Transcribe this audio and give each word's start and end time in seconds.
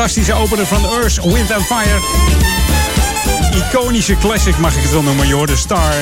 Fantastische 0.00 0.34
opener 0.34 0.66
van 0.66 0.84
Earth, 0.84 1.24
Wind 1.24 1.52
and 1.52 1.62
Fire. 1.62 2.00
Iconische 3.54 4.16
classic 4.16 4.58
mag 4.58 4.76
ik 4.76 4.82
het 4.82 4.92
wel 4.92 5.02
noemen, 5.02 5.26
joh. 5.26 5.46
De 5.46 5.56
Star. 5.56 5.92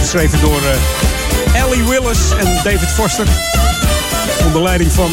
Geschreven 0.00 0.40
door 0.40 0.60
eh, 1.52 1.62
Ellie 1.62 1.84
Willis 1.84 2.18
en 2.38 2.54
David 2.54 2.88
Foster. 2.88 3.26
Onder 4.46 4.62
leiding 4.62 4.92
van 4.92 5.10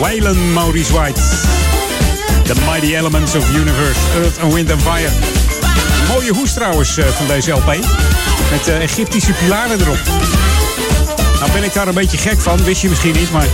Waylon 0.00 0.52
Maurice 0.52 0.92
White. 0.92 1.20
The 2.42 2.54
Mighty 2.70 2.96
Elements 2.96 3.34
of 3.34 3.50
Universe, 3.54 4.00
Earth 4.16 4.38
and 4.38 4.52
Wind 4.52 4.72
and 4.72 4.82
Fire. 4.82 5.10
Mooie 6.08 6.32
hoes 6.32 6.52
trouwens 6.52 6.96
eh, 6.96 7.06
van 7.06 7.26
deze 7.26 7.50
LP. 7.50 7.76
Met 8.50 8.68
eh, 8.68 8.82
Egyptische 8.82 9.32
pilaren 9.32 9.80
erop. 9.80 9.98
Nou 11.38 11.52
ben 11.52 11.62
ik 11.62 11.72
daar 11.72 11.88
een 11.88 11.94
beetje 11.94 12.18
gek 12.18 12.40
van, 12.40 12.64
wist 12.64 12.82
je 12.82 12.88
misschien 12.88 13.12
niet, 13.12 13.32
maar 13.32 13.46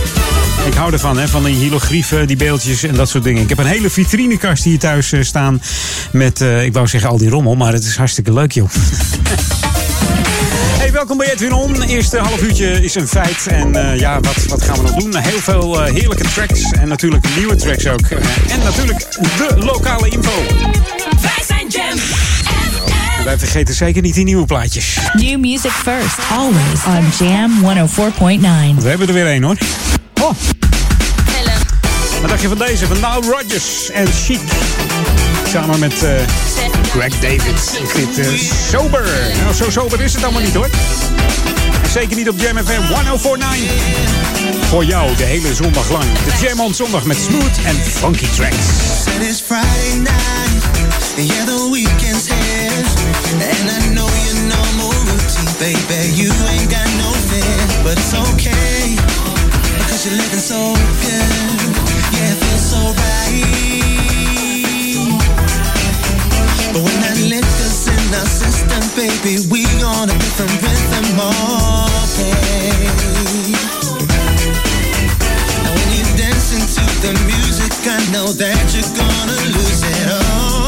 ik 0.65 0.73
hou 0.73 0.93
ervan, 0.93 1.17
hè, 1.17 1.27
van 1.27 1.43
die 1.43 1.55
hieroglyphen, 1.55 2.27
die 2.27 2.35
beeldjes 2.35 2.83
en 2.83 2.95
dat 2.95 3.09
soort 3.09 3.23
dingen. 3.23 3.41
Ik 3.41 3.49
heb 3.49 3.57
een 3.57 3.65
hele 3.65 3.89
vitrinekast 3.89 4.63
hier 4.63 4.79
thuis 4.79 5.11
eh, 5.11 5.21
staan 5.21 5.61
met, 6.11 6.41
eh, 6.41 6.63
ik 6.63 6.73
wou 6.73 6.87
zeggen 6.87 7.09
al 7.09 7.17
die 7.17 7.29
rommel, 7.29 7.55
maar 7.55 7.73
het 7.73 7.83
is 7.83 7.95
hartstikke 7.95 8.33
leuk, 8.33 8.51
joh. 8.51 8.69
Hey, 10.77 10.91
welkom 10.91 11.17
bij 11.17 11.31
Edwin 11.31 11.53
On. 11.53 11.81
Eerste 11.81 12.17
half 12.17 12.41
uurtje 12.41 12.83
is 12.83 12.95
een 12.95 13.07
feit. 13.07 13.47
En 13.47 13.75
eh, 13.75 13.99
ja, 13.99 14.19
wat, 14.19 14.45
wat 14.49 14.61
gaan 14.61 14.75
we 14.75 14.81
nog 14.81 14.93
doen? 14.93 15.17
Heel 15.17 15.39
veel 15.39 15.83
heerlijke 15.83 16.23
tracks 16.33 16.71
en 16.71 16.87
natuurlijk 16.87 17.25
nieuwe 17.37 17.55
tracks 17.55 17.87
ook. 17.87 18.07
En 18.49 18.59
natuurlijk 18.63 19.05
de 19.11 19.55
lokale 19.57 20.09
info. 20.09 20.41
Wij 21.21 21.43
zijn 21.47 21.67
Jam 21.67 21.97
En 23.17 23.23
wij 23.23 23.37
vergeten 23.37 23.75
zeker 23.75 24.01
niet 24.01 24.13
die 24.13 24.23
nieuwe 24.23 24.45
plaatjes. 24.45 24.97
New 25.13 25.39
music 25.39 25.71
first, 25.71 26.17
always 26.31 26.85
on 26.85 27.27
Jam 27.27 27.51
104.9. 27.61 28.81
We 28.81 28.89
hebben 28.89 29.07
er 29.07 29.13
weer 29.13 29.27
één 29.27 29.43
hoor. 29.43 29.57
Je 32.41 32.47
van 32.47 32.57
deze? 32.57 32.87
Van 32.87 32.99
Now 32.99 33.23
Rodgers 33.23 33.89
en 33.89 34.07
Chic. 34.07 34.39
Samen 35.47 35.79
met 35.79 36.03
eh, 36.03 36.11
Greg 36.89 37.19
David. 37.19 37.79
Ik 37.81 37.89
vind 37.89 38.15
het 38.15 38.51
sober. 38.69 39.09
Nou, 39.41 39.53
zo 39.53 39.69
sober 39.69 40.01
is 40.01 40.13
het 40.13 40.23
allemaal 40.23 40.41
niet 40.41 40.53
hoor. 40.53 40.69
En 41.83 41.89
zeker 41.89 42.15
niet 42.15 42.29
op 42.29 42.39
Jam 42.39 42.57
FM 42.57 42.81
1049. 42.87 44.67
Voor 44.69 44.85
jou 44.85 45.15
de 45.15 45.23
hele 45.23 45.53
zondag 45.55 45.89
lang. 45.91 46.03
De 46.03 46.47
Jam 46.47 46.59
on 46.59 46.73
zondag 46.73 47.03
met 47.03 47.17
smooth 47.17 47.57
en 47.65 47.75
funky 47.75 48.27
tracks. 48.35 48.65
It's 49.19 49.41
Friday 49.41 49.97
night, 49.97 50.63
yeah, 51.17 51.45
the 51.45 51.69
weekend's 51.71 52.27
here. 52.27 52.85
And 53.31 53.69
I 53.69 53.93
know 53.93 54.09
your 54.25 54.39
normal 54.47 54.91
routine, 55.05 55.51
baby. 55.59 56.21
You 56.21 56.31
ain't 56.49 56.71
got 56.71 56.89
no 56.97 57.11
fear, 57.27 57.83
but 57.83 57.97
it's 57.97 58.13
okay. 58.13 58.95
Because 59.77 60.05
you're 60.05 60.17
living 60.17 60.39
so 60.39 60.73
good, 61.01 61.50
know 78.11 78.27
that 78.33 78.73
you're 78.75 78.83
gonna 78.93 79.39
lose 79.55 79.83
it. 79.83 80.07
Oh, 80.09 80.60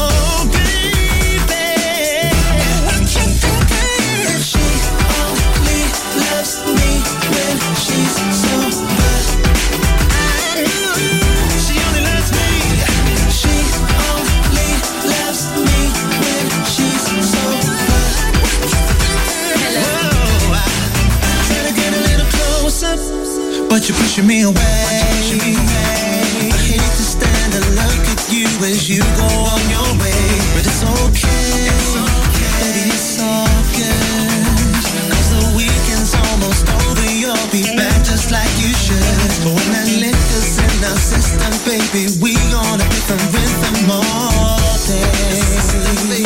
but 23.74 23.88
you're 23.88 23.98
pushing 23.98 24.24
me 24.24 24.42
away. 24.42 24.54
I 24.54 25.42
hate 26.62 26.78
to 26.78 27.04
stand 27.14 27.50
and 27.58 27.66
look 27.74 28.02
at 28.14 28.22
you 28.30 28.46
as 28.70 28.86
you 28.88 29.02
go 29.18 29.26
on 29.26 29.62
your 29.66 29.90
way, 29.98 30.26
but 30.54 30.62
it's 30.62 30.86
okay. 31.02 31.74
Baby, 32.62 32.94
it's 32.94 33.18
all 33.18 33.50
good. 33.74 34.78
'Cause 35.10 35.28
the 35.34 35.42
weekend's 35.58 36.14
almost 36.14 36.70
over, 36.70 37.10
you'll 37.10 37.48
be 37.50 37.66
back 37.74 37.98
just 38.06 38.30
like 38.30 38.54
you 38.62 38.70
should. 38.84 39.02
But 39.42 39.52
when 39.58 39.68
that 39.74 39.90
liquor's 40.04 40.54
in 40.66 40.74
our 40.90 41.00
system, 41.12 41.52
baby, 41.66 42.02
we 42.22 42.32
on 42.54 42.78
a 42.78 42.86
different 42.94 43.26
rhythm 43.34 43.90
all 43.90 44.70
day. 44.86 46.22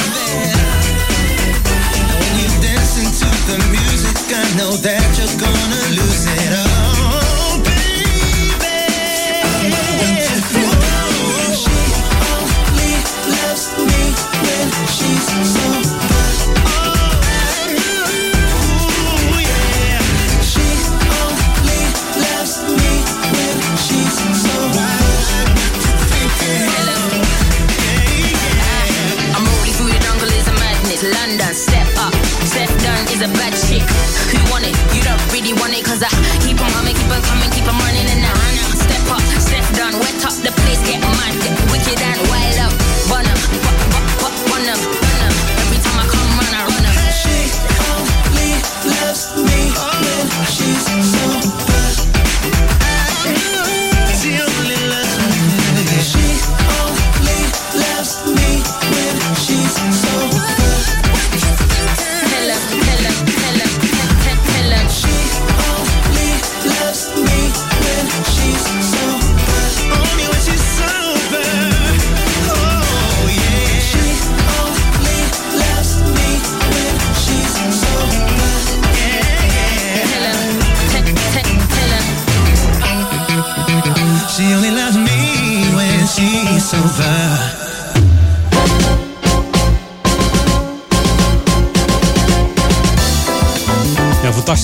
When 2.20 2.32
you 2.40 2.48
dancing 2.60 3.10
to 3.20 3.28
the 3.48 3.56
music, 3.72 4.16
I 4.36 4.44
know 4.58 4.72
that 4.84 4.97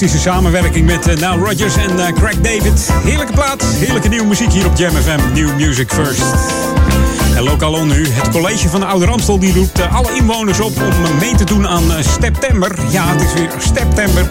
fantastische 0.04 0.30
samenwerking 0.30 0.86
met 0.86 1.06
eh, 1.06 1.16
Now 1.16 1.46
Rodgers 1.46 1.76
en 1.76 1.98
eh, 1.98 2.12
Craig 2.12 2.40
David. 2.40 2.90
Heerlijke 3.04 3.32
plaat, 3.32 3.64
heerlijke 3.64 4.08
nieuwe 4.08 4.26
muziek 4.26 4.52
hier 4.52 4.66
op 4.66 4.76
Jam 4.76 4.94
FM. 4.94 5.32
New 5.32 5.56
Music 5.56 5.92
First. 5.92 6.22
En 7.36 7.42
lokaal 7.42 7.84
nu, 7.84 8.06
het 8.08 8.28
college 8.28 8.68
van 8.68 8.80
de 8.80 8.86
Oude 8.86 9.06
Ramstel 9.06 9.38
die 9.38 9.54
roept 9.54 9.80
eh, 9.80 9.94
alle 9.94 10.14
inwoners 10.14 10.60
op 10.60 10.76
om 10.76 11.18
mee 11.18 11.34
te 11.34 11.44
doen 11.44 11.68
aan 11.68 11.82
September. 12.20 12.74
Ja, 12.90 13.06
het 13.06 13.22
is 13.22 13.32
weer 13.32 13.50
September. 13.58 14.30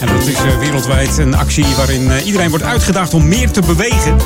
En 0.00 0.06
dat 0.06 0.26
is 0.26 0.38
wereldwijd 0.60 1.18
een 1.18 1.34
actie 1.34 1.66
waarin 1.76 2.10
iedereen 2.24 2.50
wordt 2.50 2.64
uitgedaagd 2.64 3.14
om 3.14 3.28
meer 3.28 3.50
te 3.50 3.60
bewegen. 3.60 4.16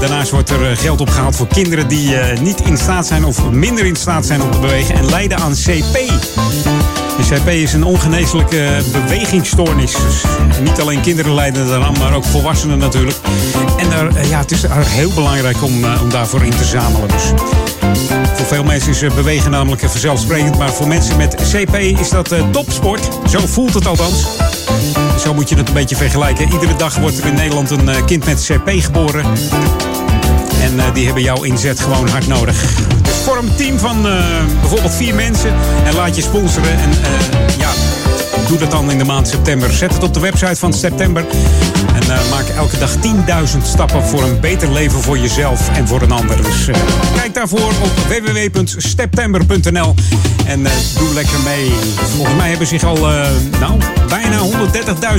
Daarnaast 0.00 0.30
wordt 0.30 0.50
er 0.50 0.76
geld 0.76 1.00
opgehaald 1.00 1.36
voor 1.36 1.46
kinderen 1.46 1.88
die 1.88 2.16
niet 2.40 2.60
in 2.60 2.76
staat 2.76 3.06
zijn 3.06 3.24
of 3.24 3.50
minder 3.50 3.86
in 3.86 3.96
staat 3.96 4.26
zijn 4.26 4.42
om 4.42 4.50
te 4.50 4.58
bewegen 4.58 4.94
en 4.94 5.10
lijden 5.10 5.38
aan 5.38 5.52
CP. 5.52 5.98
CP 7.18 7.48
is 7.48 7.72
een 7.72 7.84
ongeneeslijke 7.84 8.82
bewegingsstoornis. 8.92 9.92
Dus 9.92 10.22
niet 10.60 10.80
alleen 10.80 11.00
kinderen 11.00 11.34
lijden 11.34 11.66
eraan, 11.66 11.94
maar 11.98 12.14
ook 12.14 12.24
volwassenen 12.24 12.78
natuurlijk. 12.78 13.16
En 13.76 13.90
daar, 13.90 14.16
eh, 14.16 14.28
ja, 14.28 14.38
het 14.38 14.50
is 14.50 14.64
heel 14.70 15.10
belangrijk 15.14 15.62
om, 15.62 15.84
eh, 15.84 16.02
om 16.02 16.10
daarvoor 16.10 16.42
in 16.44 16.50
te 16.50 16.64
zamelen. 16.64 17.08
Dus 17.08 17.22
voor 18.34 18.46
veel 18.46 18.64
mensen 18.64 18.90
is 18.90 19.02
eh, 19.02 19.14
bewegen 19.14 19.50
namelijk 19.50 19.82
vanzelfsprekend. 19.88 20.58
Maar 20.58 20.72
voor 20.72 20.88
mensen 20.88 21.16
met 21.16 21.34
CP 21.34 21.76
is 21.76 22.08
dat 22.08 22.34
topsport. 22.50 23.08
Zo 23.28 23.38
voelt 23.46 23.74
het 23.74 23.86
althans. 23.86 24.26
Zo 25.18 25.34
moet 25.34 25.48
je 25.48 25.56
het 25.56 25.68
een 25.68 25.74
beetje 25.74 25.96
vergelijken. 25.96 26.52
Iedere 26.52 26.76
dag 26.76 26.96
wordt 26.96 27.18
er 27.18 27.26
in 27.26 27.34
Nederland 27.34 27.70
een 27.70 28.04
kind 28.04 28.24
met 28.24 28.44
CP 28.44 28.70
geboren. 28.70 29.24
En 30.60 30.92
die 30.94 31.04
hebben 31.04 31.22
jouw 31.22 31.42
inzet 31.42 31.80
gewoon 31.80 32.08
hard 32.08 32.26
nodig. 32.26 32.64
Vorm 33.30 33.46
een 33.46 33.56
team 33.56 33.78
van 33.78 34.06
eh, 34.06 34.24
bijvoorbeeld 34.60 34.94
vier 34.94 35.14
mensen. 35.14 35.54
En 35.84 35.94
laat 35.94 36.16
je 36.16 36.22
sponsoren. 36.22 36.78
En 36.78 36.90
eh, 36.90 37.58
ja, 37.58 37.70
doe 38.48 38.58
dat 38.58 38.70
dan 38.70 38.90
in 38.90 38.98
de 38.98 39.04
maand 39.04 39.28
september. 39.28 39.72
Zet 39.72 39.92
het 39.92 40.02
op 40.02 40.14
de 40.14 40.20
website 40.20 40.56
van 40.56 40.72
september. 40.72 41.24
En 41.94 42.02
eh, 42.02 42.30
maak 42.30 42.48
elke 42.56 42.78
dag 42.78 42.90
10.000 42.94 43.00
stappen 43.62 44.02
voor 44.02 44.22
een 44.22 44.40
beter 44.40 44.72
leven 44.72 45.00
voor 45.00 45.18
jezelf 45.18 45.68
en 45.76 45.88
voor 45.88 46.02
een 46.02 46.10
ander. 46.10 46.36
Dus 46.36 46.68
kijk 47.14 47.34
daarvoor 47.34 47.72
op 47.82 47.90
www.september.nl 48.08 49.94
en 50.46 50.62
doe 50.98 51.14
lekker 51.14 51.40
mee. 51.44 51.72
Volgens 52.16 52.36
mij 52.36 52.48
hebben 52.48 52.66
zich 52.66 52.84
al 52.84 52.98
nou, 53.60 53.80
bijna 54.08 54.38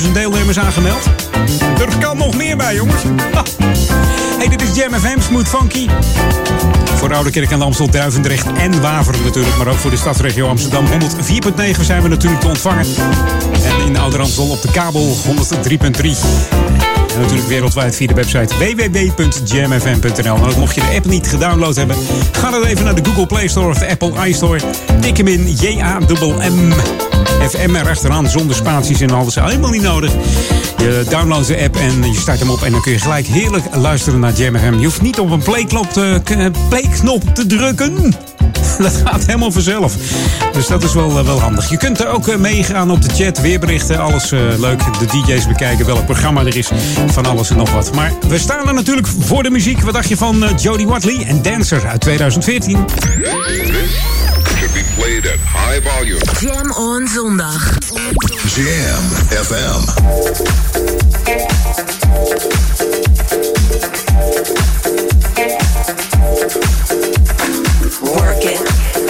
130.000 0.01 0.11
deelnemers 0.13 0.59
aangemeld. 0.59 1.05
Er 1.79 1.97
kan 1.99 2.17
nog 2.17 2.35
meer 2.35 2.57
bij, 2.57 2.75
jongens. 2.75 3.01
Hey, 4.41 4.49
dit 4.49 4.61
is 4.61 4.75
Jam 4.75 4.93
FM, 4.93 5.19
Smooth 5.19 5.47
Funky. 5.47 5.87
Voor 6.95 7.13
Oude 7.13 7.29
Kerk 7.29 7.49
de 7.49 7.55
Amstel, 7.55 7.89
Duivendrecht 7.89 8.45
en 8.57 8.81
Waveren 8.81 9.23
natuurlijk. 9.23 9.57
Maar 9.57 9.67
ook 9.67 9.77
voor 9.77 9.89
de 9.89 9.97
stadsregio 9.97 10.47
Amsterdam. 10.47 10.85
104.9 10.85 11.81
zijn 11.81 12.01
we 12.01 12.07
natuurlijk 12.07 12.41
te 12.41 12.47
ontvangen. 12.47 12.85
En 13.63 13.85
in 13.85 13.97
Oude 13.97 14.17
Amstel 14.17 14.49
op 14.49 14.61
de 14.61 14.71
kabel 14.71 15.15
103.3. 15.15 15.29
En 17.13 17.21
natuurlijk 17.21 17.47
wereldwijd 17.47 17.95
via 17.95 18.07
de 18.07 18.13
website 18.13 18.55
www.jamfm.nl. 18.57 20.35
En 20.35 20.43
ook 20.43 20.57
mocht 20.57 20.75
je 20.75 20.81
de 20.81 20.95
app 20.95 21.05
niet 21.05 21.27
gedownload 21.27 21.75
hebben, 21.75 21.95
ga 22.31 22.49
dan 22.49 22.63
even 22.63 22.85
naar 22.85 22.95
de 22.95 23.05
Google 23.05 23.25
Play 23.25 23.47
Store 23.47 23.67
of 23.67 23.77
de 23.77 23.87
Apple 23.87 24.27
iStore. 24.27 24.59
Tik 24.99 25.17
hem 25.17 25.27
in 25.27 25.51
J-A-M-M. 25.51 26.73
FM 27.49 27.75
erachteraan 27.75 28.29
zonder 28.29 28.55
spaties 28.55 29.01
en 29.01 29.11
alles. 29.11 29.35
Helemaal 29.35 29.69
niet 29.69 29.81
nodig. 29.81 30.11
Je 30.77 31.05
downloadt 31.09 31.47
de 31.47 31.61
app 31.63 31.75
en 31.75 32.11
je 32.11 32.19
start 32.19 32.39
hem 32.39 32.49
op. 32.49 32.61
En 32.61 32.71
dan 32.71 32.81
kun 32.81 32.91
je 32.91 32.99
gelijk 32.99 33.27
heerlijk 33.27 33.65
luisteren 33.75 34.19
naar 34.19 34.33
Jam. 34.33 34.79
Je 34.79 34.85
hoeft 34.85 35.01
niet 35.01 35.19
op 35.19 35.31
een 35.31 35.43
playknop 35.43 35.91
te, 35.91 36.21
te 37.33 37.45
drukken. 37.45 38.15
Dat 38.77 39.01
gaat 39.05 39.25
helemaal 39.25 39.51
vanzelf. 39.51 39.95
Dus 40.53 40.67
dat 40.67 40.83
is 40.83 40.93
wel, 40.93 41.17
eh, 41.17 41.25
wel 41.25 41.39
handig. 41.39 41.69
Je 41.69 41.77
kunt 41.77 41.99
er 41.99 42.07
ook 42.07 42.27
eh, 42.27 42.35
meegaan 42.35 42.91
op 42.91 43.01
de 43.01 43.13
chat, 43.13 43.41
weerberichten, 43.41 43.99
alles 43.99 44.31
eh, 44.31 44.39
leuk. 44.57 44.79
De 44.99 45.05
DJ's 45.05 45.47
bekijken, 45.47 45.85
welk 45.85 46.05
programma 46.05 46.41
er 46.41 46.57
is, 46.57 46.69
van 47.05 47.25
alles 47.25 47.49
en 47.49 47.57
nog 47.57 47.71
wat. 47.71 47.93
Maar 47.93 48.11
we 48.27 48.37
staan 48.37 48.67
er 48.67 48.73
natuurlijk 48.73 49.07
voor 49.07 49.43
de 49.43 49.49
muziek. 49.49 49.81
Wat 49.81 49.93
dacht 49.93 50.09
je 50.09 50.17
van 50.17 50.43
eh, 50.43 50.57
Jodie 50.57 50.87
Watley 50.87 51.25
en 51.27 51.41
Dancer 51.41 51.87
uit 51.87 52.01
2014? 52.01 52.85
Should 54.71 54.85
be 54.85 55.01
played 55.01 55.25
at 55.25 55.39
high 55.39 55.79
volume. 55.81 56.19
Jam 56.39 56.71
on 56.71 57.07
zondag. 57.07 57.59
Jam 58.55 59.03
FM. 59.31 59.81
Work 68.15 68.45
it. 68.45 69.00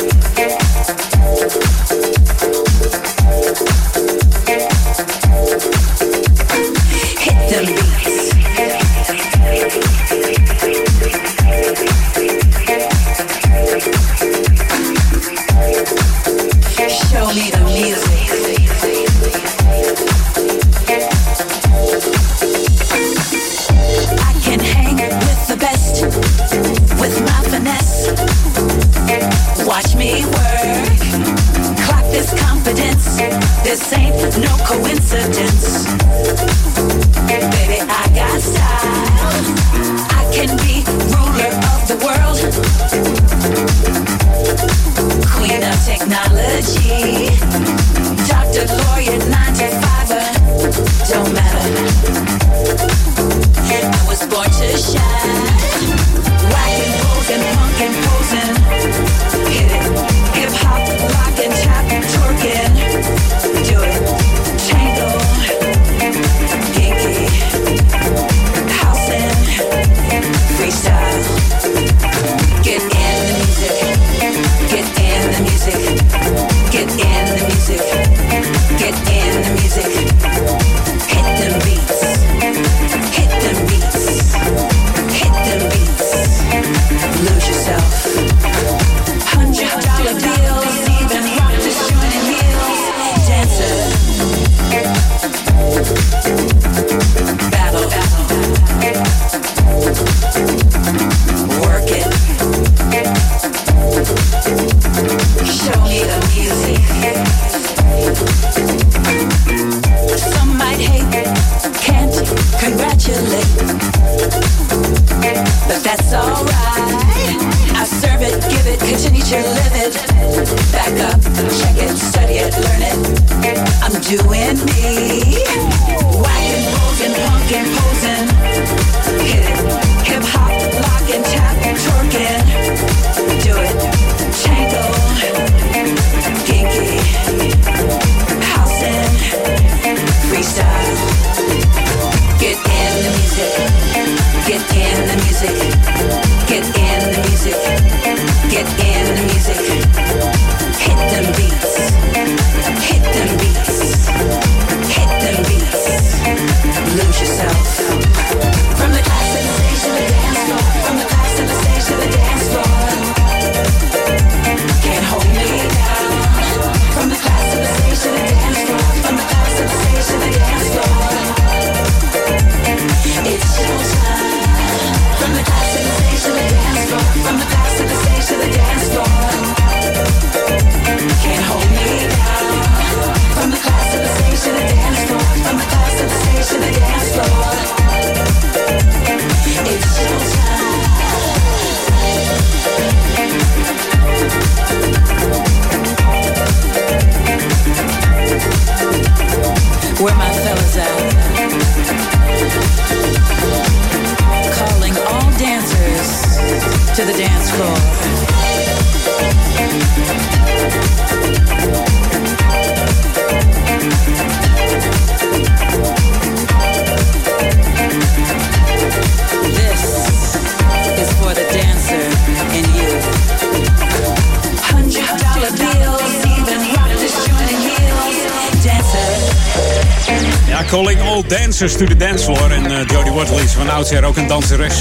Dancers 231.62 231.88
to 231.88 231.96
the 231.96 232.06
dance 232.06 232.24
floor. 232.24 232.52
En 232.52 232.72
uh, 232.72 232.78
Jodie 232.86 233.12
Watley 233.12 233.44
is 233.44 233.52
van 233.52 233.70
oudsher 233.70 234.04
ook 234.04 234.18
een 234.18 234.28
danseres. 234.28 234.76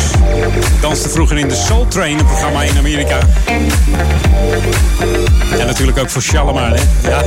Danste 0.80 1.08
vroeger 1.08 1.38
in 1.38 1.48
de 1.48 1.54
Soul 1.54 1.86
Train, 1.88 2.18
een 2.18 2.24
programma 2.24 2.62
in 2.62 2.78
Amerika. 2.78 3.18
En 5.58 5.66
natuurlijk 5.66 5.98
ook 5.98 6.10
voor 6.10 6.22
Shalimar, 6.22 6.70
hè? 6.70 7.08
Ja, 7.08 7.22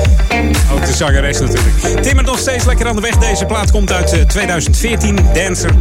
ook 0.74 0.86
de 0.86 0.94
zangeres 0.94 1.40
natuurlijk. 1.40 2.02
Timmert 2.02 2.28
nog 2.28 2.40
steeds 2.40 2.66
lekker 2.66 2.88
aan 2.88 2.96
de 2.96 3.02
weg. 3.02 3.18
Deze 3.18 3.46
plaat 3.46 3.72
komt 3.72 3.92
uit 3.92 4.14
uh, 4.14 4.22
2014, 4.22 5.20
Dancer. 5.34 5.72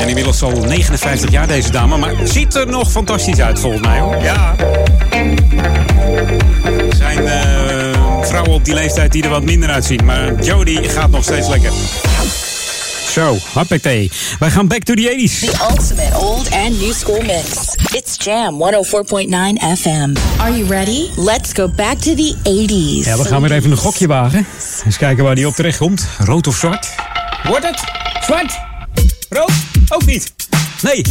En 0.00 0.08
inmiddels 0.08 0.42
al 0.42 0.50
59 0.50 1.30
jaar 1.30 1.46
deze 1.46 1.70
dame, 1.70 1.96
maar 1.96 2.14
ziet 2.24 2.54
er 2.54 2.66
nog 2.66 2.90
fantastisch 2.90 3.40
uit 3.40 3.60
volgens 3.60 3.82
mij 3.82 4.00
hoor. 4.00 4.22
Ja. 4.22 4.54
Zijn 6.96 7.22
uh, 7.22 7.53
vrouwen 8.34 8.60
op 8.60 8.64
die 8.64 8.74
leeftijd 8.74 9.12
die 9.12 9.22
er 9.22 9.28
wat 9.28 9.42
minder 9.42 9.70
uitzien, 9.70 10.04
maar 10.04 10.42
Jodie 10.42 10.88
gaat 10.88 11.10
nog 11.10 11.24
steeds 11.24 11.48
lekker. 11.48 11.72
Zo, 13.10 13.36
hoppatee. 13.52 14.10
Wij 14.38 14.50
gaan 14.50 14.66
back 14.66 14.82
to 14.82 14.94
the 14.94 15.28
80s. 15.28 15.38
The 15.38 15.66
ultimate 15.70 16.16
old 16.18 16.50
and 16.50 16.80
new 16.80 16.92
school 16.92 17.22
mix. 17.22 17.74
It's 17.92 18.24
Jam 18.24 18.54
104.9 18.54 19.78
FM. 19.78 20.14
Are 20.38 20.56
you 20.56 20.68
ready? 20.68 21.08
Let's 21.16 21.52
go 21.52 21.68
back 21.68 21.98
to 21.98 22.14
the 22.14 22.34
80s. 22.42 23.06
Ja, 23.06 23.16
we 23.16 23.24
gaan 23.24 23.42
weer 23.42 23.52
even 23.52 23.70
een 23.70 23.76
gokje 23.76 24.06
wagen. 24.06 24.46
Eens 24.84 24.96
kijken 24.96 25.24
waar 25.24 25.34
die 25.34 25.46
op 25.46 25.54
terecht 25.54 25.78
komt. 25.78 26.06
Rood 26.18 26.46
of 26.46 26.56
zwart? 26.56 26.94
Wordt 27.42 27.66
het? 27.66 27.84
Zwart? 28.24 28.58
Rood? 29.28 29.52
Ook 29.88 30.06
niet. 30.06 30.32
Nee, 30.82 31.04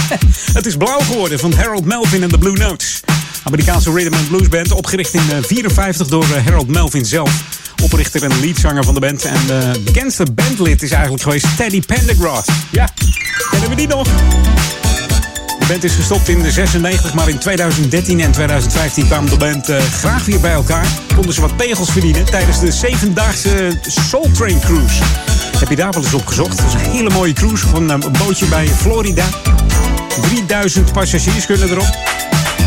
het 0.58 0.66
is 0.66 0.76
blauw 0.76 1.00
geworden 1.00 1.38
van 1.38 1.52
Harold 1.52 1.84
Melvin 1.84 2.22
en 2.22 2.28
de 2.28 2.38
Blue 2.38 2.56
Notes. 2.56 3.02
Amerikaanse 3.42 3.92
rhythm 3.92 4.14
and 4.14 4.28
blues 4.28 4.48
band, 4.48 4.72
opgericht 4.72 5.14
in 5.14 5.22
1954 5.28 6.06
door 6.06 6.24
eh, 6.24 6.44
Harold 6.44 6.68
Melvin 6.68 7.04
zelf. 7.04 7.30
Oprichter 7.82 8.22
en 8.22 8.40
leadzanger 8.40 8.84
van 8.84 8.94
de 8.94 9.00
band. 9.00 9.24
En 9.24 9.46
de 9.46 9.80
bekendste 9.84 10.24
bandlid 10.32 10.82
is 10.82 10.90
eigenlijk 10.90 11.22
geweest 11.22 11.56
Teddy 11.56 11.80
Pendergrass. 11.80 12.48
Ja, 12.70 12.88
kennen 13.50 13.68
we 13.68 13.74
die 13.74 13.86
nog? 13.86 14.08
De 15.58 15.66
band 15.68 15.84
is 15.84 15.94
gestopt 15.94 16.28
in 16.28 16.42
de 16.42 16.50
96, 16.50 17.14
maar 17.14 17.28
in 17.28 17.38
2013 17.38 18.20
en 18.20 18.32
2015 18.32 19.06
kwam 19.06 19.28
de 19.28 19.36
band 19.36 19.70
uh, 19.70 19.78
graag 19.78 20.24
weer 20.24 20.40
bij 20.40 20.52
elkaar. 20.52 20.86
Konden 21.14 21.34
ze 21.34 21.40
wat 21.40 21.56
pegels 21.56 21.90
verdienen 21.90 22.24
tijdens 22.24 22.60
de 22.60 22.72
zevendaagse 22.72 23.78
Soul 23.86 24.30
Train 24.32 24.60
Cruise. 24.60 25.02
Heb 25.58 25.68
je 25.68 25.76
daar 25.76 25.90
wel 25.90 26.02
eens 26.02 26.14
op 26.14 26.26
gezocht? 26.26 26.56
Dat 26.56 26.66
is 26.66 26.72
een 26.72 26.90
hele 26.90 27.10
mooie 27.10 27.32
cruise 27.32 27.66
van 27.66 27.90
een 27.90 28.02
bootje 28.18 28.46
bij 28.46 28.66
Florida. 28.68 29.24
3000 30.20 30.92
passagiers 30.92 31.46
kunnen 31.46 31.70
erop. 31.70 32.21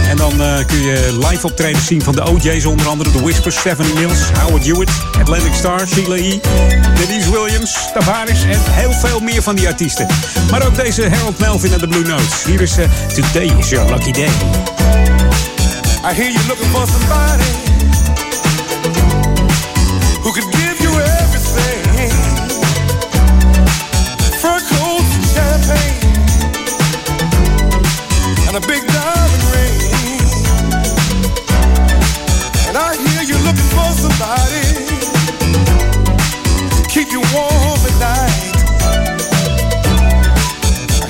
En 0.10 0.18
dan 0.18 0.42
uh, 0.42 0.58
kun 0.68 0.82
je 0.82 1.18
live 1.30 1.46
optredens 1.46 1.86
zien 1.86 2.02
van 2.02 2.16
de 2.16 2.30
OJ's, 2.30 2.66
onder 2.66 2.88
andere 2.88 3.12
The 3.12 3.22
Whispers, 3.22 3.56
Stephanie 3.56 3.94
Mills, 3.94 4.20
Howard 4.40 4.66
Hewitt, 4.66 4.92
Atlantic 5.20 5.54
Star, 5.54 5.88
Sheila 5.88 6.16
E., 6.16 6.40
Denise 6.96 7.32
Williams, 7.32 7.78
Tavares 7.94 8.44
en 8.44 8.60
heel 8.64 8.92
veel 8.92 9.20
meer 9.20 9.44
van 9.44 9.56
die 9.56 9.68
artiesten. 9.68 10.08
Maar 10.52 10.66
ook 10.66 10.76
deze 10.76 11.10
Harold 11.10 11.40
Melvin 11.40 11.74
en 11.74 11.80
de 11.80 11.88
Blue 11.88 12.04
Notes. 12.04 12.44
Hier 12.44 12.62
is 12.62 12.78
uh, 12.78 12.86
Today 13.14 13.58
is 13.58 13.70
Your 13.70 13.92
Lucky 13.92 14.12
Day. 14.12 14.30
I 16.04 16.14
hear 16.14 16.32
you 16.32 16.48
looking 16.48 16.70
for 16.72 16.88
somebody 16.88 17.44
who 20.22 20.32
give 20.32 20.65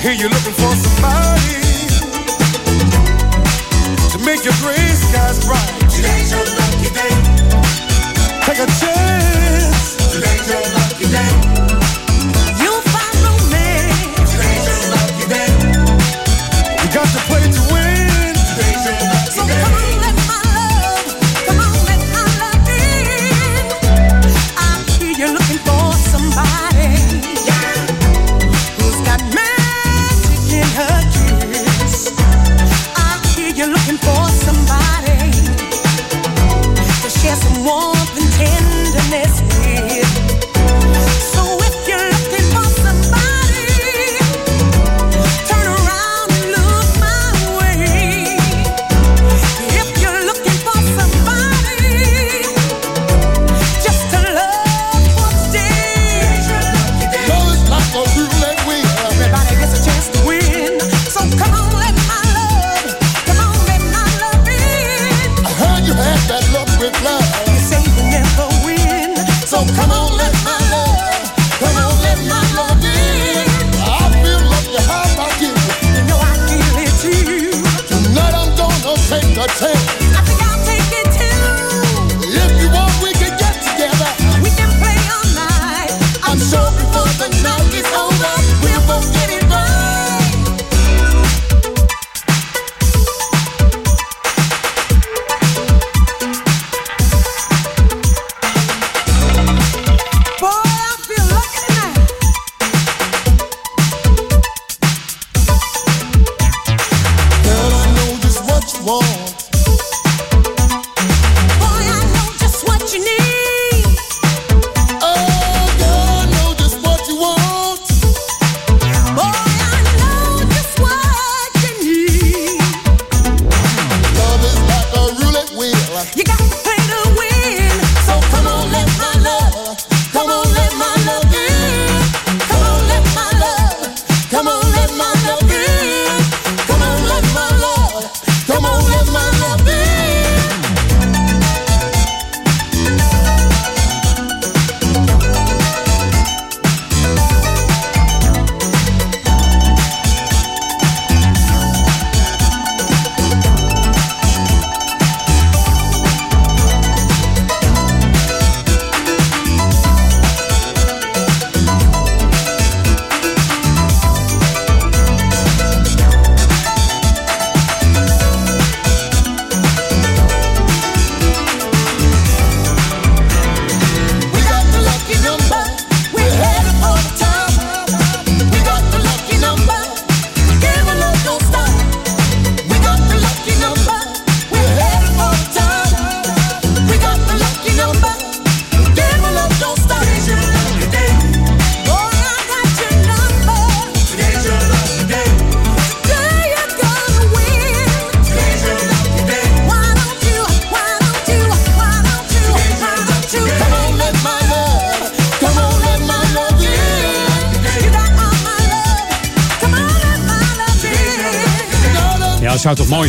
hear 0.06 0.14
you 0.14 0.28
looking 0.28 0.52
for 0.52 0.72
somebody 0.76 1.40
to 4.08 4.18
make 4.24 4.44
your 4.44 4.54
gray 4.62 4.76
skies 4.94 5.44
bright. 5.44 5.90
Today's 5.90 6.30
your 6.30 6.44
lucky 6.44 6.94
day. 6.94 7.10
Take 8.44 8.60
a 8.60 8.66
chance. 8.78 8.95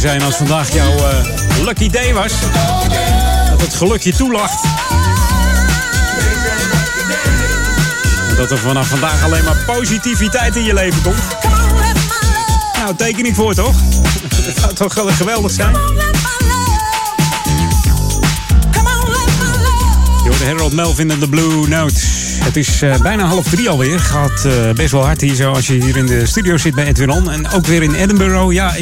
Zijn 0.07 0.21
als 0.21 0.35
vandaag 0.35 0.73
jouw 0.73 0.97
eh, 0.97 1.63
lucky 1.63 1.89
day 1.89 2.13
was. 2.13 2.31
Dat 3.49 3.61
het 3.61 3.73
geluk 3.73 4.01
je 4.01 4.15
toelacht. 4.15 4.63
Dat 8.37 8.51
er 8.51 8.57
vanaf 8.57 8.87
vandaag 8.87 9.23
alleen 9.23 9.43
maar 9.43 9.63
positiviteit 9.65 10.55
in 10.55 10.63
je 10.63 10.73
leven 10.73 11.01
komt. 11.01 11.23
Nou, 12.73 12.95
tekening 12.95 13.35
voor 13.35 13.53
toch? 13.53 13.75
Dat 14.45 14.57
zou 14.59 14.73
toch 14.73 14.93
wel 14.93 15.07
geweldig 15.07 15.51
zijn? 15.51 15.75
Hoorde 20.37 20.53
Harold 20.53 20.73
Melvin 20.73 21.11
en 21.11 21.19
de 21.19 21.29
Blue 21.29 21.67
Note. 21.67 21.93
Het 22.43 22.55
is 22.55 22.81
eh, 22.81 23.01
bijna 23.01 23.23
half 23.23 23.49
drie 23.49 23.69
alweer. 23.69 23.99
Gaat 23.99 24.45
eh, 24.45 24.71
best 24.71 24.91
wel 24.91 25.05
hard 25.05 25.21
hier 25.21 25.35
zo 25.35 25.51
als 25.51 25.67
je 25.67 25.73
hier 25.73 25.97
in 25.97 26.05
de 26.05 26.25
studio 26.25 26.57
zit 26.57 26.75
bij 26.75 26.85
Edwin 26.85 27.09
On. 27.09 27.31
En 27.31 27.49
ook 27.49 27.65
weer 27.65 27.83
in 27.83 27.93
Edinburgh. 27.93 28.53
Ja, 28.53 28.75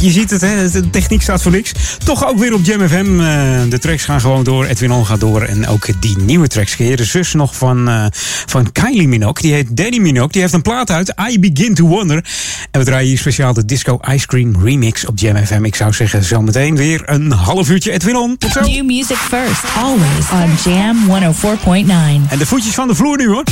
je, 0.00 0.10
ziet 0.10 0.30
het, 0.30 0.40
hè, 0.40 0.70
de 0.70 0.90
techniek 0.90 1.22
staat 1.22 1.42
voor 1.42 1.52
niks. 1.52 1.72
Toch 2.04 2.26
ook 2.26 2.38
weer 2.38 2.54
op 2.54 2.64
Jam 2.64 2.88
FM. 2.88 3.20
Eh, 3.20 3.60
de 3.68 3.78
tracks 3.78 4.04
gaan 4.04 4.20
gewoon 4.20 4.44
door. 4.44 4.64
Edwin 4.64 4.92
On 4.92 5.06
gaat 5.06 5.20
door. 5.20 5.42
En 5.42 5.66
ook 5.66 5.86
die 6.00 6.18
nieuwe 6.18 6.46
tracks. 6.46 6.76
De 6.76 7.04
zus 7.04 7.32
nog 7.32 7.56
van, 7.56 8.10
van 8.46 8.72
Kylie 8.72 9.08
Minogue. 9.08 9.42
Die 9.42 9.52
heet 9.52 9.76
Danny 9.76 9.98
Minogue. 9.98 10.32
Die 10.32 10.40
heeft 10.40 10.54
een 10.54 10.62
plaat 10.62 10.90
uit. 10.90 11.14
I 11.30 11.38
Begin 11.40 11.74
to 11.74 11.86
Wonder. 11.86 12.24
En 12.70 12.80
we 12.80 12.86
draaien 12.86 13.08
hier 13.08 13.18
speciaal 13.18 13.52
de 13.52 13.64
Disco 13.64 13.98
Ice 14.10 14.26
Cream 14.26 14.62
remix 14.62 15.06
op 15.06 15.18
Jam 15.18 15.46
FM. 15.46 15.64
Ik 15.64 15.74
zou 15.74 15.92
zeggen, 15.92 16.24
zometeen 16.24 16.76
weer 16.76 17.02
een 17.04 17.32
half 17.32 17.70
uurtje 17.70 17.92
Edwin 17.92 18.16
On. 18.16 18.36
Tot 18.36 18.52
zo. 18.52 18.60
New 18.60 18.84
music 18.84 19.16
first, 19.16 19.64
always 19.76 20.30
on 20.32 20.72
Jam 20.72 20.96
104.9. 21.06 22.30
En 22.30 22.38
de 22.38 22.46
voetjes 22.46 22.74
van 22.74 22.88
de 22.88 22.94
vloer 22.94 23.16
nu 23.16 23.28
hoor. 23.28 23.44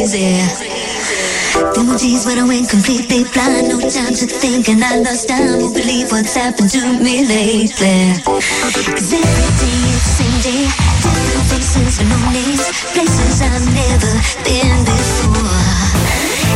There 0.00 1.84
were 1.84 1.98
days 1.98 2.24
when 2.24 2.38
I 2.38 2.48
went 2.48 2.70
completely 2.70 3.24
blind, 3.36 3.68
no 3.68 3.76
time 3.84 4.16
to 4.16 4.24
think, 4.24 4.70
and 4.70 4.82
I 4.82 4.96
lost 4.96 5.28
time. 5.28 5.60
Won't 5.60 5.76
believe 5.76 6.10
what's 6.10 6.32
happened 6.32 6.70
to 6.72 6.80
me 7.04 7.28
lately. 7.28 8.16
Cause 8.24 9.12
every 9.12 9.50
day 9.60 9.76
it's 9.92 10.00
the 10.00 10.24
same 10.24 10.40
day, 10.40 10.64
different 11.04 11.44
faces 11.52 12.00
with 12.00 12.08
no 12.08 12.16
names, 12.32 12.64
places 12.96 13.44
I've 13.44 13.60
never 13.76 14.12
been 14.40 14.72
before. 14.88 15.68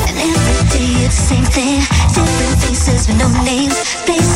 And 0.08 0.16
every 0.24 0.64
day 0.72 1.04
it's 1.04 1.20
the 1.20 1.36
same 1.36 1.44
thing, 1.52 1.84
different 2.16 2.56
faces 2.64 3.12
with 3.12 3.20
no 3.20 3.28
names, 3.44 3.76
places 4.08 4.33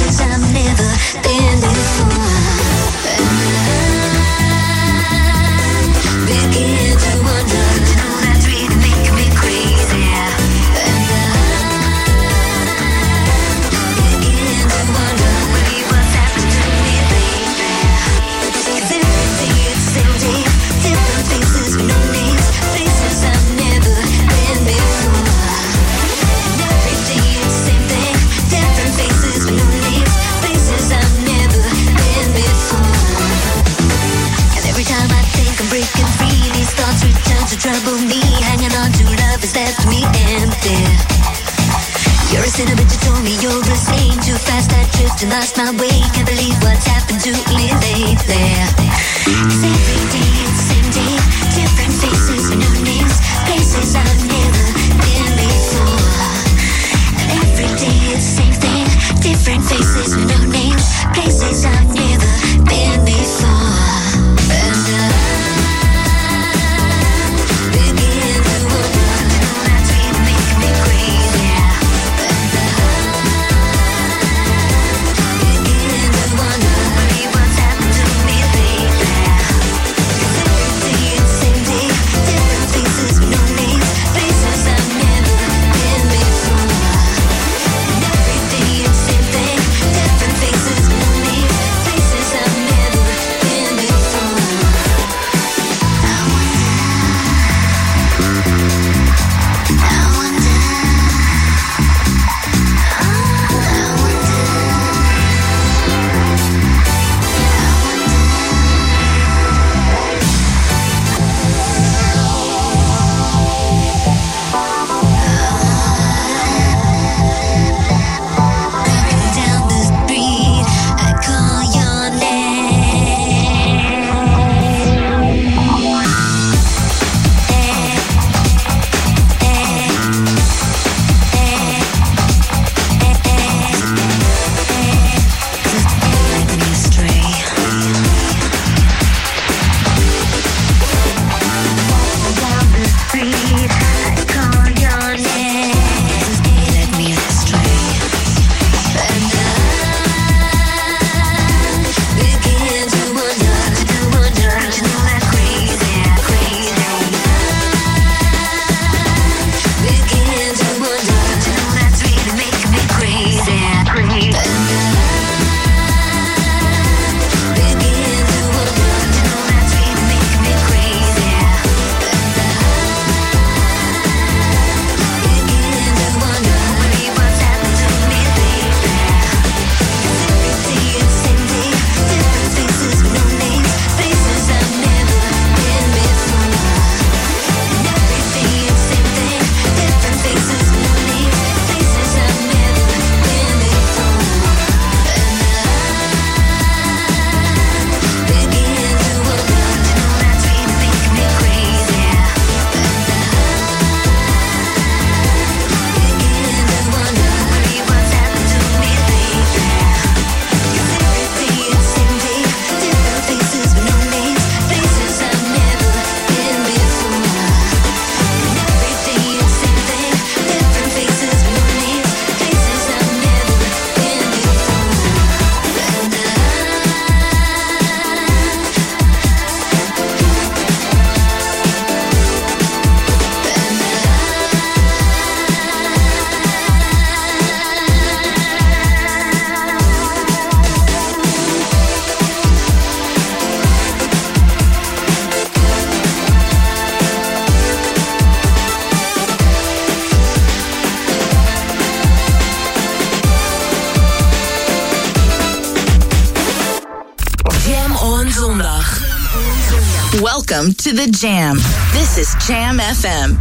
Welcome 260.69 260.85
to 260.85 260.93
the 260.93 261.11
Jam. 261.11 261.57
This 261.93 262.19
is 262.19 262.35
Jam 262.47 262.79
FM. 262.79 263.37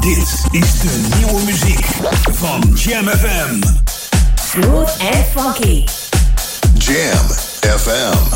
Dit 0.00 0.46
is 0.50 0.80
de 0.80 1.08
nieuwe 1.16 1.44
muziek 1.44 1.86
van 2.32 2.62
Jam 2.74 3.06
FM. 3.08 3.62
Smooth 4.50 4.96
and 5.00 5.24
funky. 5.34 5.84
Jam 6.78 7.26
FM. 7.78 8.35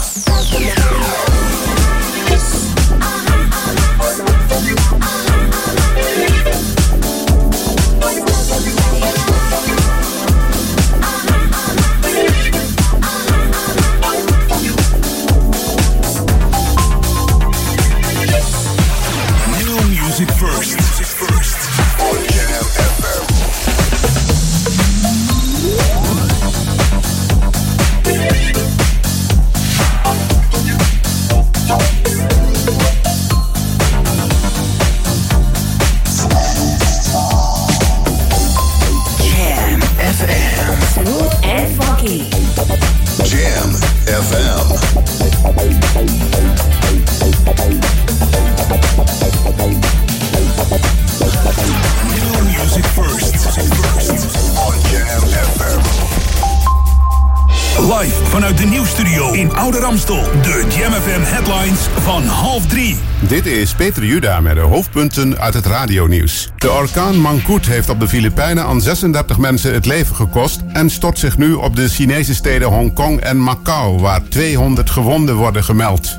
Oude 59.70 59.86
Ramstel. 59.86 60.22
De 60.22 60.66
Jam 60.76 60.92
FM 60.92 61.20
headlines 61.20 61.80
van 61.80 62.22
half 62.22 62.66
drie. 62.66 62.96
Dit 63.20 63.46
is 63.46 63.74
Peter 63.74 64.04
Juda 64.04 64.40
met 64.40 64.54
de 64.54 64.60
hoofdpunten 64.60 65.38
uit 65.38 65.54
het 65.54 65.66
radionieuws. 65.66 66.50
De 66.56 66.70
orkaan 66.70 67.16
Mangkut 67.16 67.66
heeft 67.66 67.88
op 67.88 68.00
de 68.00 68.08
Filipijnen 68.08 68.64
aan 68.64 68.80
36 68.80 69.38
mensen 69.38 69.74
het 69.74 69.86
leven 69.86 70.16
gekost 70.16 70.60
en 70.72 70.90
stort 70.90 71.18
zich 71.18 71.38
nu 71.38 71.52
op 71.52 71.76
de 71.76 71.88
Chinese 71.88 72.34
steden 72.34 72.68
Hongkong 72.68 73.20
en 73.20 73.36
Macau, 73.36 74.00
waar 74.00 74.22
200 74.28 74.90
gewonden 74.90 75.34
worden 75.34 75.64
gemeld. 75.64 76.18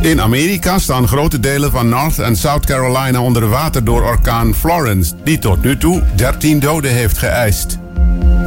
In 0.00 0.20
Amerika 0.20 0.78
staan 0.78 1.08
grote 1.08 1.40
delen 1.40 1.70
van 1.70 1.88
North 1.88 2.18
en 2.18 2.36
South 2.36 2.66
Carolina 2.66 3.22
onder 3.22 3.48
water 3.48 3.84
door 3.84 4.02
orkaan 4.02 4.54
Florence, 4.54 5.14
die 5.24 5.38
tot 5.38 5.62
nu 5.62 5.76
toe 5.76 6.02
13 6.14 6.58
doden 6.58 6.90
heeft 6.90 7.18
geëist. 7.18 7.79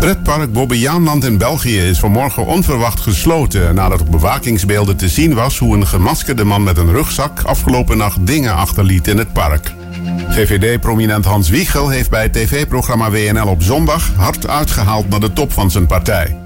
Pretpark 0.04 0.52
Bobbejaanland 0.52 1.24
in 1.24 1.38
België 1.38 1.80
is 1.80 2.00
vanmorgen 2.00 2.46
onverwacht 2.46 3.00
gesloten 3.00 3.76
nadat 3.76 4.02
op 4.02 4.12
bewakingsbeelden 4.12 4.98
te 4.98 5.10
zien 5.10 5.34
was 5.34 5.58
hoe 5.58 5.76
een 5.76 5.88
gemaskerde 5.88 6.44
man 6.44 6.63
met 6.63 6.78
een 6.78 6.92
rugzak 6.92 7.42
afgelopen 7.42 7.98
nacht 7.98 8.26
dingen 8.26 8.56
achterliet 8.56 9.08
in 9.08 9.18
het 9.18 9.34
park. 9.34 9.74
VVD-prominent 10.30 11.26
Hans 11.26 11.50
Wiegel 11.50 11.89
heeft 11.89 12.10
bij 12.10 12.22
het 12.22 12.34
tv-programma 12.34 13.12
WNL 13.12 13.48
op 13.48 13.63
zondag 13.63 14.12
hard 14.16 14.48
uitgehaald 14.48 15.10
naar 15.10 15.20
de 15.20 15.34
top 15.34 15.54
van 15.54 15.72
zijn 15.72 15.86
partij. 15.86 16.38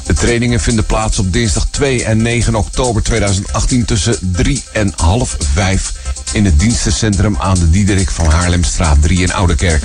De 0.05 0.13
trainingen 0.13 0.59
vinden 0.59 0.85
plaats 0.85 1.19
op 1.19 1.33
dinsdag 1.33 1.67
2 1.69 2.03
en 2.03 2.21
9 2.21 2.55
oktober 2.55 3.03
2018 3.03 3.85
tussen 3.85 4.17
3 4.21 4.63
en 4.71 4.93
half 4.95 5.37
5 5.53 5.93
in 6.33 6.45
het 6.45 6.59
dienstencentrum 6.59 7.35
aan 7.39 7.59
de 7.59 7.69
Diederik 7.69 8.09
van 8.09 8.25
Haarlemstraat 8.25 9.01
3 9.01 9.19
in 9.19 9.33
Oudekerk. 9.33 9.83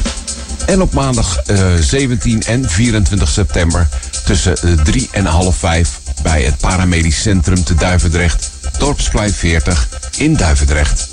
En 0.67 0.83
op 0.83 0.93
maandag 0.93 1.39
eh, 1.39 1.75
17 1.81 2.43
en 2.43 2.71
24 2.71 3.29
september 3.29 3.89
tussen 4.25 4.57
eh, 4.57 4.73
3 4.73 5.09
en 5.13 5.25
half 5.25 5.57
5 5.57 6.00
bij 6.23 6.43
het 6.43 6.57
Paramedisch 6.57 7.23
Centrum 7.23 7.65
te 7.65 7.75
Duivendrecht, 7.75 8.51
Dorpsplein 8.79 9.33
40 9.33 9.89
in 10.17 10.37
Duivendrecht. 10.37 11.09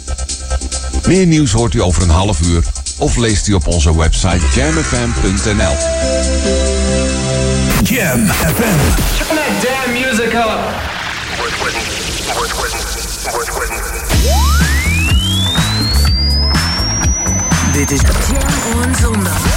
Meer 1.08 1.26
nieuws 1.26 1.52
hoort 1.52 1.74
u 1.74 1.82
over 1.82 2.02
een 2.02 2.10
half 2.10 2.42
uur 2.42 2.64
of 2.98 3.16
leest 3.16 3.48
u 3.48 3.54
op 3.54 3.68
onze 3.68 3.98
website 3.98 4.46
jamfm.nl. 4.56 5.76
Jam 7.84 8.28
FM. 8.28 8.78
Turn 9.18 9.36
that 9.36 9.62
damn 9.62 9.92
music 9.92 10.34
up. 10.34 10.96
Dit 17.74 17.92
is 17.92 18.02
Jam 18.02 18.84
on 18.84 18.96
zondag. 18.96 19.57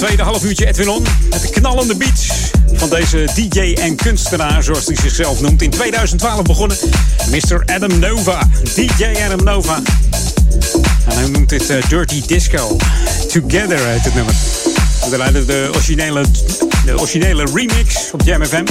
Tweede 0.00 0.22
half 0.22 0.44
uurtje 0.44 0.66
Edwin 0.66 0.88
On. 0.88 1.02
Met 1.30 1.40
de 1.40 1.50
knallende 1.50 1.96
beats 1.96 2.50
van 2.72 2.88
deze 2.88 3.28
DJ 3.34 3.74
en 3.80 3.96
kunstenaar, 3.96 4.62
zoals 4.62 4.86
hij 4.86 4.96
zichzelf 4.96 5.40
noemt. 5.40 5.62
In 5.62 5.70
2012 5.70 6.42
begonnen. 6.42 6.76
Mr. 7.30 7.62
Adam 7.74 7.98
Nova. 7.98 8.48
DJ 8.74 9.04
Adam 9.24 9.44
Nova. 9.44 9.82
En 11.08 11.16
hij 11.18 11.28
noemt 11.28 11.48
dit 11.48 11.70
eh, 11.70 11.88
Dirty 11.88 12.22
Disco. 12.26 12.76
Together 13.28 13.86
heet 13.86 14.04
het 14.04 14.14
nummer. 14.14 14.34
We 15.10 15.44
de 15.46 15.70
originele, 15.74 16.24
de 16.84 16.98
originele 16.98 17.44
remix 17.54 18.10
op 18.12 18.22
Jam 18.24 18.44
FM. 18.44 18.64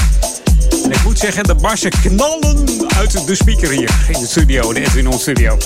En 0.84 0.91
ik 0.91 1.03
moet 1.03 1.19
zeggen, 1.19 1.43
de 1.43 1.55
barsen 1.55 1.91
knallen 2.01 2.65
uit 2.97 3.27
de 3.27 3.36
speaker 3.36 3.69
hier 3.69 3.91
in 4.07 4.19
de 4.19 4.27
studio, 4.27 4.73
de 4.73 4.80
Edwin 4.80 5.07
On 5.07 5.19
studio. 5.19 5.57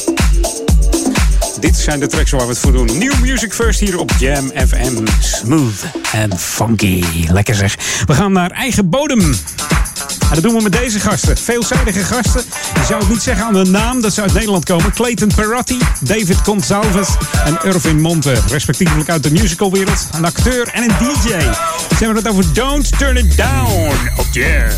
Dit 1.64 1.78
zijn 1.78 2.00
de 2.00 2.08
tracks 2.08 2.32
waar 2.32 2.42
we 2.42 2.48
het 2.48 2.58
voor 2.58 2.72
doen. 2.72 2.98
New 2.98 3.20
Music 3.20 3.54
First 3.54 3.80
hier 3.80 4.00
op 4.00 4.12
Jam 4.20 4.52
FM. 4.68 5.08
Smooth 5.20 5.84
en 6.12 6.40
funky. 6.40 7.04
Lekker 7.28 7.56
zeg. 7.56 7.76
We 8.06 8.14
gaan 8.14 8.32
naar 8.32 8.52
eigen 8.52 8.90
bodem. 8.90 9.20
En 9.20 10.34
dat 10.34 10.44
doen 10.44 10.56
we 10.56 10.62
met 10.62 10.72
deze 10.72 11.00
gasten. 11.00 11.38
Veelzijdige 11.38 12.04
gasten. 12.04 12.42
Je 12.76 12.84
zou 12.88 13.00
het 13.00 13.10
niet 13.10 13.22
zeggen 13.22 13.46
aan 13.46 13.54
de 13.54 13.64
naam 13.64 14.02
dat 14.02 14.14
ze 14.14 14.22
uit 14.22 14.34
Nederland 14.34 14.66
komen. 14.66 14.94
Clayton 14.94 15.32
Perotti, 15.36 15.78
David 16.00 16.38
Gonsalves 16.38 17.08
en 17.46 17.60
Irvin 17.64 18.02
Monte. 18.02 18.34
Respectievelijk 18.48 19.10
uit 19.10 19.24
de 19.24 19.32
musicalwereld. 19.32 20.08
Een 20.12 20.26
acteur 20.26 20.68
en 20.74 20.84
een 20.84 20.96
DJ. 21.00 21.30
Ze 21.30 22.04
hebben 22.04 22.16
het 22.16 22.28
over 22.28 22.54
Don't 22.54 22.98
Turn 22.98 23.18
It 23.18 23.38
Down 23.38 23.92
op 24.18 24.26
Jam. 24.32 24.70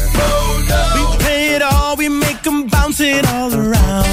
We 0.65 1.15
play 1.17 1.55
it 1.55 1.61
all, 1.61 1.95
we 1.95 2.09
make 2.09 2.38
them 2.41 2.69
bounce 2.69 3.09
it 3.09 3.25
all 3.33 3.51
around. 3.53 4.05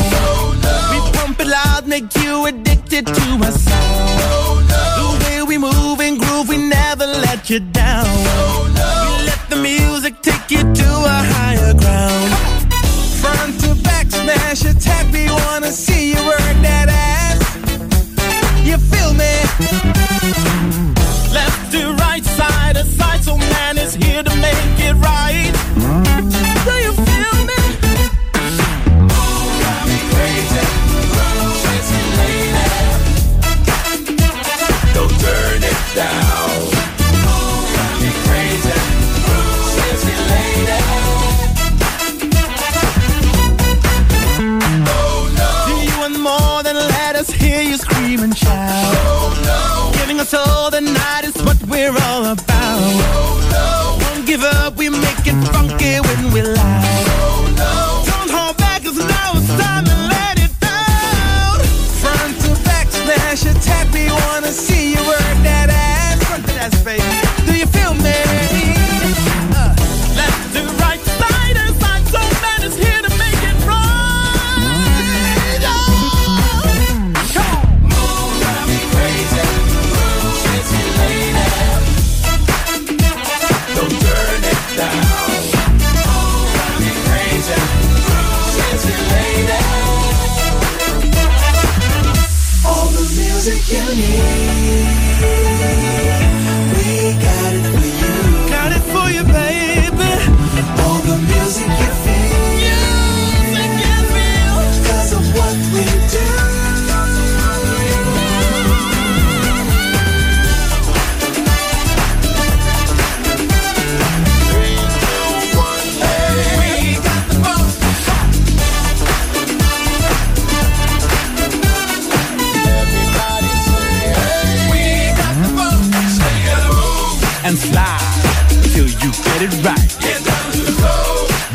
We 0.91 1.11
pump 1.11 1.41
it 1.41 1.47
loud, 1.47 1.87
make 1.87 2.21
you 2.21 2.52
addicted 2.93 3.15
to 3.15 3.45
our 3.45 3.53
sound. 3.53 4.69
The 4.69 5.25
way 5.25 5.43
we 5.43 5.57
move 5.59 6.01
and 6.01 6.19
groove, 6.19 6.49
we 6.49 6.59
never 6.59 7.07
let 7.07 7.49
you 7.49 7.61
down. 7.61 8.42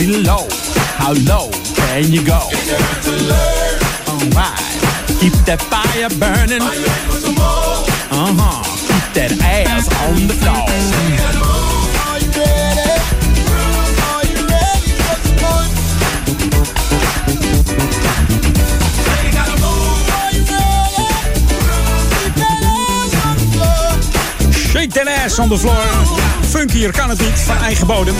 Below, 0.07 0.47
how 0.95 1.11
low 1.27 1.51
can 1.75 2.13
you 2.13 2.23
go? 2.23 2.39
Alright, 4.07 4.55
keep 5.19 5.33
that 5.43 5.59
fire 5.67 6.07
burning. 6.15 6.61
Uh? 6.61 6.71
Keep 8.87 9.03
that 9.15 9.31
ass 9.43 9.89
on 10.07 10.27
the 10.27 10.33
floor. 10.33 10.65
Shake 24.53 24.91
that 24.91 25.07
ass 25.09 25.37
on 25.39 25.49
the 25.49 25.57
floor. 25.57 25.83
Funkier 26.47 26.91
kan 26.91 27.09
het 27.09 27.19
niet, 27.19 27.39
van 27.39 27.57
eigen 27.57 27.87
bodem. 27.87 28.15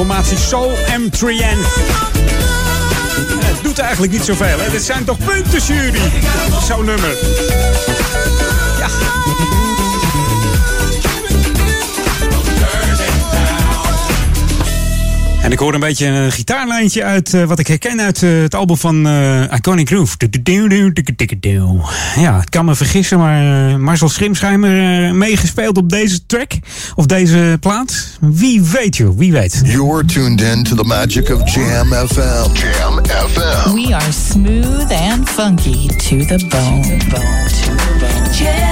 Formatie 0.00 0.38
Soul 0.38 0.72
M3N. 0.76 1.58
Het 3.44 3.62
doet 3.62 3.78
eigenlijk 3.78 4.12
niet 4.12 4.24
zoveel, 4.24 4.58
hè? 4.58 4.70
Dit 4.70 4.82
zijn 4.82 5.04
toch 5.04 5.18
punten, 5.18 5.60
jury? 5.60 6.00
Zo'n 6.68 6.84
nummer. 6.84 7.16
Ja. 8.78 8.88
En 15.50 15.56
ik 15.56 15.62
hoor 15.62 15.74
een 15.74 15.80
beetje 15.80 16.06
een 16.06 16.32
gitaarlijntje 16.32 17.04
uit 17.04 17.34
eh, 17.34 17.44
wat 17.44 17.58
ik 17.58 17.66
herken 17.66 18.00
uit 18.00 18.22
eh, 18.22 18.40
het 18.40 18.54
album 18.54 18.76
van 18.76 19.06
eh, 19.06 19.42
Iconic 19.42 19.88
Groove. 19.88 20.16
Ja, 22.16 22.40
ik 22.40 22.50
kan 22.50 22.64
me 22.64 22.74
vergissen, 22.74 23.18
maar 23.18 23.70
eh, 23.70 23.76
Marcel 23.76 24.08
Schrimschijmer 24.08 25.04
eh, 25.06 25.12
meegespeeld 25.12 25.76
op 25.76 25.88
deze 25.88 26.26
track 26.26 26.52
of 26.94 27.06
deze 27.06 27.56
plaat. 27.60 28.18
Wie 28.20 28.62
weet, 28.62 28.96
joh, 28.96 29.18
wie 29.18 29.32
weet. 29.32 29.60
You're 29.64 30.04
tuned 30.04 30.40
in 30.40 30.62
to 30.62 30.76
the 30.76 30.84
magic 30.84 31.30
of 31.30 31.54
Jam 31.54 31.92
FM. 31.92 32.52
Jam 32.52 33.04
FM. 33.04 33.74
We 33.74 33.94
are 33.94 34.12
smooth 34.12 34.92
and 34.92 35.28
funky 35.28 35.86
to 35.86 36.16
the 36.16 36.46
bone. 36.48 36.82
bone, 36.82 37.48
to 37.48 37.74
the 37.76 37.96
bone. 37.98 38.34
Jam 38.34 38.69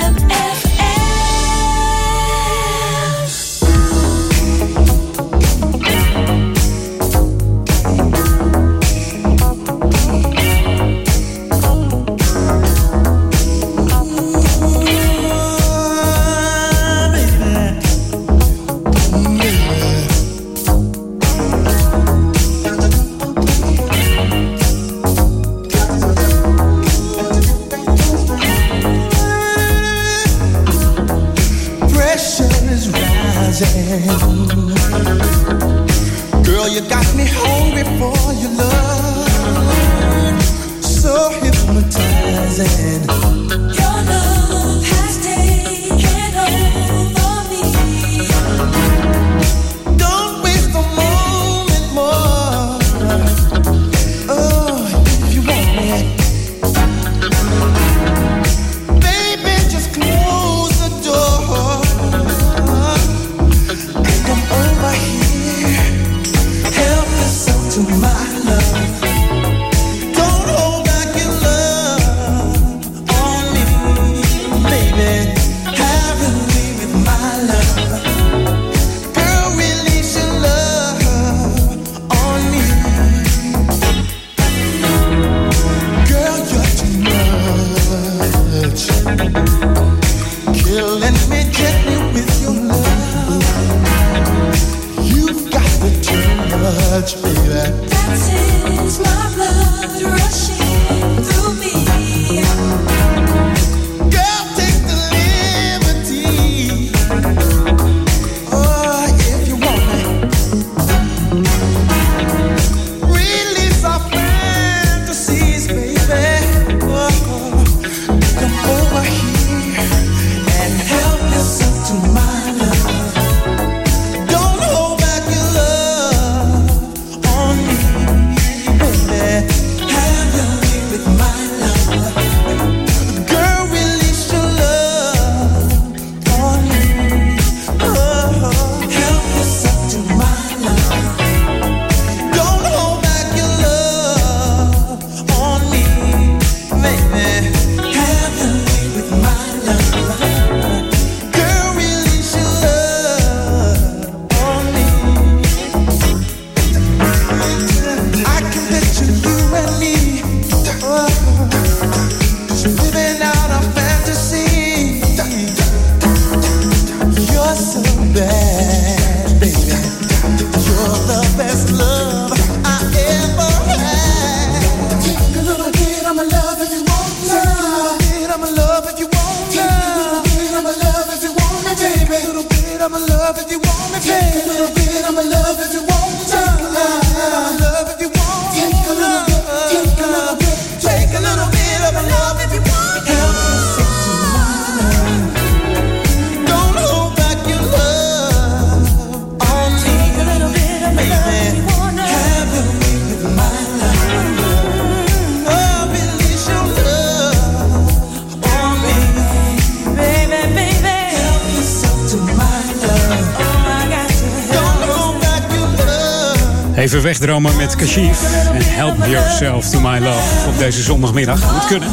Even 216.99 217.11
wegdromen 217.11 217.57
met 217.57 217.77
Kashif. 217.77 218.23
En 218.53 218.63
help 218.63 219.07
yourself 219.07 219.71
to 219.71 219.81
my 219.81 219.99
love. 219.99 220.49
Op 220.49 220.59
deze 220.59 220.83
zondagmiddag. 220.83 221.53
Moet 221.53 221.67
kunnen. 221.67 221.89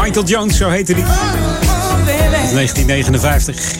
Michael 0.00 0.24
Jones, 0.24 0.56
zo 0.56 0.68
heette. 0.68 0.94
Uit 0.94 1.04
1959. 2.52 3.74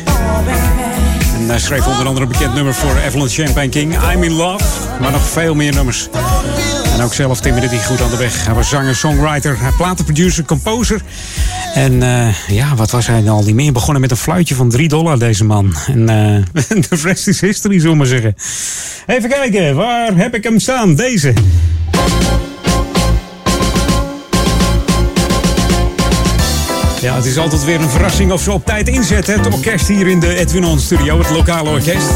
En 1.34 1.48
hij 1.48 1.59
schreef 1.59 1.86
onder 1.86 2.07
andere 2.07 2.26
een 2.26 2.32
bekend 2.32 2.54
nummer 2.54 2.74
voor 2.74 2.96
Evelyn 3.07 3.28
Champagne 3.28 3.68
King. 3.68 3.96
I'm 4.12 4.22
in 4.22 4.32
love. 4.32 4.64
Maar 5.00 5.11
nog 5.11 5.28
veel 5.28 5.54
meer 5.54 5.72
nummers. 5.74 6.09
En 6.96 7.02
ook 7.02 7.14
zelf 7.14 7.40
timmerde 7.40 7.68
hij 7.68 7.84
goed 7.84 8.00
aan 8.00 8.11
de 8.11 8.16
weg. 8.16 8.44
Hij 8.44 8.54
was 8.54 8.68
zanger, 8.68 8.96
songwriter, 8.96 9.59
platenproducer, 9.76 10.44
composer. 10.44 11.00
En 11.74 12.02
eh, 12.02 12.34
ja, 12.48 12.74
wat 12.74 12.90
was 12.90 13.07
hij 13.07 13.30
al 13.30 13.42
niet 13.42 13.54
meer? 13.54 13.72
Begonnen 13.72 14.00
met 14.00 14.11
een 14.11 14.16
fluitje 14.16 14.54
van 14.54 14.68
3 14.68 14.88
dollar, 14.88 15.18
deze 15.18 15.44
man. 15.44 15.74
En 15.86 16.09
eh, 16.09 16.64
de 16.88 16.96
rest 17.02 17.28
is 17.28 17.40
history, 17.40 17.80
zullen 17.80 17.98
we 17.98 18.07
zeggen. 18.07 18.34
Even 19.07 19.28
kijken, 19.28 19.74
waar 19.74 20.16
heb 20.16 20.34
ik 20.34 20.44
hem 20.44 20.59
staan? 20.59 20.94
Deze. 20.94 21.32
Ja, 27.00 27.14
het 27.14 27.24
is 27.24 27.38
altijd 27.38 27.64
weer 27.64 27.80
een 27.80 27.90
verrassing 27.90 28.32
of 28.32 28.42
ze 28.42 28.52
op 28.52 28.64
tijd 28.64 28.88
inzetten. 28.88 29.38
Het 29.38 29.54
orkest 29.54 29.88
hier 29.88 30.07
in 30.07 30.20
de 30.20 30.38
Edwin 30.38 30.64
On 30.64 30.78
Studio, 30.78 31.18
het 31.18 31.30
lokale 31.30 31.70
orkest. 31.70 32.11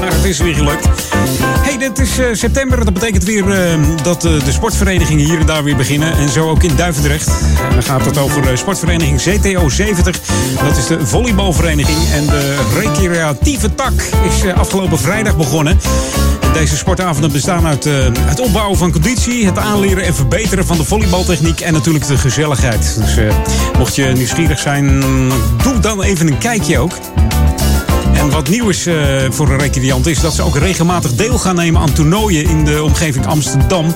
Maar 0.00 0.12
het 0.12 0.24
is 0.24 0.38
weer 0.38 0.54
gelukt. 0.54 1.01
Het 1.82 1.98
is 1.98 2.18
eh, 2.18 2.26
september. 2.32 2.84
Dat 2.84 2.94
betekent 2.94 3.24
weer 3.24 3.50
eh, 3.50 3.78
dat 4.02 4.24
eh, 4.24 4.44
de 4.44 4.52
sportverenigingen 4.52 5.24
hier 5.24 5.40
en 5.40 5.46
daar 5.46 5.64
weer 5.64 5.76
beginnen. 5.76 6.12
En 6.16 6.28
zo 6.28 6.48
ook 6.48 6.62
in 6.62 6.76
Duivendrecht. 6.76 7.26
En 7.68 7.72
dan 7.72 7.82
gaat 7.82 8.04
het 8.04 8.18
over 8.18 8.58
sportvereniging 8.58 9.20
CTO 9.20 9.68
70. 9.68 10.20
Dat 10.64 10.76
is 10.76 10.86
de 10.86 11.06
volleybalvereniging. 11.06 11.98
En 12.14 12.26
de 12.26 12.56
recreatieve 12.74 13.74
tak 13.74 13.92
is 14.28 14.52
afgelopen 14.52 14.98
vrijdag 14.98 15.36
begonnen. 15.36 15.78
En 16.42 16.52
Deze 16.52 16.76
sportavonden 16.76 17.32
bestaan 17.32 17.66
uit 17.66 17.84
het 18.20 18.40
opbouwen 18.40 18.78
van 18.78 18.92
conditie, 18.92 19.46
het 19.46 19.58
aanleren 19.58 20.04
en 20.04 20.14
verbeteren 20.14 20.66
van 20.66 20.76
de 20.76 20.84
volleybaltechniek 20.84 21.60
en 21.60 21.72
natuurlijk 21.72 22.06
de 22.06 22.16
gezelligheid. 22.18 22.98
Dus 23.00 23.34
mocht 23.78 23.96
je 23.96 24.04
nieuwsgierig 24.04 24.58
zijn, 24.58 25.02
doe 25.62 25.78
dan 25.80 26.02
even 26.02 26.26
een 26.26 26.38
kijkje 26.38 26.78
ook. 26.78 26.92
En 28.22 28.30
wat 28.30 28.48
nieuw 28.48 28.68
is 28.68 28.86
eh, 28.86 28.96
voor 29.30 29.48
een 29.48 29.58
recreant 29.58 30.06
is 30.06 30.20
dat 30.20 30.34
ze 30.34 30.42
ook 30.42 30.56
regelmatig 30.56 31.14
deel 31.14 31.38
gaan 31.38 31.54
nemen 31.54 31.80
aan 31.80 31.92
toernooien 31.92 32.44
in 32.44 32.64
de 32.64 32.82
omgeving 32.82 33.26
Amsterdam. 33.26 33.94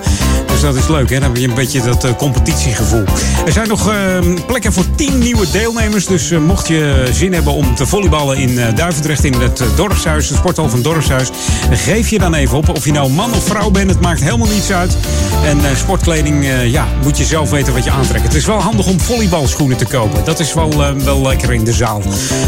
Dus 0.57 0.65
dat 0.65 0.77
is 0.77 0.89
leuk, 0.89 1.11
hè? 1.11 1.21
Dan 1.21 1.29
heb 1.29 1.37
je 1.37 1.49
een 1.49 1.55
beetje 1.55 1.81
dat 1.81 2.05
eh, 2.05 2.11
competitiegevoel. 2.17 3.05
Er 3.47 3.53
zijn 3.53 3.69
nog 3.69 3.91
eh, 3.91 4.19
plekken 4.47 4.73
voor 4.73 4.85
10 4.95 5.19
nieuwe 5.19 5.51
deelnemers. 5.51 6.07
Dus 6.07 6.31
eh, 6.31 6.39
mocht 6.39 6.69
je 6.69 7.09
zin 7.13 7.33
hebben 7.33 7.53
om 7.53 7.75
te 7.75 7.87
volleyballen 7.87 8.37
in 8.37 8.59
eh, 8.59 8.75
Duivendrecht 8.75 9.25
in 9.25 9.41
het 9.41 9.61
eh, 9.61 9.67
dorpshuis, 9.77 10.29
de 10.29 10.35
sporthal 10.35 10.69
van 10.69 10.83
dorpshuis, 10.83 11.29
geef 11.71 12.09
je 12.09 12.19
dan 12.19 12.35
even 12.35 12.57
op. 12.57 12.69
Of 12.69 12.85
je 12.85 12.93
nou 12.93 13.11
man 13.11 13.33
of 13.33 13.45
vrouw 13.45 13.71
bent, 13.71 13.91
het 13.91 14.01
maakt 14.01 14.21
helemaal 14.21 14.49
niets 14.49 14.73
uit. 14.73 14.97
En 15.45 15.65
eh, 15.65 15.77
sportkleding, 15.77 16.45
eh, 16.45 16.71
ja, 16.71 16.87
moet 17.03 17.19
je 17.19 17.25
zelf 17.25 17.51
weten 17.51 17.73
wat 17.73 17.85
je 17.85 17.91
aantrekt. 17.91 18.25
Het 18.25 18.35
is 18.35 18.47
wel 18.47 18.61
handig 18.61 18.87
om 18.87 19.01
volleybalschoenen 19.01 19.77
te 19.77 19.85
kopen. 19.85 20.25
Dat 20.25 20.41
is 20.41 20.55
wel, 20.55 20.85
eh, 20.85 20.91
wel 20.93 21.23
lekker 21.23 21.53
in 21.53 21.65
de 21.65 21.73
zaal. 21.73 22.03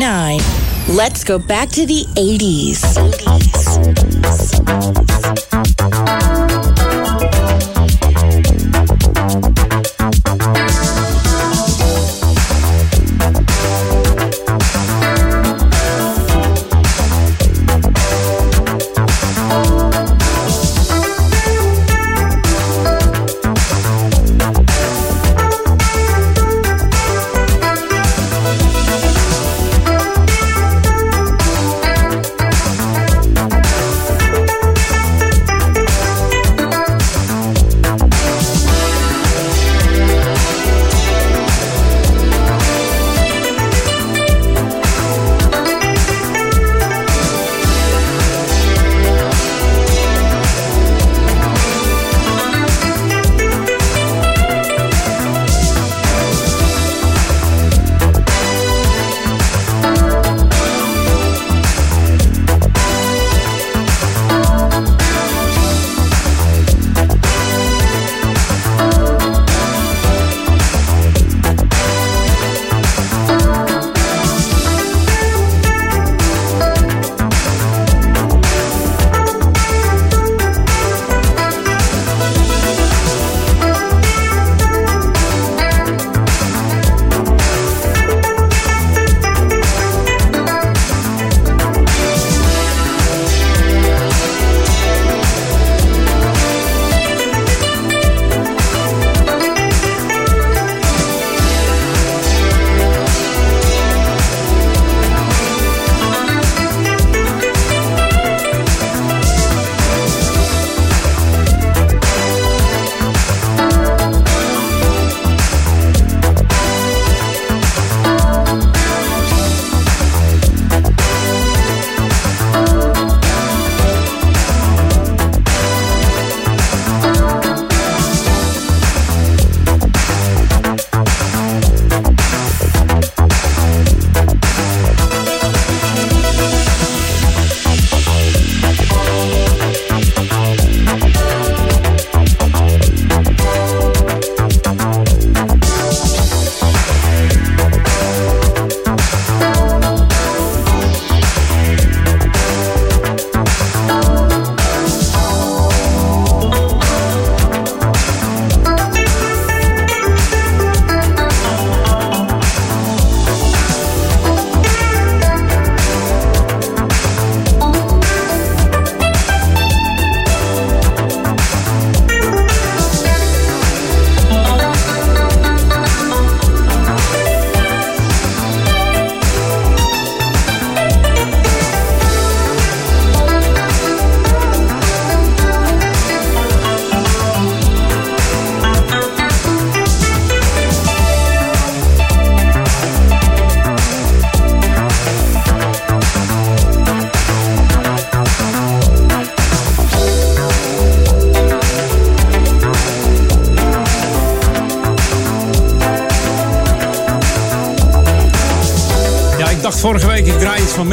104.9. 0.00 0.96
Let's 0.96 1.24
go 1.24 1.38
back 1.38 1.68
to 1.70 1.86
the 1.86 2.04
80s. 2.16 2.59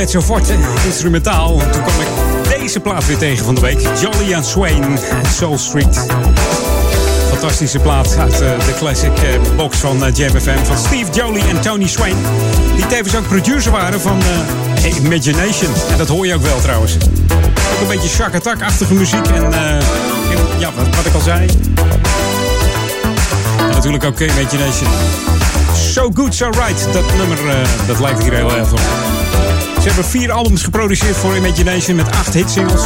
Mezzo 0.07 0.21
Forte, 0.21 0.53
instrumentaal. 0.85 1.61
En 1.61 1.71
toen 1.71 1.81
kwam 1.83 2.01
ik 2.01 2.07
deze 2.59 2.79
plaat 2.79 3.05
weer 3.05 3.17
tegen 3.17 3.45
van 3.45 3.55
de 3.55 3.61
week. 3.61 3.79
Jolly 3.79 4.33
and 4.33 4.45
Swain 4.45 4.99
Soul 5.35 5.57
Street. 5.57 6.05
Fantastische 7.29 7.79
plaat 7.79 8.17
uit 8.17 8.41
eh, 8.41 8.65
de 8.65 8.73
classic 8.77 9.17
eh, 9.17 9.55
box 9.55 9.77
van 9.77 9.95
uh, 9.95 10.29
van 10.63 10.77
Steve 10.77 11.11
Jolie 11.11 11.43
en 11.47 11.61
Tony 11.61 11.87
Swain. 11.87 12.15
Die 12.75 12.87
tevens 12.87 13.15
ook 13.15 13.27
producer 13.27 13.71
waren 13.71 14.01
van 14.01 14.21
Imagination. 15.03 15.73
En 15.91 15.97
dat 15.97 16.07
hoor 16.07 16.25
je 16.27 16.33
ook 16.33 16.41
wel 16.41 16.61
trouwens. 16.61 16.95
Ook 17.73 17.81
een 17.81 17.87
beetje 17.87 18.09
Shaka 18.09 18.39
achtige 18.65 18.93
muziek. 18.93 19.27
En 19.27 19.51
ja, 20.59 20.71
wat, 20.75 20.95
wat 20.95 21.05
ik 21.05 21.13
al 21.13 21.21
zei. 21.21 21.47
En 23.59 23.69
natuurlijk 23.69 24.03
ook 24.03 24.19
Imagination. 24.19 24.89
So 25.75 26.11
Good, 26.13 26.35
So 26.35 26.49
Right. 26.49 26.93
Dat 26.93 27.15
nummer, 27.17 27.49
eh, 27.49 27.67
dat 27.87 27.99
lijkt 27.99 28.23
hier 28.23 28.33
heel 28.33 28.55
erg 28.55 28.71
op. 28.71 28.79
Ze 29.87 29.93
hebben 29.93 30.11
vier 30.11 30.31
albums 30.31 30.63
geproduceerd 30.63 31.15
voor 31.15 31.35
Imagination 31.35 31.95
met 31.95 32.11
acht 32.11 32.33
hitsingles. 32.33 32.81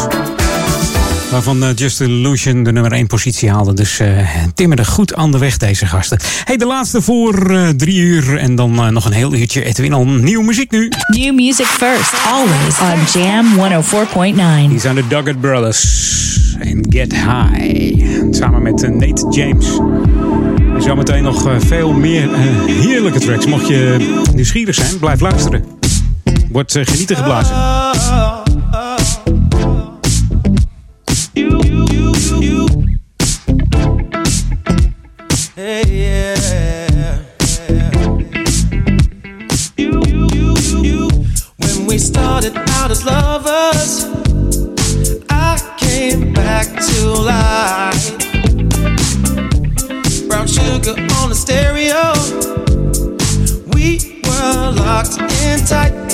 Waarvan 1.31 1.63
eh, 1.63 1.69
Just 1.75 2.01
Illusion 2.01 2.63
de 2.63 2.71
nummer 2.71 2.91
1 2.91 3.07
positie 3.07 3.49
haalde. 3.49 3.73
Dus 3.73 3.99
eh 3.99 4.27
timmerde 4.53 4.85
goed 4.85 5.15
aan 5.15 5.31
de 5.31 5.37
weg, 5.37 5.57
deze 5.57 5.85
gasten. 5.85 6.19
Hey, 6.43 6.57
de 6.57 6.65
laatste 6.65 7.01
voor 7.01 7.49
eh, 7.49 7.69
drie 7.69 7.97
uur. 7.99 8.37
En 8.37 8.55
dan 8.55 8.93
nog 8.93 9.05
een 9.05 9.11
heel 9.11 9.33
uurtje 9.33 9.63
Edwin 9.63 9.93
al 9.93 10.05
nieuwe 10.05 10.43
muziek 10.43 10.71
nu. 10.71 10.91
New 11.07 11.35
music 11.35 11.65
first, 11.65 12.13
always 12.27 12.79
on 12.79 13.21
Jam 13.21 13.45
104.9. 14.65 14.69
Hier 14.69 14.79
zijn 14.79 14.95
de 14.95 15.07
Duggett 15.07 15.41
Brothers. 15.41 16.09
En 16.59 16.85
Get 16.89 17.13
High. 17.13 18.05
Samen 18.31 18.61
met 18.61 18.81
Nate 18.81 19.27
James. 19.29 19.79
En 20.75 20.81
zometeen 20.81 21.23
nog 21.23 21.49
veel 21.59 21.93
meer 21.93 22.29
heerlijke 22.65 23.19
tracks. 23.19 23.45
Mocht 23.45 23.67
je 23.67 24.09
nieuwsgierig 24.33 24.75
zijn, 24.75 24.99
blijf 24.99 25.19
luisteren. 25.19 25.80
Wordt 26.51 26.75
eh, 26.75 26.85
genieten 26.85 27.15
geblazen. 27.15 27.55
We 41.87 41.97
started 41.99 42.55
out 42.55 42.89
as 42.91 43.03
lovers, 43.03 44.05
I 45.29 45.57
came 45.77 46.31
back 46.33 46.67
to 46.67 47.21
life. 47.21 48.17
Brown 50.27 50.47
sugar 50.47 50.95
on 51.21 51.29
the 51.29 51.35
stereo, 51.35 52.13
we 53.73 54.21
were 54.23 54.71
locked 54.71 55.17
in 55.43 55.65
tight. 55.65 56.10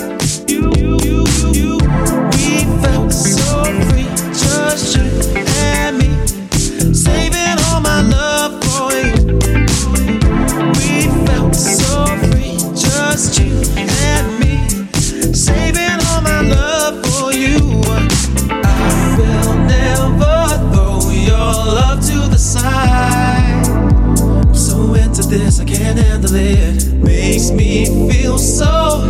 Can't 25.87 25.99
handle 25.99 26.35
it. 26.35 26.93
Makes 26.95 27.51
me 27.51 27.85
feel 28.11 28.37
so 28.37 28.65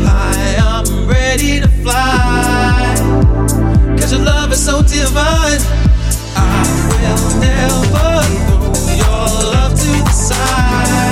high, 0.05 0.57
I'm 0.61 1.07
ready 1.07 1.59
to 1.59 1.67
fly. 1.82 2.95
Cause 3.97 4.11
your 4.11 4.21
love 4.21 4.51
is 4.51 4.63
so 4.63 4.84
divine. 4.84 5.61
I 6.36 6.61
will 6.89 7.23
never 7.41 7.82
throw 7.89 8.21
your 8.93 9.25
love 9.55 9.73
to 9.73 9.91
the 10.05 10.11
side. 10.11 11.09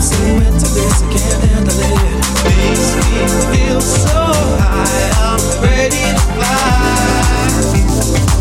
So 0.00 0.16
into 0.46 0.68
this, 0.76 1.02
I 1.02 1.08
can't 1.10 1.42
handle 1.50 1.80
it. 1.82 2.14
Makes 2.46 2.88
me 3.02 3.18
feel 3.50 3.80
so 3.80 4.20
high, 4.62 5.10
I'm 5.26 5.42
ready 5.60 6.04
to 6.14 6.22
fly. 6.36 6.86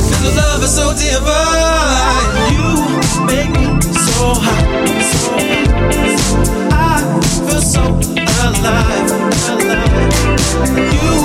Cause 0.06 0.24
your 0.24 0.36
love 0.36 0.64
is 0.64 0.76
so 0.76 0.94
divine. 0.94 1.45
You 10.56 11.25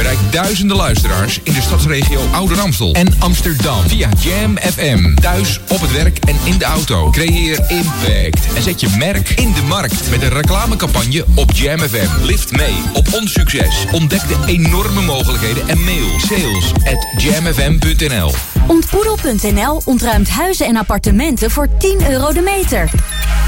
Bereik 0.00 0.18
duizenden 0.30 0.76
luisteraars 0.76 1.40
in 1.42 1.52
de 1.52 1.60
stadsregio 1.60 2.20
Ouder 2.32 2.60
Amstel 2.60 2.92
en 2.92 3.14
Amsterdam 3.18 3.88
via 3.88 4.08
Jam 4.20 4.58
FM. 4.58 5.14
Thuis, 5.14 5.60
op 5.68 5.80
het 5.80 5.92
werk 5.92 6.18
en 6.18 6.36
in 6.44 6.58
de 6.58 6.64
auto. 6.64 7.10
Creëer 7.10 7.64
impact 7.68 8.54
en 8.54 8.62
zet 8.62 8.80
je 8.80 8.88
merk 8.98 9.30
in 9.30 9.52
de 9.52 9.62
markt 9.62 10.10
met 10.10 10.22
een 10.22 10.28
reclamecampagne 10.28 11.24
op 11.34 11.52
Jam 11.52 11.78
FM. 11.78 12.24
Lift 12.24 12.50
mee 12.50 12.74
op 12.92 13.06
ons 13.12 13.32
succes. 13.32 13.84
Ontdek 13.92 14.28
de 14.28 14.36
enorme 14.46 15.02
mogelijkheden 15.02 15.68
en 15.68 15.84
mail 15.84 16.08
sales 16.18 16.72
at 16.72 17.22
jamfm.nl. 17.22 18.32
Ontboedel.nl 18.66 19.82
ontruimt 19.84 20.28
huizen 20.28 20.66
en 20.66 20.76
appartementen 20.76 21.50
voor 21.50 21.68
10 21.78 22.10
euro 22.10 22.32
de 22.32 22.40
meter. 22.40 22.90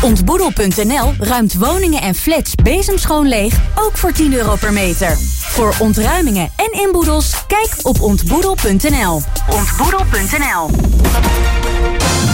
Ontboedel.nl 0.03 1.15
ruimt 1.19 1.55
woningen 1.55 2.03
en 2.03 2.15
flats 2.15 2.55
bezemschoon 2.55 3.29
leeg, 3.29 3.55
ook 3.75 3.97
voor 3.97 4.13
10 4.13 4.35
euro 4.35 4.57
per 4.57 4.73
meter. 4.73 5.32
Voor 5.53 5.75
ontruimingen 5.79 6.51
en 6.57 6.81
inboedels, 6.81 7.47
kijk 7.47 7.75
op 7.83 8.01
ontboedel.nl. 8.01 9.23
Ontboedel.nl 9.51 10.71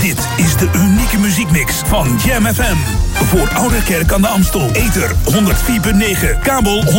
Dit 0.00 0.28
is 0.36 0.56
de 0.56 0.70
unieke 0.74 1.18
muziekmix 1.18 1.74
van 1.86 2.18
Jam 2.24 2.46
FM. 2.46 2.76
Voor 3.12 3.48
Oude 3.54 3.82
Kerk 3.82 4.12
aan 4.12 4.20
de 4.20 4.28
Amstel. 4.28 4.70
Ether 4.72 5.10
104.9, 5.10 6.42
kabel 6.42 6.84
103.3 6.84 6.90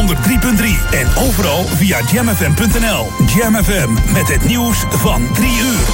en 0.92 1.08
overal 1.18 1.64
via 1.64 2.00
jamfm.nl. 2.12 3.08
Jam 3.36 3.64
FM 3.64 4.14
met 4.14 4.28
het 4.28 4.46
nieuws 4.46 4.78
van 4.90 5.28
3 5.34 5.50
uur. 5.50 5.88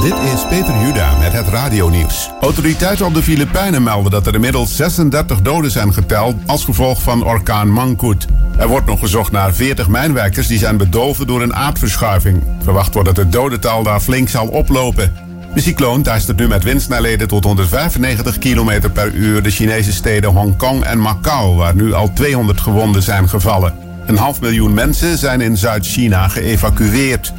Dit 0.00 0.14
is 0.34 0.46
Peter 0.48 0.80
Juda 0.80 1.18
met 1.18 1.32
het 1.32 1.48
radionieuws. 1.48 2.30
Autoriteiten 2.40 3.06
op 3.06 3.14
de 3.14 3.22
Filipijnen 3.22 3.82
melden 3.82 4.10
dat 4.10 4.26
er 4.26 4.34
inmiddels 4.34 4.76
36 4.76 5.40
doden 5.40 5.70
zijn 5.70 5.92
geteld 5.92 6.36
als 6.46 6.64
gevolg 6.64 7.02
van 7.02 7.24
orkaan 7.24 7.70
Mangkut. 7.70 8.26
Er 8.56 8.68
wordt 8.68 8.86
nog 8.86 9.00
gezocht 9.00 9.32
naar 9.32 9.54
40 9.54 9.88
mijnwerkers 9.88 10.46
die 10.46 10.58
zijn 10.58 10.76
bedolven 10.76 11.26
door 11.26 11.42
een 11.42 11.54
aardverschuiving. 11.54 12.42
Verwacht 12.62 12.94
wordt 12.94 13.08
dat 13.08 13.16
het 13.16 13.32
dodental 13.32 13.82
daar 13.82 14.00
flink 14.00 14.28
zal 14.28 14.46
oplopen. 14.46 15.12
De 15.54 15.60
cycloon 15.60 16.02
teistert 16.02 16.38
nu 16.38 16.48
met 16.48 16.64
windsnelheden 16.64 17.28
tot 17.28 17.44
195 17.44 18.38
km 18.38 18.90
per 18.92 19.12
uur 19.12 19.42
de 19.42 19.50
Chinese 19.50 19.92
steden 19.92 20.30
Hongkong 20.30 20.84
en 20.84 20.98
Macau, 20.98 21.56
waar 21.56 21.74
nu 21.74 21.92
al 21.92 22.12
200 22.12 22.60
gewonden 22.60 23.02
zijn 23.02 23.28
gevallen. 23.28 23.74
Een 24.06 24.16
half 24.16 24.40
miljoen 24.40 24.74
mensen 24.74 25.18
zijn 25.18 25.40
in 25.40 25.56
Zuid-China 25.56 26.28
geëvacueerd. 26.28 27.32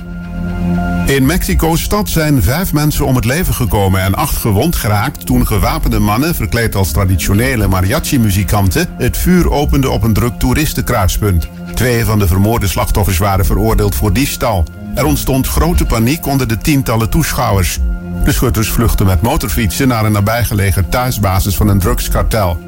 In 1.05 1.25
Mexico-stad 1.25 2.09
zijn 2.09 2.43
vijf 2.43 2.73
mensen 2.73 3.05
om 3.05 3.15
het 3.15 3.25
leven 3.25 3.53
gekomen 3.53 4.01
en 4.01 4.15
acht 4.15 4.37
gewond 4.37 4.75
geraakt 4.75 5.25
toen 5.25 5.47
gewapende 5.47 5.99
mannen, 5.99 6.35
verkleed 6.35 6.75
als 6.75 6.91
traditionele 6.91 7.67
mariachi-muzikanten, 7.67 8.87
het 8.97 9.17
vuur 9.17 9.51
openden 9.51 9.91
op 9.91 10.03
een 10.03 10.13
druk 10.13 10.33
toeristenkruispunt. 10.39 11.47
Twee 11.73 12.05
van 12.05 12.19
de 12.19 12.27
vermoorde 12.27 12.67
slachtoffers 12.67 13.17
waren 13.17 13.45
veroordeeld 13.45 13.95
voor 13.95 14.13
diefstal. 14.13 14.63
Er 14.95 15.05
ontstond 15.05 15.47
grote 15.47 15.85
paniek 15.85 16.25
onder 16.25 16.47
de 16.47 16.57
tientallen 16.57 17.09
toeschouwers. 17.09 17.79
De 18.23 18.31
schutters 18.31 18.69
vluchtten 18.69 19.05
met 19.05 19.21
motorfietsen 19.21 19.87
naar 19.87 20.05
een 20.05 20.11
nabijgelegen 20.11 20.89
thuisbasis 20.89 21.55
van 21.55 21.67
een 21.67 21.79
drugskartel. 21.79 22.59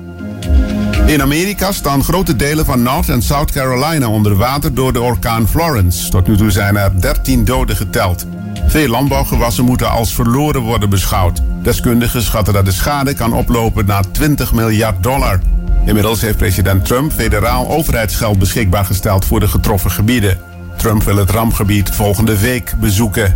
In 1.07 1.21
Amerika 1.21 1.71
staan 1.71 2.03
grote 2.03 2.35
delen 2.35 2.65
van 2.65 2.81
North 2.81 3.09
en 3.09 3.21
South 3.21 3.51
Carolina 3.51 4.09
onder 4.09 4.35
water 4.35 4.73
door 4.73 4.93
de 4.93 5.01
orkaan 5.01 5.47
Florence. 5.47 6.09
Tot 6.09 6.27
nu 6.27 6.37
toe 6.37 6.51
zijn 6.51 6.77
er 6.77 7.01
13 7.01 7.45
doden 7.45 7.75
geteld. 7.75 8.25
Veel 8.67 8.87
landbouwgewassen 8.87 9.65
moeten 9.65 9.89
als 9.89 10.13
verloren 10.13 10.61
worden 10.61 10.89
beschouwd. 10.89 11.41
Deskundigen 11.61 12.21
schatten 12.21 12.53
dat 12.53 12.65
de 12.65 12.71
schade 12.71 13.13
kan 13.13 13.33
oplopen 13.33 13.85
naar 13.85 14.11
20 14.11 14.53
miljard 14.53 15.03
dollar. 15.03 15.39
Inmiddels 15.85 16.21
heeft 16.21 16.37
president 16.37 16.85
Trump 16.85 17.11
federaal 17.11 17.67
overheidsgeld 17.69 18.39
beschikbaar 18.39 18.85
gesteld 18.85 19.25
voor 19.25 19.39
de 19.39 19.47
getroffen 19.47 19.91
gebieden. 19.91 20.39
Trump 20.77 21.03
wil 21.03 21.17
het 21.17 21.29
rampgebied 21.29 21.89
volgende 21.89 22.39
week 22.39 22.73
bezoeken. 22.79 23.35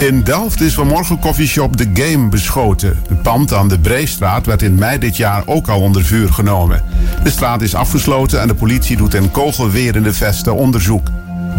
In 0.00 0.22
Delft 0.22 0.60
is 0.60 0.74
vanmorgen 0.74 1.18
koffieshop 1.18 1.76
The 1.76 1.90
Game 1.94 2.28
beschoten. 2.28 2.98
Het 3.08 3.22
pand 3.22 3.54
aan 3.54 3.68
de 3.68 3.78
Breestraat 3.78 4.46
werd 4.46 4.62
in 4.62 4.74
mei 4.74 4.98
dit 4.98 5.16
jaar 5.16 5.42
ook 5.46 5.68
al 5.68 5.80
onder 5.80 6.04
vuur 6.04 6.32
genomen. 6.32 6.82
De 7.22 7.30
straat 7.30 7.62
is 7.62 7.74
afgesloten 7.74 8.40
en 8.40 8.48
de 8.48 8.54
politie 8.54 8.96
doet 8.96 9.14
in 9.14 9.30
kogelwerende 9.30 10.12
vesten 10.12 10.54
onderzoek. 10.54 11.08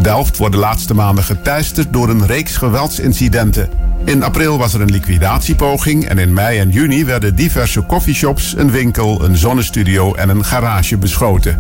Delft 0.02 0.38
wordt 0.38 0.54
de 0.54 0.60
laatste 0.60 0.94
maanden 0.94 1.24
geteisterd 1.24 1.94
door 1.94 2.10
een 2.10 2.26
reeks 2.26 2.58
geweldsincidenten. 2.58 3.70
In 4.06 4.24
april 4.24 4.58
was 4.58 4.74
er 4.74 4.82
een 4.82 4.92
liquidatiepoging 4.92 6.06
en 6.06 6.18
in 6.18 6.34
mei 6.34 6.60
en 6.60 6.70
juni 6.70 7.06
werden 7.06 7.36
diverse 7.36 7.82
koffieshops, 7.82 8.56
een 8.58 8.72
winkel, 8.72 9.24
een 9.24 9.38
zonnestudio 9.38 10.14
en 10.14 10.30
een 10.30 10.46
garage 10.46 10.98
beschoten. 10.98 11.58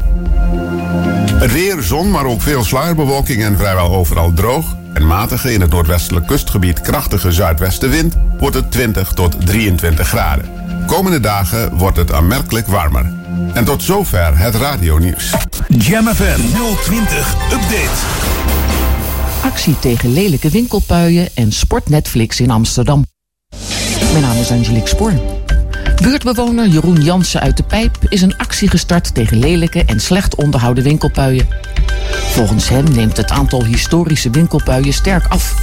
Het 1.42 1.52
weer, 1.52 1.82
zon, 1.82 2.12
maar 2.12 2.26
ook 2.26 2.42
veel 2.42 2.64
sluierbewolking 2.64 3.44
en 3.44 3.58
vrijwel 3.58 3.96
overal 3.96 4.34
droog. 4.34 4.76
En 4.94 5.08
matige 5.08 5.54
in 5.54 5.62
het 5.62 5.70
noordwestelijk 5.70 6.28
kustgebied 6.28 6.82
krachtige 6.82 7.32
zuidwestenwind 7.32 8.16
wordt 8.40 8.56
het 8.56 8.72
20 8.72 9.12
tot 9.12 9.46
23 9.46 10.08
graden. 10.08 10.52
Komende 10.88 11.20
dagen 11.20 11.78
wordt 11.78 11.98
het 11.98 12.12
aanmerkelijk 12.12 12.68
warmer. 12.68 13.14
En 13.54 13.66
tot 13.66 13.84
zover 13.84 14.38
het 14.38 14.56
radionieuws. 14.56 15.34
Jam 15.68 16.08
FM 16.08 16.42
020 16.84 17.36
Update. 17.44 18.00
Actie 19.44 19.80
tegen 19.80 20.14
lelijke 20.14 20.50
winkelpuien 20.50 21.30
en 21.34 21.52
Sport 21.52 21.90
Netflix 21.90 22.40
in 22.40 22.52
Amsterdam. 22.52 23.06
Mijn 24.12 24.24
naam 24.24 24.38
is 24.38 24.52
Angelique 24.52 24.88
Spoor. 24.88 25.41
Buurtbewoner 26.02 26.68
Jeroen 26.68 27.02
Jansen 27.02 27.42
uit 27.42 27.58
de 27.58 27.64
Pijp 27.64 27.98
is 28.10 28.22
een 28.22 28.38
actie 28.38 28.70
gestart 28.70 29.14
tegen 29.14 29.40
lelijke 29.40 29.86
en 29.86 30.00
slecht 30.00 30.36
onderhouden 30.36 30.84
winkelpuien. 30.84 31.48
Volgens 32.12 32.70
hem 32.70 32.92
neemt 32.92 33.18
het 33.18 33.32
aantal 33.32 33.66
historische 33.66 34.30
winkelpuien 34.30 34.94
sterk 34.94 35.26
af. 35.28 35.56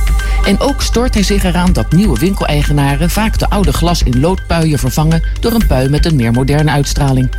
En 0.45 0.61
ook 0.61 0.83
stoort 0.83 1.15
hij 1.15 1.23
zich 1.23 1.45
eraan 1.45 1.73
dat 1.73 1.93
nieuwe 1.93 2.19
winkeleigenaren 2.19 3.11
vaak 3.11 3.39
de 3.39 3.51
oude 3.51 3.73
glas 3.73 4.03
in 4.03 4.21
loodpuien 4.21 4.79
vervangen 4.79 5.23
door 5.41 5.53
een 5.53 5.67
pui 5.67 5.89
met 5.89 6.07
een 6.07 6.17
meer 6.17 6.33
moderne 6.33 6.71
uitstraling. 6.71 7.31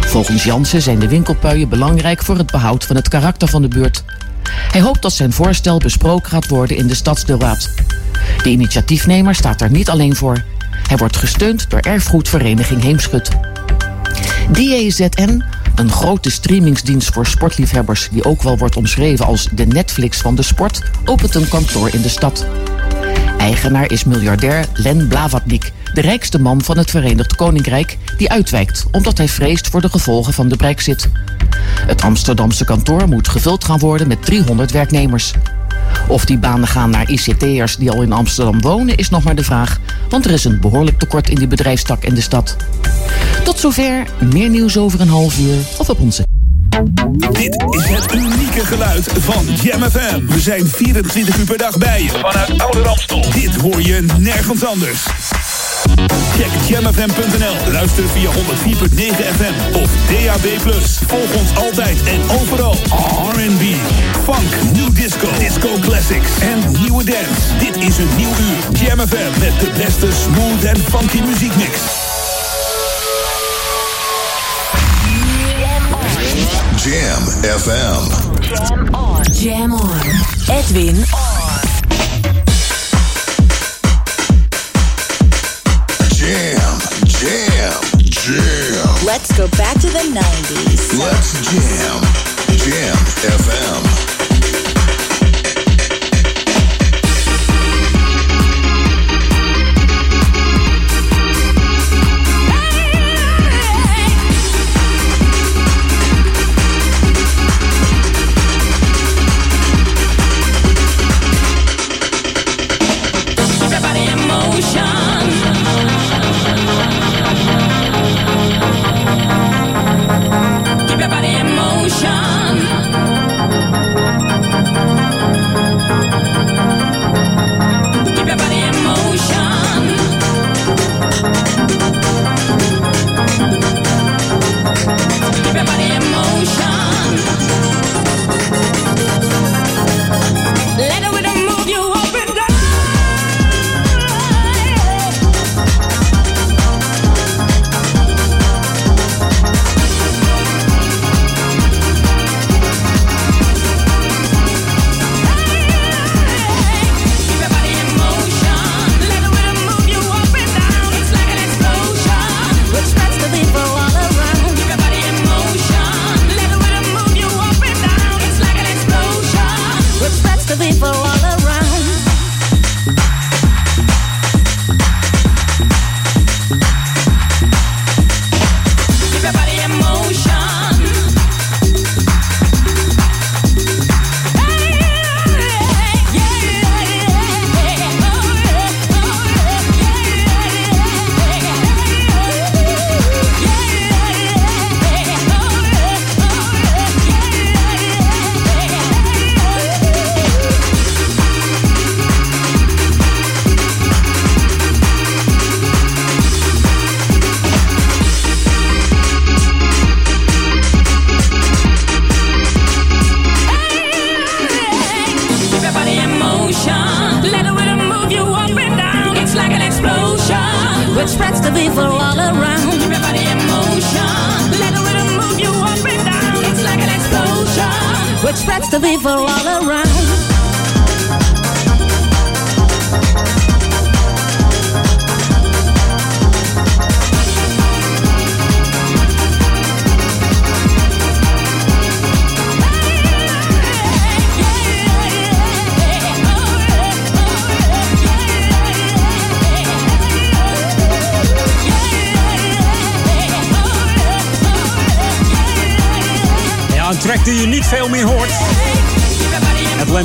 Volgens 0.00 0.44
Jansen 0.44 0.82
zijn 0.82 0.98
de 0.98 1.08
winkelpuien 1.08 1.68
belangrijk 1.68 2.22
voor 2.22 2.36
het 2.36 2.50
behoud 2.50 2.84
van 2.84 2.96
het 2.96 3.08
karakter 3.08 3.48
van 3.48 3.62
de 3.62 3.68
buurt. 3.68 4.04
Hij 4.70 4.80
hoopt 4.80 5.02
dat 5.02 5.12
zijn 5.12 5.32
voorstel 5.32 5.78
besproken 5.78 6.30
gaat 6.30 6.48
worden 6.48 6.76
in 6.76 6.86
de 6.86 6.94
stadsdeelraad. 6.94 7.70
De 8.42 8.50
initiatiefnemer 8.50 9.34
staat 9.34 9.60
er 9.60 9.70
niet 9.70 9.90
alleen 9.90 10.16
voor. 10.16 10.44
Hij 10.88 10.96
wordt 10.96 11.16
gesteund 11.16 11.70
door 11.70 11.80
erfgoedvereniging 11.80 12.82
Heemschut. 12.82 13.28
DAZN, 14.50 15.42
een 15.74 15.90
grote 15.90 16.30
streamingsdienst 16.30 17.12
voor 17.12 17.26
sportliefhebbers... 17.26 18.08
die 18.10 18.24
ook 18.24 18.42
wel 18.42 18.58
wordt 18.58 18.76
omschreven 18.76 19.26
als 19.26 19.48
de 19.52 19.66
Netflix 19.66 20.18
van 20.18 20.34
de 20.34 20.42
sport... 20.42 20.90
opent 21.04 21.34
een 21.34 21.48
kantoor 21.48 21.94
in 21.94 22.02
de 22.02 22.08
stad. 22.08 22.46
Eigenaar 23.38 23.90
is 23.90 24.04
miljardair 24.04 24.66
Len 24.72 25.08
Blavatnik... 25.08 25.72
de 25.92 26.00
rijkste 26.00 26.40
man 26.40 26.62
van 26.62 26.78
het 26.78 26.90
Verenigd 26.90 27.36
Koninkrijk... 27.36 27.98
die 28.16 28.30
uitwijkt 28.30 28.84
omdat 28.90 29.18
hij 29.18 29.28
vreest 29.28 29.68
voor 29.68 29.80
de 29.80 29.90
gevolgen 29.90 30.32
van 30.32 30.48
de 30.48 30.56
brexit. 30.56 31.08
Het 31.86 32.02
Amsterdamse 32.02 32.64
kantoor 32.64 33.08
moet 33.08 33.28
gevuld 33.28 33.64
gaan 33.64 33.78
worden 33.78 34.08
met 34.08 34.24
300 34.24 34.70
werknemers. 34.70 35.32
Of 36.08 36.24
die 36.24 36.38
banen 36.38 36.68
gaan 36.68 36.90
naar 36.90 37.10
ICT'ers 37.10 37.76
die 37.76 37.90
al 37.90 38.02
in 38.02 38.12
Amsterdam 38.12 38.60
wonen 38.60 38.96
is 38.96 39.08
nog 39.08 39.22
maar 39.22 39.34
de 39.34 39.44
vraag. 39.44 39.80
Want 40.08 40.24
er 40.24 40.30
is 40.30 40.44
een 40.44 40.60
behoorlijk 40.60 40.98
tekort 40.98 41.28
in 41.28 41.36
die 41.36 41.46
bedrijfstak 41.46 42.04
in 42.04 42.14
de 42.14 42.20
stad. 42.20 42.56
Tot 43.44 43.58
zover, 43.58 44.04
meer 44.32 44.48
nieuws 44.48 44.76
over 44.76 45.00
een 45.00 45.08
half 45.08 45.38
uur 45.38 45.56
of 45.78 45.88
op 45.88 46.00
onze... 46.00 46.24
Dit 47.32 47.64
is 47.70 47.88
het 47.88 48.14
unieke 48.14 48.64
geluid 48.66 49.10
van 49.18 49.46
Jam 49.62 49.82
FM. 49.82 50.26
We 50.26 50.40
zijn 50.40 50.66
24 50.66 51.38
uur 51.38 51.44
per 51.44 51.58
dag 51.58 51.78
bij 51.78 52.02
je 52.02 52.08
vanuit 52.08 52.60
Oude 52.60 52.82
Ramstel. 52.82 53.24
Dit 53.32 53.56
hoor 53.56 53.82
je 53.82 54.04
nergens 54.18 54.64
anders. 54.64 55.06
Check 56.36 56.50
jamfm.nl. 56.68 57.72
Luister 57.72 58.04
via 58.08 58.30
104.9 58.30 58.36
FM 59.36 59.74
of 59.74 59.90
DAB+. 60.10 60.46
Volg 61.06 61.34
ons 61.36 61.56
altijd 61.56 62.02
en 62.02 62.30
overal. 62.40 62.76
R&B, 63.32 63.62
funk, 64.24 64.72
new 64.72 64.88
disco, 64.90 65.28
disco 65.38 65.68
classics 65.80 66.40
en 66.40 66.58
nieuwe 66.80 67.04
dance. 67.04 67.56
Dit 67.58 67.76
is 67.76 67.98
een 67.98 68.08
nieuw 68.16 68.28
uur. 68.28 68.78
Jam 68.80 68.98
FM 69.08 69.40
met 69.40 69.60
de 69.60 69.70
beste 69.76 70.08
smooth 70.22 70.64
en 70.64 70.76
funky 70.76 71.20
muziekmix. 71.20 71.78
Jam 76.76 77.22
FM. 77.60 78.02
Jam 78.40 78.94
on. 78.94 79.22
Jam 79.32 79.72
on. 79.72 80.00
Edwin 80.46 80.96
on. 80.96 81.60
Jam, 86.16 86.76
jam, 87.06 87.80
jam. 87.98 89.04
Let's 89.04 89.32
go 89.36 89.48
back 89.56 89.74
to 89.80 89.88
the 89.88 90.04
90s. 90.12 90.98
Let's 90.98 91.32
jam. 91.50 92.00
Jam 92.56 92.96
FM. 93.38 94.13
Thank 94.44 94.68
you. 94.68 94.73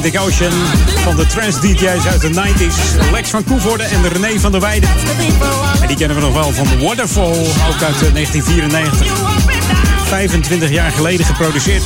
Atlantic 0.10 0.44
Ocean 0.44 0.52
van 1.04 1.16
de 1.16 1.26
trance 1.26 1.60
DJ's 1.60 2.06
uit 2.06 2.22
de 2.22 2.30
90s. 2.30 3.12
Lex 3.12 3.30
van 3.30 3.44
Koevoorde 3.44 3.84
en 3.84 4.10
René 4.10 4.40
van 4.40 4.52
der 4.52 4.62
Weijden. 4.62 4.90
En 5.82 5.88
die 5.88 5.98
kennen 5.98 6.18
we 6.18 6.24
nog 6.24 6.34
wel 6.34 6.52
van 6.52 6.80
Waterfall, 6.80 7.38
ook 7.70 7.82
uit 7.82 8.02
eh, 8.02 8.14
1994. 8.14 9.08
25 10.04 10.70
jaar 10.70 10.92
geleden 10.92 11.26
geproduceerd. 11.26 11.84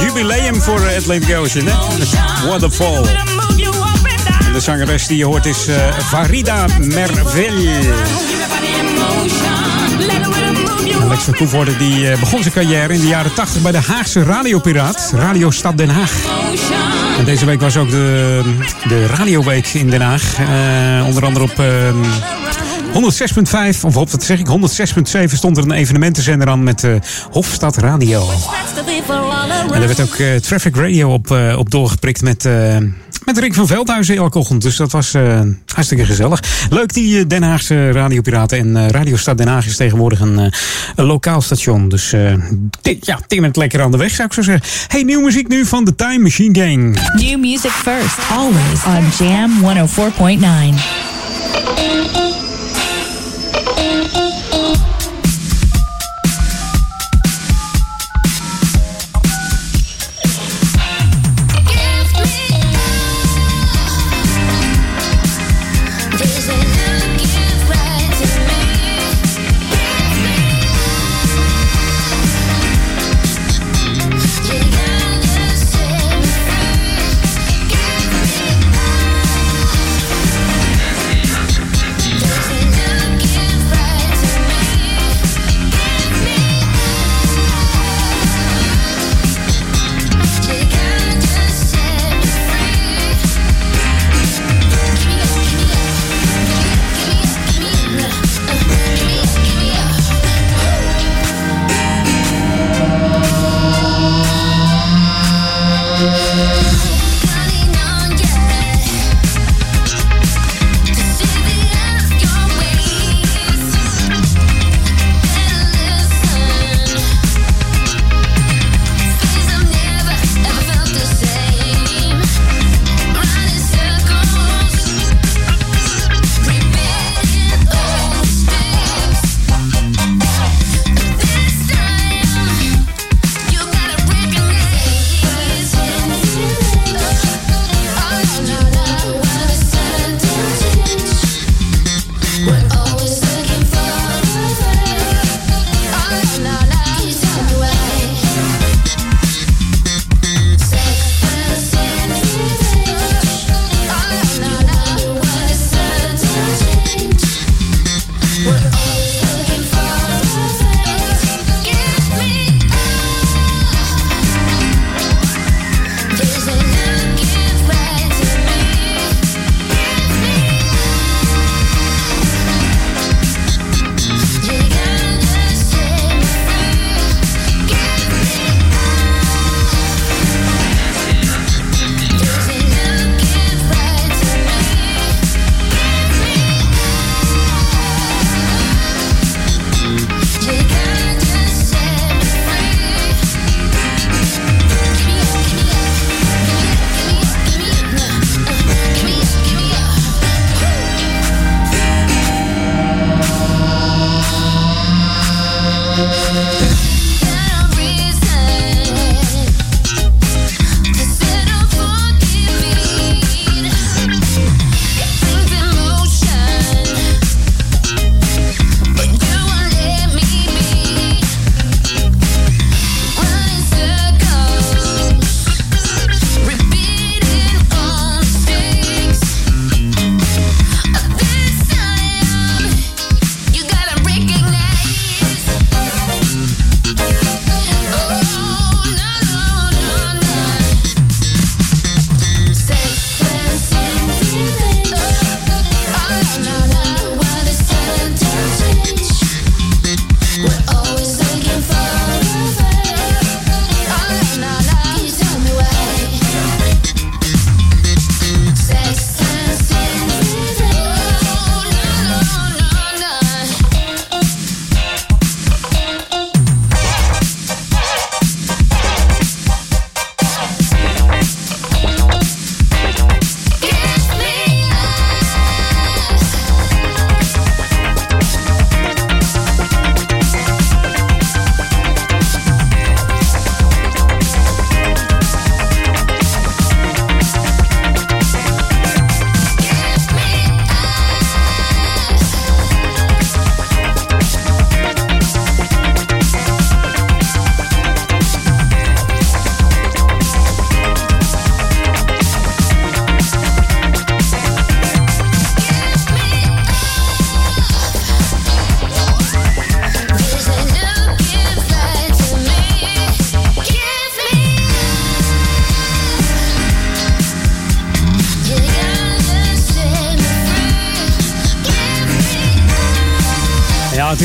Jubileum 0.00 0.62
voor 0.62 0.80
eh, 0.80 0.96
Atlantic 0.96 1.36
Ocean, 1.36 1.66
hè? 1.66 1.98
Met 1.98 2.08
Waterfall. 2.48 3.04
En 4.46 4.52
de 4.52 4.60
zangeres 4.60 5.06
die 5.06 5.16
je 5.16 5.24
hoort 5.24 5.46
is 5.46 5.66
eh, 5.66 5.76
Farida 5.98 6.66
Merville. 6.80 7.96
Alex 11.08 11.24
van 11.24 11.34
Koevoorde 11.34 11.76
die 11.76 12.10
eh, 12.10 12.20
begon 12.20 12.42
zijn 12.42 12.54
carrière 12.54 12.94
in 12.94 13.00
de 13.00 13.06
jaren 13.06 13.34
80 13.34 13.62
bij 13.62 13.72
de 13.72 13.80
Haagse 13.80 14.22
radiopiraat, 14.22 15.12
Radio 15.14 15.50
Stad 15.50 15.78
Den 15.78 15.88
Haag. 15.88 16.12
En 17.18 17.24
deze 17.24 17.44
week 17.44 17.60
was 17.60 17.76
ook 17.76 17.90
de, 17.90 18.42
de 18.88 19.06
Radioweek 19.06 19.66
in 19.66 19.90
Den 19.90 20.00
Haag. 20.00 20.38
Eh, 20.38 21.06
onder 21.06 21.24
andere 21.24 21.44
op 21.44 21.58
eh, 21.58 21.94
106.5, 23.74 23.80
of 23.82 23.96
op, 23.96 24.10
wat 24.10 24.22
zeg 24.22 24.38
ik, 24.38 24.46
106.7 24.48 25.34
stond 25.34 25.56
er 25.56 25.62
een 25.62 25.70
evenementenzender 25.70 26.48
aan 26.48 26.62
met 26.62 26.84
eh, 26.84 26.94
Hofstad 27.30 27.76
Radio. 27.76 28.28
En 29.72 29.80
er 29.80 29.86
werd 29.86 30.00
ook 30.00 30.14
eh, 30.14 30.34
Traffic 30.34 30.76
Radio 30.76 31.12
op, 31.12 31.30
op 31.56 31.70
doorgeprikt 31.70 32.22
met, 32.22 32.48
met 33.28 33.38
Rick 33.38 33.54
van 33.54 33.66
Veldhuizen 33.66 34.16
elke 34.16 34.38
ochtend. 34.38 34.62
Dus 34.62 34.76
dat 34.76 34.92
was 34.92 35.14
eh, 35.14 35.40
hartstikke 35.74 36.04
gezellig. 36.04 36.42
Leuk 36.70 36.92
die 36.92 37.18
eh, 37.18 37.24
Den 37.26 37.42
Haagse 37.42 37.92
radiopiraten. 37.92 38.58
En 38.58 38.76
eh, 38.76 38.88
Radio 38.88 39.16
Den 39.34 39.48
Haag 39.48 39.66
is 39.66 39.76
tegenwoordig 39.76 40.20
een, 40.20 40.52
een 40.96 41.04
lokaal 41.04 41.40
station. 41.40 41.88
Dus 41.88 42.10
ja, 43.00 43.20
tim 43.26 43.50
lekker 43.52 43.82
aan 43.82 43.90
de 43.90 43.96
weg 43.96 44.10
zou 44.10 44.28
ik 44.28 44.34
zo 44.34 44.42
zeggen. 44.42 44.68
Hey, 44.86 45.02
nieuwe 45.02 45.24
muziek 45.24 45.48
nu 45.48 45.64
van 45.64 45.84
The 45.84 45.94
Time 45.94 46.18
Machine 46.18 46.60
Gang. 46.60 46.98
New 47.14 47.38
music 47.38 47.70
first, 47.70 48.18
always 48.30 48.84
on 48.86 49.26
Jam 49.26 49.50
104.9. 50.78 51.07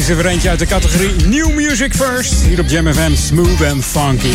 Is 0.03 0.09
er 0.09 0.15
weer 0.15 0.25
eentje 0.25 0.49
uit 0.49 0.59
de 0.59 0.65
categorie 0.65 1.27
New 1.27 1.53
Music 1.53 1.93
First. 1.93 2.41
Hier 2.41 2.59
op 2.59 2.69
Jam 2.69 2.93
FM, 2.93 3.15
Smooth 3.15 3.71
and 3.71 3.85
Funky. 3.85 4.31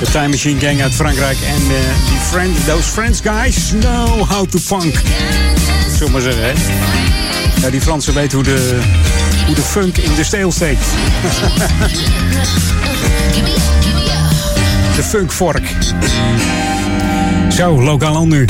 De 0.00 0.10
Time 0.10 0.28
Machine 0.28 0.60
Gang 0.60 0.82
uit 0.82 0.94
Frankrijk. 0.94 1.38
En 1.40 1.54
eh, 1.54 2.08
die 2.08 2.18
friend, 2.30 2.66
those 2.66 2.88
French 2.88 3.18
guys 3.22 3.68
know 3.68 4.28
how 4.28 4.46
to 4.46 4.58
funk. 4.58 5.02
Zullen 5.96 6.12
maar 6.12 6.20
zeggen, 6.20 6.42
hè? 6.42 6.52
Ja, 7.60 7.70
die 7.70 7.80
Fransen 7.80 8.14
weten 8.14 8.34
hoe 8.34 8.44
de, 8.44 8.80
hoe 9.46 9.54
de 9.54 9.60
funk 9.60 9.96
in 9.96 10.14
de 10.14 10.24
steel 10.24 10.52
steekt. 10.52 10.84
de 14.96 15.02
funkvork. 15.02 15.68
Zo, 17.48 17.82
lokaal 17.82 18.26
nu. 18.26 18.44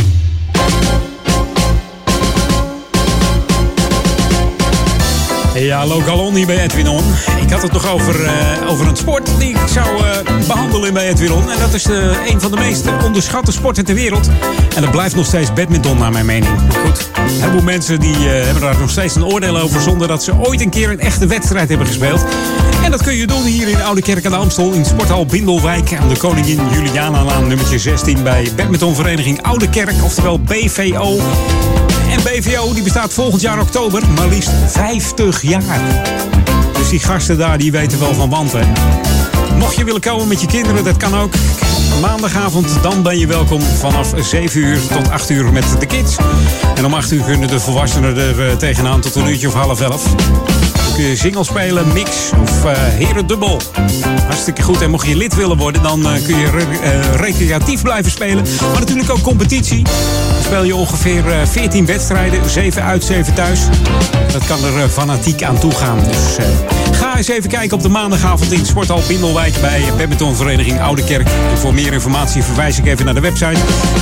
Ja, 5.59 5.87
Lokalon 5.87 6.35
hier 6.35 6.47
bij 6.47 6.63
Edwin 6.63 6.89
On. 6.89 7.05
Ik 7.41 7.51
had 7.51 7.63
het 7.63 7.73
nog 7.73 7.91
over, 7.91 8.25
eh, 8.25 8.71
over 8.71 8.87
een 8.87 8.97
sport 8.97 9.31
die 9.39 9.49
ik 9.49 9.59
zou 9.67 10.05
eh, 10.05 10.47
behandelen 10.47 10.93
bij 10.93 11.09
Edwin 11.09 11.33
On. 11.33 11.51
En 11.51 11.59
dat 11.59 11.75
is 11.75 11.83
de, 11.83 12.13
een 12.29 12.41
van 12.41 12.51
de 12.51 12.57
meest 12.57 12.85
onderschatte 13.05 13.53
sporten 13.53 13.85
ter 13.85 13.95
wereld. 13.95 14.29
En 14.75 14.83
dat 14.83 14.91
blijft 14.91 15.15
nog 15.15 15.27
steeds 15.27 15.53
badminton, 15.53 15.99
naar 15.99 16.13
mijn 16.13 16.27
mening. 16.27 16.55
Maar 16.55 16.81
goed, 16.85 17.11
een 17.15 17.41
heleboel 17.41 17.63
mensen 17.63 18.01
die, 18.01 18.17
eh, 18.17 18.45
hebben 18.45 18.63
daar 18.63 18.79
nog 18.79 18.91
steeds 18.91 19.15
een 19.15 19.25
oordeel 19.25 19.59
over... 19.59 19.81
zonder 19.81 20.09
dat 20.09 20.25
ze 20.25 20.35
ooit 20.35 20.61
een 20.61 20.71
keer 20.71 20.91
een 20.91 21.01
echte 21.01 21.27
wedstrijd 21.27 21.69
hebben 21.69 21.87
gespeeld. 21.87 22.25
En 22.85 22.91
dat 22.91 23.03
kun 23.03 23.15
je 23.15 23.27
doen 23.27 23.45
hier 23.45 23.69
in 23.69 23.83
Oude 23.83 24.03
Kerk 24.03 24.25
aan 24.25 24.33
de 24.33 24.39
Amstel... 24.39 24.73
in 24.73 24.85
Sporthal 24.85 25.27
Bindelwijk 25.27 25.95
aan 25.95 26.09
de 26.09 26.17
Koningin 26.17 26.61
Juliana-laan 26.73 27.49
nummertje 27.49 27.79
16... 27.79 28.23
bij 28.23 28.49
badmintonvereniging 28.57 29.43
Oude 29.43 29.69
Kerk, 29.69 30.05
oftewel 30.05 30.41
BVO... 30.41 31.19
En 32.17 32.23
BVO 32.23 32.73
die 32.73 32.83
bestaat 32.83 33.13
volgend 33.13 33.41
jaar 33.41 33.61
oktober 33.61 34.03
maar 34.15 34.29
liefst 34.29 34.51
50 34.67 35.43
jaar. 35.43 36.03
Dus 36.73 36.89
die 36.89 37.01
gasten 37.01 37.39
daar 37.39 37.59
die 37.59 37.73
weten 37.73 37.99
wel 37.99 38.15
van 38.15 38.31
want. 38.31 38.53
Hè. 38.53 38.61
Mocht 39.59 39.77
je 39.77 39.85
willen 39.85 40.01
komen 40.01 40.29
met 40.29 40.41
je 40.41 40.47
kinderen, 40.47 40.85
dat 40.85 40.97
kan 40.97 41.17
ook. 41.17 41.33
Maandagavond, 42.01 42.69
dan 42.83 43.03
ben 43.03 43.19
je 43.19 43.27
welkom 43.27 43.61
vanaf 43.61 44.13
7 44.21 44.61
uur 44.61 44.81
tot 44.87 45.11
8 45.11 45.31
uur 45.31 45.53
met 45.53 45.65
de 45.79 45.87
kids. 45.87 46.17
En 46.75 46.85
om 46.85 46.95
8 46.95 47.13
uur 47.13 47.23
kunnen 47.23 47.49
de 47.49 47.61
volwassenen 47.61 48.17
er 48.17 48.49
eh, 48.49 48.57
tegenaan 48.57 49.01
tot 49.01 49.15
een 49.15 49.27
uurtje 49.27 49.49
of 49.49 49.55
half 49.55 49.81
11 49.81 50.05
leuke 50.97 51.17
single 51.17 51.45
spelen, 51.45 51.93
mix 51.93 52.31
of 52.43 52.65
uh, 52.65 52.73
herendubbel. 52.75 53.61
Hartstikke 54.27 54.63
goed. 54.63 54.83
En 54.83 54.91
mocht 54.91 55.07
je 55.07 55.17
lid 55.17 55.35
willen 55.35 55.57
worden, 55.57 55.83
dan 55.83 56.07
eh, 56.07 56.13
kun 56.25 56.39
je 56.39 56.49
eh, 56.83 57.15
recreatief 57.15 57.83
blijven 57.83 58.11
spelen. 58.11 58.45
Maar 58.61 58.81
natuurlijk 58.81 59.11
ook 59.11 59.21
competitie. 59.21 59.83
Dan 59.83 59.93
speel 60.43 60.63
je 60.63 60.75
ongeveer 60.75 61.25
14 61.47 61.87
wedstrijden, 61.87 62.51
7 62.51 62.83
uit, 62.83 63.05
7 63.05 63.35
thuis. 63.35 63.61
Dat 64.33 64.47
kan 64.47 64.65
er 64.65 64.89
fanatiek 64.89 65.43
aan 65.43 65.59
toe 65.59 65.73
gaan. 65.73 65.99
Dus, 65.99 66.37
ga 66.93 67.17
eens 67.17 67.29
even 67.29 67.51
kijken 67.51 67.77
op 67.77 67.83
de 67.83 67.89
maandagavond 67.89 68.53
in 68.53 68.67
Sporthal 68.67 69.03
Bindelwijk 69.09 69.61
bij 69.61 69.83
badmintonvereniging 69.97 70.81
Oude 70.81 71.05
Kerk. 71.05 71.29
Voor 71.55 71.75
meer 71.75 71.93
informatie 71.93 72.43
verwijs 72.43 72.79
ik 72.79 72.87
even 72.87 73.05
naar 73.05 73.15
de 73.15 73.21
website 73.21 73.61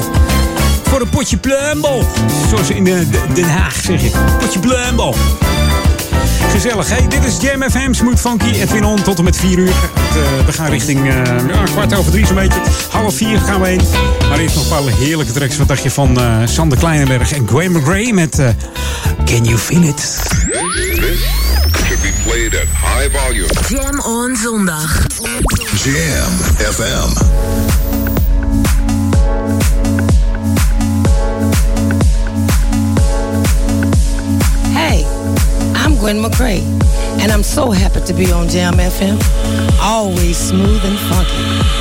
Voor 0.90 1.02
een 1.02 1.10
potje 1.10 1.38
pluimbal. 1.38 2.06
Zoals 2.50 2.70
in 2.70 2.88
eh, 2.88 2.94
D- 3.00 3.36
Den 3.36 3.50
Haag 3.50 3.76
zeg 3.84 4.02
je. 4.02 4.12
Potje 4.40 4.60
pluimbal. 4.60 5.16
Gezellig, 6.52 6.90
hè? 6.90 7.08
Dit 7.08 7.24
is 7.24 7.38
Jam 7.42 7.64
FM, 7.72 7.94
Smooth 7.94 8.20
Funky, 8.20 8.50
Edwin 8.60 8.84
On, 8.86 9.02
tot 9.04 9.18
en 9.18 9.24
met 9.24 9.36
4 9.38 9.58
uur. 9.58 9.68
Eh, 9.70 10.46
we 10.46 10.52
gaan 10.54 10.70
richting 10.70 11.06
ja, 11.08 11.24
kwart 11.72 11.96
over 11.96 12.12
drie 12.12 12.26
zo'n 12.26 12.36
beetje. 12.36 12.60
Half 12.90 13.16
vier 13.16 13.40
gaan 13.40 13.62
we 13.62 13.68
heen. 13.68 13.82
Maar 14.30 14.40
eerst 14.40 14.56
nog 14.56 14.64
een 14.64 14.70
paar 14.86 14.94
heerlijke 14.98 15.34
tracks. 15.34 15.58
Wat 15.58 15.68
dacht 15.68 15.84
je 15.84 15.92
van 15.92 16.20
eh, 16.20 16.36
Sander 16.46 16.78
Kleinenberg 16.78 17.32
en 17.32 17.48
Gwen 17.48 17.72
McGray 17.72 18.12
met 18.12 18.36
Can 19.26 19.44
You 19.44 19.58
Feel 19.58 19.84
It? 19.84 19.96
This 19.96 21.20
should 21.86 22.02
be 22.02 22.12
played 22.26 22.56
at 22.56 22.68
high 22.96 23.18
volume. 23.18 23.48
Jam 23.70 24.00
on 24.00 24.36
zondag. 24.44 25.06
Jam 25.84 26.32
FM. 26.74 27.10
Gwen 36.02 36.18
McCrae, 36.18 36.64
and 37.22 37.32
I'm 37.32 37.44
so 37.44 37.70
happy 37.70 38.02
to 38.02 38.14
be 38.14 38.32
on 38.32 38.50
Jam 38.50 38.74
FM. 38.74 39.22
Always 39.80 40.36
smooth 40.36 40.84
and 40.84 40.98
funky. 40.98 41.81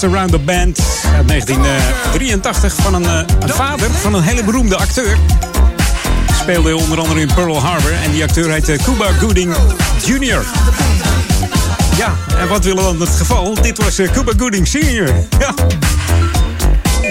Just 0.00 0.14
around 0.14 0.30
the 0.30 0.38
band. 0.38 0.78
Uit 1.16 1.26
1983 1.26 2.74
van 2.74 2.94
een, 2.94 3.04
eh, 3.04 3.34
een 3.40 3.48
vader 3.48 3.90
van 3.90 4.14
een 4.14 4.22
hele 4.22 4.44
beroemde 4.44 4.76
acteur. 4.76 5.18
Speelde 6.40 6.76
onder 6.76 6.98
andere 6.98 7.20
in 7.20 7.30
Pearl 7.34 7.60
Harbor. 7.60 7.92
En 8.04 8.10
die 8.10 8.22
acteur 8.22 8.50
heette 8.50 8.78
Cuba 8.82 9.12
Gooding 9.12 9.54
Jr. 10.04 10.44
Ja, 11.96 12.14
en 12.38 12.48
wat 12.48 12.64
willen 12.64 12.84
we 12.84 12.98
dan 12.98 13.00
het 13.00 13.16
geval? 13.16 13.54
Dit 13.54 13.84
was 13.84 13.98
eh, 13.98 14.10
Cuba 14.12 14.32
Gooding 14.36 14.68
Sr. 14.68 15.14
Ja. 15.38 15.54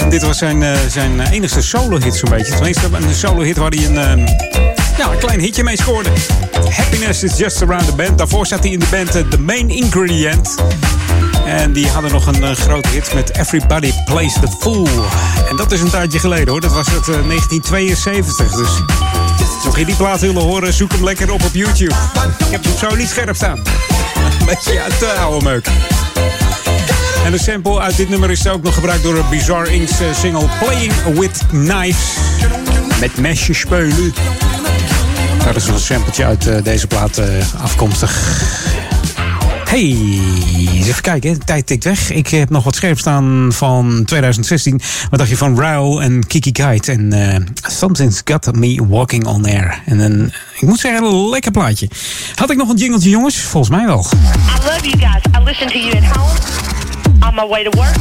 Dit 0.09 0.21
was 0.21 0.37
zijn, 0.37 0.63
eh, 0.63 0.77
zijn 0.89 1.19
enigste 1.19 1.61
solo-hit 1.61 2.15
zo'n 2.15 2.29
beetje. 2.29 2.53
Tenminste, 2.53 2.87
een 2.91 3.13
solo-hit 3.13 3.57
waar 3.57 3.71
hij 3.71 3.85
een, 3.85 3.97
eh, 3.97 4.35
ja, 4.97 5.11
een 5.11 5.17
klein 5.17 5.39
hitje 5.39 5.63
mee 5.63 5.77
scoorde. 5.77 6.09
Happiness 6.69 7.23
is 7.23 7.37
just 7.37 7.61
around 7.61 7.85
the 7.85 7.95
band. 7.95 8.17
Daarvoor 8.17 8.47
zat 8.47 8.59
hij 8.59 8.71
in 8.71 8.79
de 8.79 8.87
band 8.91 9.15
eh, 9.15 9.21
The 9.29 9.39
Main 9.39 9.69
Ingredient. 9.69 10.55
En 11.45 11.73
die 11.73 11.87
hadden 11.87 12.11
nog 12.11 12.27
een 12.27 12.43
eh, 12.43 12.51
grote 12.51 12.89
hit 12.89 13.13
met 13.13 13.37
Everybody 13.37 13.91
Plays 14.05 14.33
the 14.33 14.47
Fool. 14.59 14.87
En 15.49 15.55
dat 15.55 15.71
is 15.71 15.81
een 15.81 15.89
tijdje 15.89 16.19
geleden 16.19 16.47
hoor. 16.47 16.61
Dat 16.61 16.73
was 16.73 16.87
het 16.87 17.07
eh, 17.07 17.27
1972. 17.27 18.51
Dus 18.51 18.69
mocht 19.65 19.79
je 19.79 19.85
die 19.85 19.95
plaat 19.95 20.19
willen 20.19 20.41
horen, 20.41 20.73
zoek 20.73 20.91
hem 20.91 21.03
lekker 21.03 21.31
op 21.31 21.43
op 21.43 21.53
YouTube. 21.53 21.95
Ik 22.37 22.51
heb 22.51 22.63
hem 22.63 22.77
zo 22.77 22.95
niet 22.95 23.09
scherp 23.09 23.35
staan. 23.35 23.57
Een 24.39 24.45
beetje 24.45 24.81
uit 24.81 24.99
de 24.99 25.11
oude 25.11 25.45
meuk. 25.45 25.67
En 27.25 27.31
de 27.31 27.39
sample 27.39 27.79
uit 27.79 27.97
dit 27.97 28.09
nummer 28.09 28.31
is 28.31 28.47
ook 28.47 28.63
nog 28.63 28.73
gebruikt 28.73 29.03
door 29.03 29.17
een 29.17 29.29
Bizarre 29.29 29.73
Inks 29.73 29.99
eh, 29.99 30.07
single 30.13 30.47
Playing 30.59 30.93
With 31.19 31.41
Knives. 31.47 32.17
Met 32.99 33.17
mesjes 33.17 33.59
spelen. 33.59 34.13
Daar 35.43 35.55
is 35.55 35.67
een 35.67 35.79
sampletje 35.79 36.25
uit 36.25 36.47
eh, 36.47 36.63
deze 36.63 36.87
plaat 36.87 37.17
eh, 37.17 37.27
afkomstig. 37.61 38.11
Hey, 39.65 39.97
even 40.73 41.01
kijken. 41.01 41.33
De 41.33 41.45
tijd 41.45 41.67
tikt 41.67 41.83
weg. 41.83 42.11
Ik 42.11 42.27
heb 42.27 42.49
nog 42.49 42.63
wat 42.63 42.75
scherp 42.75 42.99
staan 42.99 43.47
van 43.53 44.03
2016. 44.05 44.81
Wat 45.09 45.19
dacht 45.19 45.31
je 45.31 45.37
van 45.37 45.59
Raul 45.59 46.01
en 46.01 46.27
Kiki 46.27 46.49
Guide? 46.53 46.91
En 46.91 47.13
eh, 47.13 47.71
Something's 47.71 48.21
Got 48.25 48.55
Me 48.55 48.87
Walking 48.87 49.25
On 49.25 49.45
Air. 49.45 49.81
En 49.85 49.99
een, 49.99 50.33
ik 50.59 50.67
moet 50.67 50.79
zeggen, 50.79 51.03
een 51.03 51.29
lekker 51.29 51.51
plaatje. 51.51 51.89
Had 52.35 52.51
ik 52.51 52.57
nog 52.57 52.69
een 52.69 52.77
jingeltje, 52.77 53.09
jongens? 53.09 53.37
Volgens 53.37 53.75
mij 53.75 53.85
wel. 53.85 54.05
I 54.11 54.63
love 54.63 54.89
you 54.89 54.97
guys. 54.97 55.23
I 55.39 55.43
listen 55.43 55.67
to 55.67 55.77
you 55.77 55.97
at 55.97 56.17
home, 56.17 56.39
on 57.27 57.35
my 57.35 57.47
way 57.47 57.63
to 57.63 57.69
work, 57.77 57.95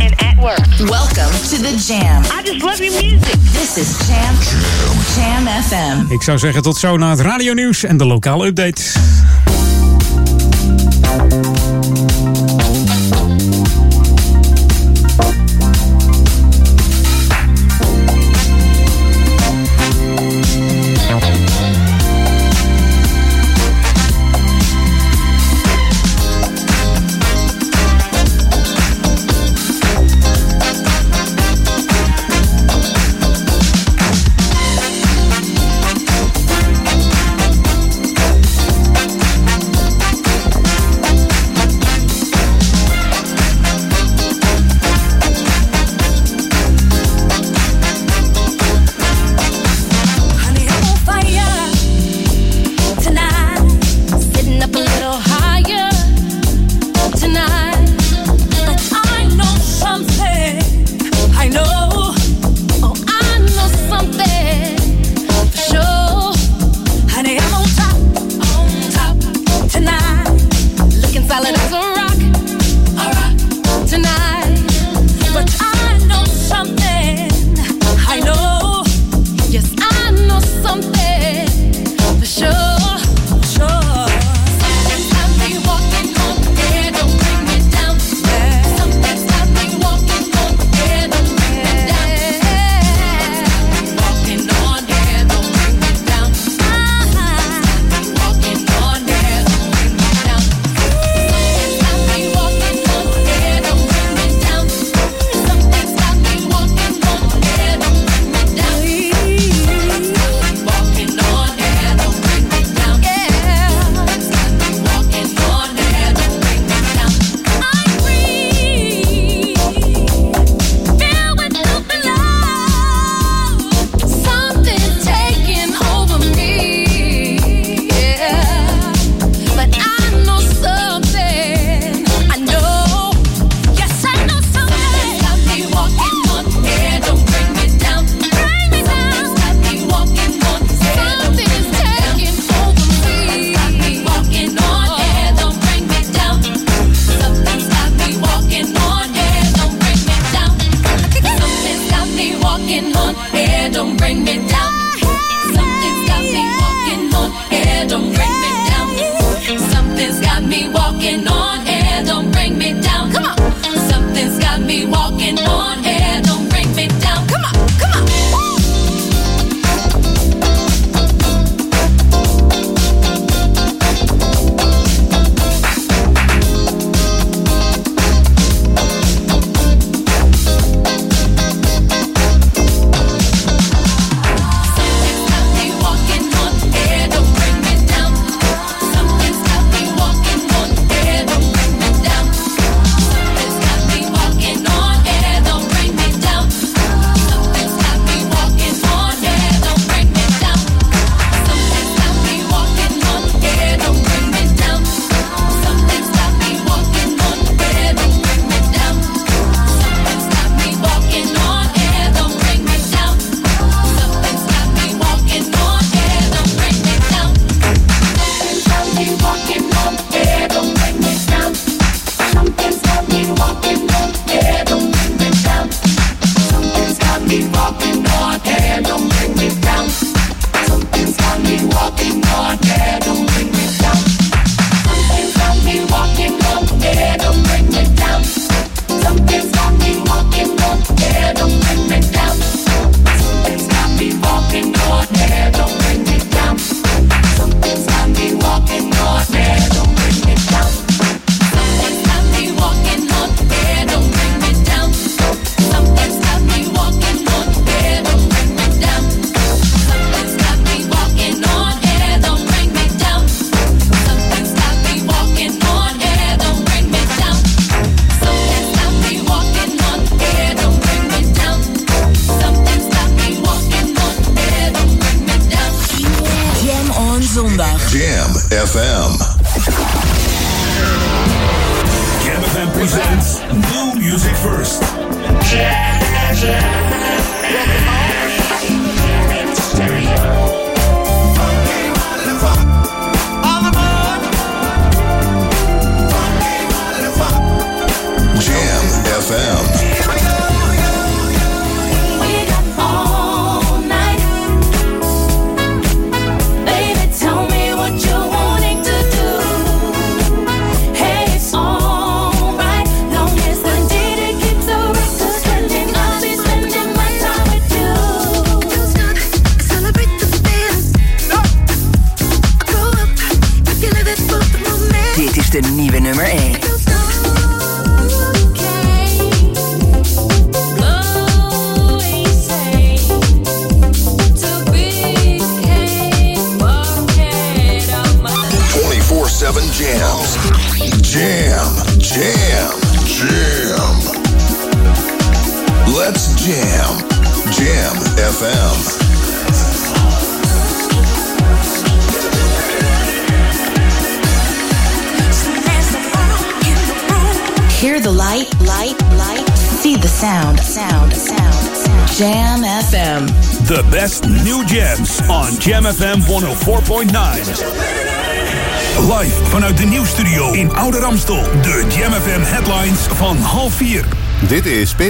and 0.00 0.10
at 0.16 0.36
work. 0.36 0.66
Welcome 0.78 1.38
to 1.48 1.56
the 1.56 1.84
Jam. 1.86 2.22
I 2.22 2.50
just 2.50 2.62
love 2.62 2.84
your 2.84 3.02
music. 3.02 3.34
This 3.52 3.76
is 3.76 4.06
Jam. 4.06 4.34
Jam 5.16 5.62
FM. 5.62 6.12
Ik 6.12 6.22
zou 6.22 6.38
zeggen 6.38 6.62
tot 6.62 6.76
zo 6.76 6.96
na 6.96 7.10
het 7.10 7.20
radionieuws 7.20 7.84
en 7.84 7.96
de 7.96 8.04
lokale 8.04 8.46
update. 8.46 8.82
Thank 11.02 11.59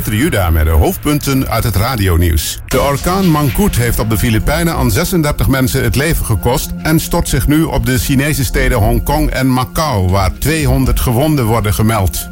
Peter 0.00 0.18
Juda 0.18 0.50
met 0.50 0.64
de 0.64 0.70
hoofdpunten 0.70 1.48
uit 1.48 1.64
het 1.64 1.76
radionieuws. 1.76 2.58
De 2.66 2.80
orkaan 2.80 3.26
Mangkut 3.26 3.76
heeft 3.76 3.98
op 3.98 4.10
de 4.10 4.18
Filipijnen 4.18 4.74
aan 4.74 4.90
36 4.90 5.48
mensen 5.48 5.82
het 5.82 5.96
leven 5.96 6.24
gekost... 6.24 6.70
en 6.82 7.00
stort 7.00 7.28
zich 7.28 7.46
nu 7.46 7.62
op 7.62 7.86
de 7.86 7.98
Chinese 7.98 8.44
steden 8.44 8.78
Hongkong 8.78 9.30
en 9.30 9.46
Macau... 9.46 10.10
waar 10.10 10.32
200 10.38 11.00
gewonden 11.00 11.44
worden 11.44 11.74
gemeld. 11.74 12.28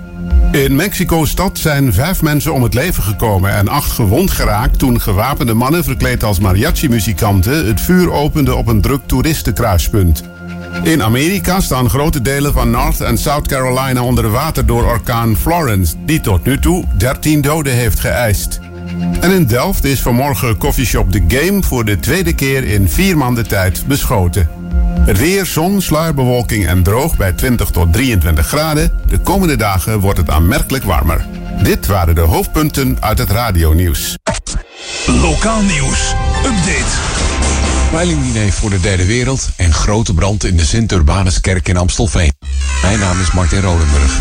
In 0.53 0.77
Mexico-stad 0.77 1.59
zijn 1.59 1.93
vijf 1.93 2.23
mensen 2.23 2.53
om 2.53 2.63
het 2.63 2.75
leven 2.75 3.03
gekomen 3.03 3.51
en 3.51 3.69
acht 3.69 3.91
gewond 3.91 4.31
geraakt 4.31 4.79
toen 4.79 5.01
gewapende 5.01 5.55
mannen 5.55 5.85
verkleed 5.85 6.25
als 6.25 6.39
mariachi-muzikanten 6.39 7.67
het 7.67 7.81
vuur 7.81 8.11
openden 8.13 8.57
op 8.57 8.67
een 8.67 8.81
druk 8.81 9.01
toeristenkruispunt. 9.07 10.28
In 10.89 11.03
Amerika 11.03 11.61
staan 11.61 11.91
grote 11.91 12.23
delen 12.23 12.53
van 12.53 12.71
North 12.71 13.01
en 13.01 13.19
South 13.19 13.47
Carolina 13.47 14.03
onder 14.03 14.31
water 14.31 14.67
door 14.67 14.85
orkaan 14.85 15.37
Florence, 15.37 15.95
die 16.05 16.21
tot 16.21 16.45
nu 16.45 16.59
toe 16.59 16.85
13 16.97 17.41
doden 17.41 17.73
heeft 17.73 18.01
geëist. 18.01 18.61
En 19.21 19.31
in 19.31 19.47
Delft 19.47 19.85
is 19.85 20.01
vanmorgen 20.01 20.59
koffieshop 20.59 21.13
The 21.13 21.25
Game 21.29 21.63
voor 21.63 21.85
de 21.85 22.01
tweede 22.01 22.35
keer 22.35 22.65
in 22.65 22.89
vier 22.89 23.17
maanden 23.17 23.49
tijd 23.49 23.87
beschoten. 23.87 24.51
Het 25.01 25.19
weer, 25.19 25.47
zon, 25.47 25.81
sluierbewolking 25.81 26.67
en 26.67 26.83
droog 26.83 27.17
bij 27.17 27.33
20 27.33 27.71
tot 27.71 27.93
23 27.93 28.47
graden. 28.47 28.93
De 29.07 29.19
komende 29.19 29.57
dagen 29.57 30.01
wordt 30.01 30.19
het 30.19 30.31
aanmerkelijk 30.31 30.85
warmer. 30.85 31.27
Dit 31.63 31.87
waren 31.87 32.15
de 32.15 32.21
hoofdpunten 32.21 32.97
uit 33.01 33.19
het 33.19 33.31
radionieuws. 33.31 34.17
Lokaal 35.07 35.63
nieuws. 35.63 36.15
Update. 36.45 37.29
Veilingdiner 37.91 38.53
voor 38.53 38.71
de 38.71 38.81
derde 38.81 39.07
wereld 39.07 39.49
grote 39.89 40.15
brand 40.15 40.45
in 40.45 40.57
de 40.57 40.65
Sint-Urbanuskerk 40.65 41.69
in 41.69 41.77
Amstelveen. 41.77 42.33
Mijn 42.83 42.99
naam 42.99 43.21
is 43.21 43.33
Martin 43.33 43.61
Rodenburg. 43.61 44.19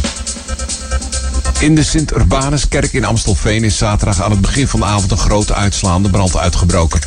In 1.60 1.76
de 1.76 1.84
Sint-Urbanuskerk 1.84 2.94
in 2.94 3.06
Amstelveen 3.06 3.64
is 3.64 3.78
zaterdag 3.78 4.22
aan 4.22 4.32
het 4.32 4.42
begin 4.42 4.68
van 4.68 4.80
de 4.80 4.86
avond 4.86 5.12
een 5.12 5.18
grote 5.18 5.54
uitslaande 5.54 6.10
brand 6.10 6.38
uitgebroken. 6.38 7.00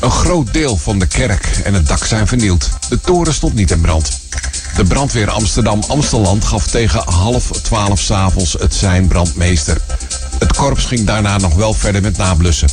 Een 0.00 0.10
groot 0.10 0.52
deel 0.52 0.76
van 0.76 0.98
de 0.98 1.06
kerk 1.06 1.46
en 1.64 1.74
het 1.74 1.88
dak 1.88 2.04
zijn 2.04 2.26
vernield. 2.26 2.68
De 2.88 3.00
toren 3.00 3.34
stond 3.34 3.54
niet 3.54 3.70
in 3.70 3.80
brand. 3.80 4.20
De 4.76 4.84
brandweer 4.84 5.30
Amsterdam-Amsteland 5.30 6.44
gaf 6.44 6.66
tegen 6.66 7.02
half 7.12 7.50
twaalf 7.62 8.00
s'avonds 8.00 8.52
het 8.52 8.74
zijn 8.74 9.08
brandmeester. 9.08 9.80
Het 10.38 10.56
korps 10.56 10.84
ging 10.84 11.06
daarna 11.06 11.38
nog 11.38 11.54
wel 11.54 11.72
verder 11.72 12.02
met 12.02 12.16
nablussen. 12.16 12.68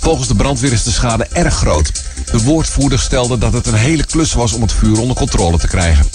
Volgens 0.00 0.28
de 0.28 0.34
brandweer 0.34 0.72
is 0.72 0.82
de 0.82 0.90
schade 0.90 1.26
erg 1.32 1.54
groot. 1.54 1.92
De 2.30 2.42
woordvoerder 2.42 2.98
stelde 2.98 3.38
dat 3.38 3.52
het 3.52 3.66
een 3.66 3.74
hele 3.74 4.04
klus 4.04 4.32
was 4.32 4.52
om 4.52 4.62
het 4.62 4.72
vuur 4.72 5.00
onder 5.00 5.16
controle 5.16 5.58
te 5.58 5.68
krijgen. 5.68 6.06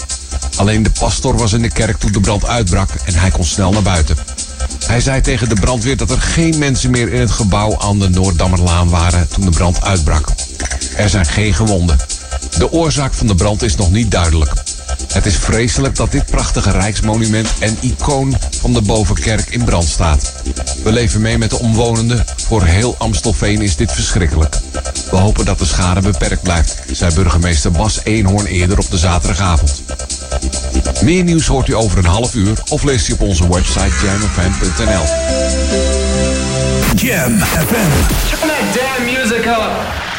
Alleen 0.56 0.82
de 0.82 0.90
pastor 0.90 1.36
was 1.36 1.52
in 1.52 1.62
de 1.62 1.70
kerk 1.70 1.98
toen 1.98 2.12
de 2.12 2.20
brand 2.20 2.46
uitbrak 2.46 2.90
en 3.04 3.14
hij 3.14 3.30
kon 3.30 3.44
snel 3.44 3.72
naar 3.72 3.82
buiten. 3.82 4.16
Hij 4.86 5.00
zei 5.00 5.20
tegen 5.20 5.48
de 5.48 5.54
brandweer 5.54 5.96
dat 5.96 6.10
er 6.10 6.20
geen 6.20 6.58
mensen 6.58 6.90
meer 6.90 7.12
in 7.12 7.20
het 7.20 7.30
gebouw 7.30 7.78
aan 7.78 7.98
de 7.98 8.08
Noorddammerlaan 8.08 8.88
waren 8.88 9.28
toen 9.28 9.44
de 9.44 9.50
brand 9.50 9.82
uitbrak. 9.82 10.28
Er 10.96 11.08
zijn 11.08 11.26
geen 11.26 11.54
gewonden. 11.54 11.96
De 12.58 12.72
oorzaak 12.72 13.14
van 13.14 13.26
de 13.26 13.34
brand 13.34 13.62
is 13.62 13.76
nog 13.76 13.90
niet 13.90 14.10
duidelijk. 14.10 14.52
Het 15.08 15.26
is 15.26 15.36
vreselijk 15.36 15.96
dat 15.96 16.12
dit 16.12 16.26
prachtige 16.26 16.70
rijksmonument 16.70 17.48
en 17.58 17.76
icoon 17.80 18.36
van 18.60 18.72
de 18.72 18.82
Bovenkerk 18.82 19.50
in 19.50 19.64
brand 19.64 19.88
staat. 19.88 20.32
We 20.82 20.92
leven 20.92 21.20
mee 21.20 21.38
met 21.38 21.50
de 21.50 21.58
omwonenden. 21.58 22.24
Voor 22.46 22.62
heel 22.62 22.94
Amstelveen 22.98 23.62
is 23.62 23.76
dit 23.76 23.92
verschrikkelijk. 23.92 24.56
We 25.10 25.16
hopen 25.16 25.44
dat 25.44 25.58
de 25.58 25.64
schade 25.64 26.00
beperkt 26.00 26.42
blijft, 26.42 26.76
zei 26.90 27.14
burgemeester 27.14 27.70
Bas 27.70 28.00
Eenhoorn 28.04 28.46
eerder 28.46 28.78
op 28.78 28.90
de 28.90 28.98
zaterdagavond. 28.98 29.82
Meer 31.02 31.24
nieuws 31.24 31.46
hoort 31.46 31.68
u 31.68 31.74
over 31.74 31.98
een 31.98 32.04
half 32.04 32.34
uur 32.34 32.58
of 32.68 32.82
leest 32.82 33.08
u 33.08 33.12
op 33.12 33.20
onze 33.20 33.48
website 33.48 33.92
jamfm.nl. 34.02 35.04
Jam 36.96 37.38
FM. 37.38 37.90
Turn 38.30 38.48
that 38.48 38.74
damn 38.74 39.04
music 39.04 39.46
up. 39.46 40.11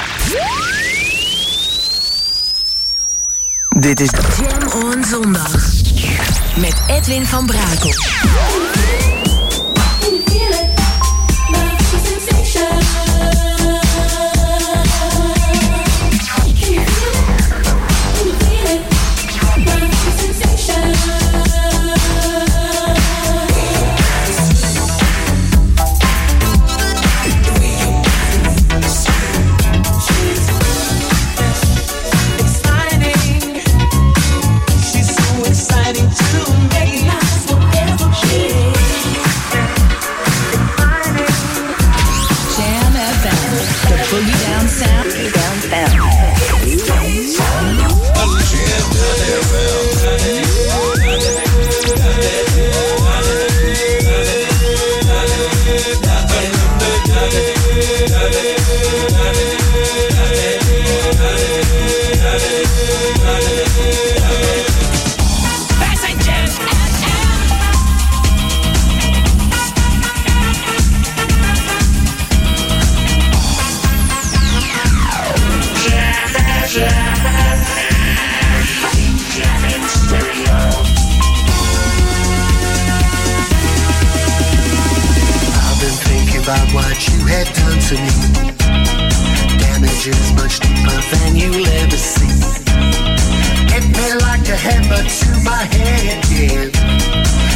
Dit 3.79 3.99
is 3.99 4.09
Jam 4.37 4.83
on 4.83 5.03
zondag. 5.03 5.51
Met 6.55 6.75
Edwin 6.87 7.25
van 7.25 7.45
Brakel. 7.45 7.93
To 87.27 87.95
me. 87.95 88.11
Damage 89.59 90.07
is 90.07 90.33
much 90.33 90.59
deeper 90.59 90.99
than 91.11 91.35
you'll 91.35 91.67
ever 91.81 91.97
see. 91.97 92.27
Hit 93.71 93.85
me 93.97 94.07
like 94.25 94.47
a 94.49 94.55
hammer 94.55 95.03
to 95.03 95.29
my 95.43 95.63
head, 95.75 96.23
yeah. 96.31 96.69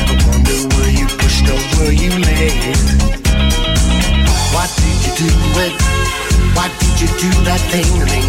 I 0.07 0.13
wonder 0.27 0.57
were 0.75 0.91
you 0.99 1.07
pushed 1.19 1.47
or 1.47 1.59
were 1.77 1.91
you 1.91 2.11
led? 2.11 2.77
Why 4.53 4.65
did 4.79 4.97
you 5.05 5.13
do 5.23 5.31
it? 5.65 5.75
Why 6.55 6.67
did 6.79 6.95
you 7.01 7.09
do 7.23 7.31
that 7.47 7.61
thing 7.71 7.91
to 7.99 8.05
me? 8.13 8.23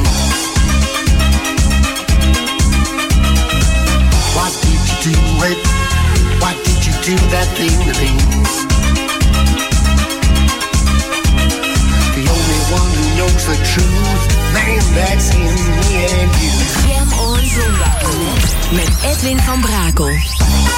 Why 4.36 4.48
did 4.64 4.82
you 4.88 4.96
do 5.08 5.16
it? 5.50 5.58
Why 6.40 6.52
did 6.64 6.80
you 6.86 6.94
do 7.02 7.16
that 7.30 7.48
thing 7.56 7.76
to 7.86 8.64
me? 8.64 8.67
Knows 13.18 13.46
the 13.46 13.56
truth, 13.64 14.52
man, 14.54 14.78
that's 14.94 15.34
in 15.34 15.42
me 15.42 16.06
and 16.06 16.30
you. 16.40 16.54
Jam 16.82 17.08
on 17.18 17.44
zondag. 17.44 18.72
Met 18.72 18.90
Edwin 19.02 19.38
van 19.38 19.60
Brakel. 19.60 20.77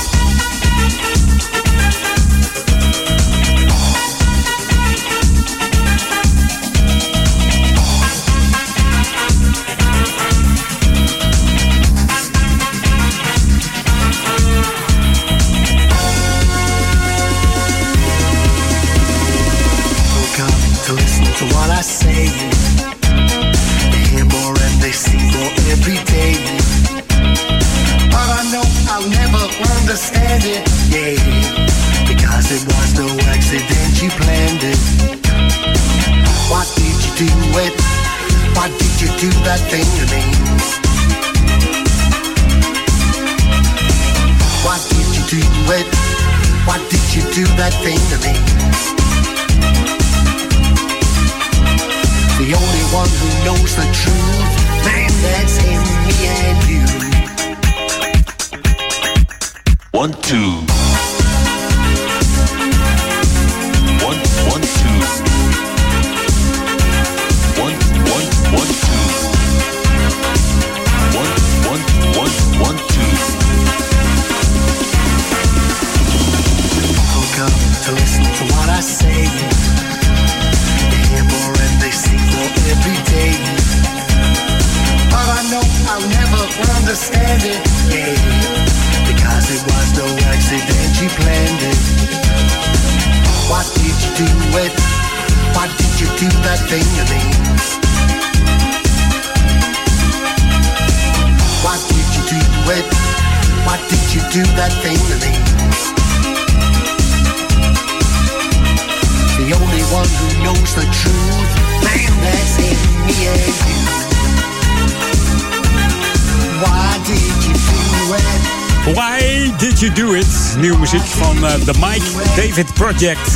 David 122.50 122.74
Project. 122.74 123.30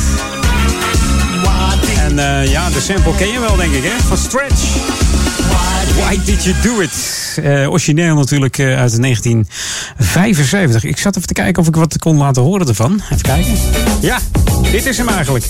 En 1.99 2.19
eh, 2.19 2.51
ja, 2.51 2.69
de 2.69 2.81
sample 2.81 3.15
ken 3.15 3.27
je 3.27 3.39
wel, 3.39 3.55
denk 3.55 3.73
ik, 3.73 3.83
hè? 3.83 4.03
Van 4.07 4.17
Stretch. 4.17 4.61
Why 5.95 6.19
Did 6.25 6.43
You 6.43 6.55
Do 6.63 6.79
It? 6.79 6.91
Eh, 7.43 7.69
origineel 7.69 8.15
natuurlijk 8.15 8.57
eh, 8.57 8.65
uit 8.65 9.01
1975. 9.01 10.83
Ik 10.83 10.97
zat 10.97 11.15
even 11.15 11.27
te 11.27 11.33
kijken 11.33 11.61
of 11.61 11.67
ik 11.67 11.75
wat 11.75 11.97
kon 11.97 12.17
laten 12.17 12.41
horen 12.41 12.67
ervan. 12.67 13.01
Even 13.03 13.21
kijken. 13.21 13.57
Ja, 14.01 14.19
dit 14.71 14.85
is 14.85 14.97
hem 14.97 15.07
eigenlijk. 15.07 15.45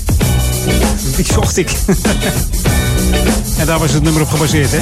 Die 1.16 1.26
zocht 1.26 1.58
ik. 1.58 1.72
en 3.60 3.66
daar 3.66 3.80
was 3.80 3.92
het 3.92 4.04
nummer 4.04 4.22
op 4.22 4.30
gebaseerd, 4.30 4.72
hè? 4.72 4.80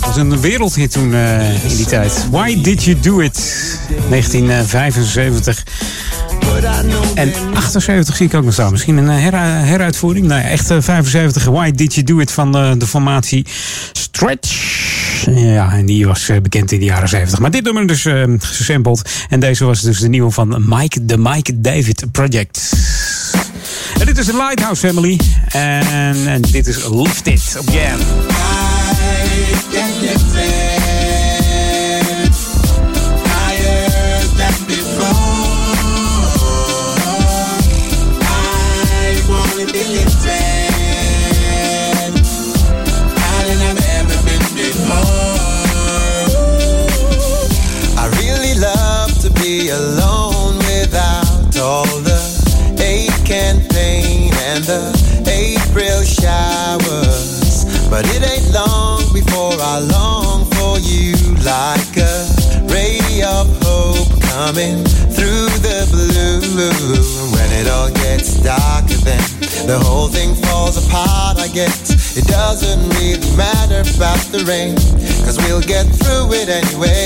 Dat 0.00 0.06
was 0.06 0.16
een 0.16 0.40
wereldhit 0.40 0.90
toen 0.90 1.14
in 1.14 1.76
die 1.76 1.86
tijd. 1.86 2.26
Why 2.30 2.60
Did 2.60 2.84
You 2.84 3.00
Do 3.00 3.20
It? 3.20 3.65
1975. 4.08 5.62
En 7.14 7.32
78 7.54 8.16
zie 8.16 8.26
ik 8.26 8.34
ook 8.34 8.44
nog 8.44 8.52
staan. 8.52 8.70
Misschien 8.70 8.96
een 8.96 9.08
eh, 9.10 9.22
her- 9.22 9.66
heruitvoering. 9.66 10.26
Nou 10.26 10.40
ja, 10.40 10.48
echt 10.48 10.70
eh, 10.70 10.76
75. 10.80 11.44
Why 11.44 11.70
Did 11.70 11.94
You 11.94 12.06
Do 12.06 12.18
It 12.18 12.30
van 12.32 12.56
eh, 12.56 12.72
de 12.78 12.86
formatie 12.86 13.46
Stretch. 13.92 14.74
Ja, 15.30 15.72
en 15.72 15.86
die 15.86 16.06
was 16.06 16.28
eh, 16.28 16.40
bekend 16.40 16.72
in 16.72 16.78
de 16.78 16.84
jaren 16.84 17.08
70. 17.08 17.38
Maar 17.38 17.50
dit 17.50 17.64
nummer 17.64 17.86
dus 17.86 18.04
eh, 18.04 18.22
gesampled. 18.38 19.10
En 19.28 19.40
deze 19.40 19.64
was 19.64 19.80
dus 19.80 19.98
de 20.00 20.08
nieuwe 20.08 20.30
van 20.30 20.64
Mike, 20.66 21.04
de 21.04 21.18
Mike 21.18 21.60
David 21.60 22.04
Project. 22.12 22.72
En 24.00 24.06
dit 24.06 24.18
is 24.18 24.26
de 24.26 24.32
Lighthouse 24.32 24.86
Family. 24.86 25.20
En, 25.48 26.42
dit 26.50 26.66
is 26.66 26.88
Lifted 26.90 27.56
op 27.60 27.68
Jam. 27.70 27.98
Rain, 74.46 74.76
cause 75.24 75.36
we'll 75.38 75.60
get 75.60 75.84
through 75.86 76.32
it 76.32 76.48
anyway. 76.48 77.05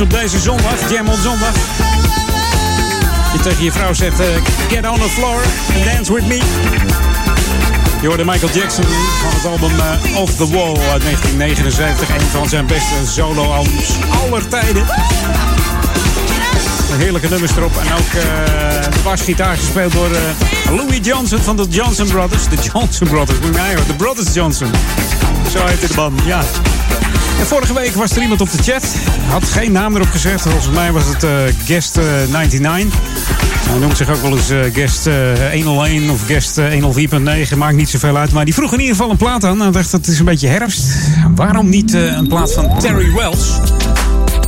Op 0.00 0.10
deze 0.10 0.38
zondag, 0.38 0.90
Jam 0.90 1.08
on 1.08 1.16
zondag? 1.16 1.54
Je 3.32 3.38
tegen 3.42 3.64
je 3.64 3.72
vrouw 3.72 3.92
zegt, 3.92 4.20
eh, 4.20 4.26
get 4.68 4.88
on 4.88 4.98
the 4.98 5.08
floor 5.08 5.42
and 5.74 5.84
dance 5.84 6.12
with 6.12 6.26
me. 6.26 6.40
Je 8.00 8.06
hoorde 8.06 8.24
Michael 8.24 8.52
Jackson 8.52 8.84
van 9.20 9.30
het 9.30 9.44
album 9.44 9.80
eh, 9.80 10.20
Off 10.20 10.36
the 10.36 10.48
Wall 10.48 10.76
uit 10.90 11.02
1979. 11.02 12.08
Een 12.08 12.20
van 12.20 12.48
zijn 12.48 12.66
beste 12.66 12.94
solo-albums 13.06 13.90
aller 14.22 14.48
tijden. 14.48 14.86
Heerlijke 16.98 17.28
nummers 17.28 17.56
erop. 17.56 17.76
En 17.76 17.92
ook 17.92 18.22
eh, 18.22 18.82
de 18.82 19.00
basgitaar 19.04 19.56
gespeeld 19.56 19.92
door 19.92 20.10
eh, 20.10 20.76
Louis 20.76 20.98
Johnson 21.02 21.38
van 21.38 21.56
de 21.56 21.66
Johnson 21.68 22.06
Brothers. 22.06 22.48
De 22.48 22.56
Johnson 22.72 23.08
Brothers, 23.08 23.38
moet. 23.38 23.54
De 23.86 23.94
Brothers 23.96 24.34
Johnson. 24.34 24.70
Zo 25.52 25.64
heette 25.66 25.86
de 25.86 25.94
band, 25.94 26.20
ja. 26.26 26.40
En 27.40 27.46
vorige 27.46 27.74
week 27.74 27.94
was 27.94 28.16
er 28.16 28.22
iemand 28.22 28.40
op 28.40 28.50
de 28.50 28.62
chat. 28.62 28.84
Had 29.28 29.44
geen 29.44 29.72
naam 29.72 29.94
erop 29.96 30.10
gezet. 30.10 30.40
Volgens 30.40 30.70
mij 30.70 30.92
was 30.92 31.06
het 31.06 31.22
eh, 31.22 31.30
Guest 31.64 31.96
eh, 31.96 32.04
99. 32.30 32.98
Hij 33.68 33.78
noemt 33.78 33.96
zich 33.96 34.10
ook 34.10 34.22
wel 34.22 34.36
eens 34.36 34.50
eh, 34.50 34.58
Guest 34.72 35.06
eh, 35.06 35.14
101 35.64 36.10
of 36.10 36.26
Guest 36.26 36.58
eh, 36.58 37.46
104.9. 37.50 37.56
Maakt 37.56 37.76
niet 37.76 37.90
zoveel 37.90 38.16
uit. 38.16 38.32
Maar 38.32 38.44
die 38.44 38.54
vroeg 38.54 38.72
in 38.72 38.80
ieder 38.80 38.94
geval 38.96 39.10
een 39.10 39.16
plaat 39.16 39.44
aan. 39.44 39.60
Hij 39.60 39.70
dacht, 39.70 39.92
het 39.92 40.06
is 40.06 40.18
een 40.18 40.24
beetje 40.24 40.48
herfst. 40.48 40.82
Waarom 41.34 41.68
niet 41.68 41.94
eh, 41.94 42.16
een 42.16 42.28
plaat 42.28 42.52
van 42.52 42.78
Terry 42.78 43.12
Wells? 43.12 43.58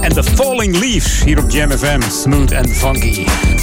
En 0.00 0.12
The 0.12 0.22
Falling 0.22 0.78
Leaves 0.78 1.24
hier 1.24 1.38
op 1.38 1.50
Jam. 1.50 1.70
Smooth 2.10 2.52
and 2.52 2.76
funky. 2.76 3.55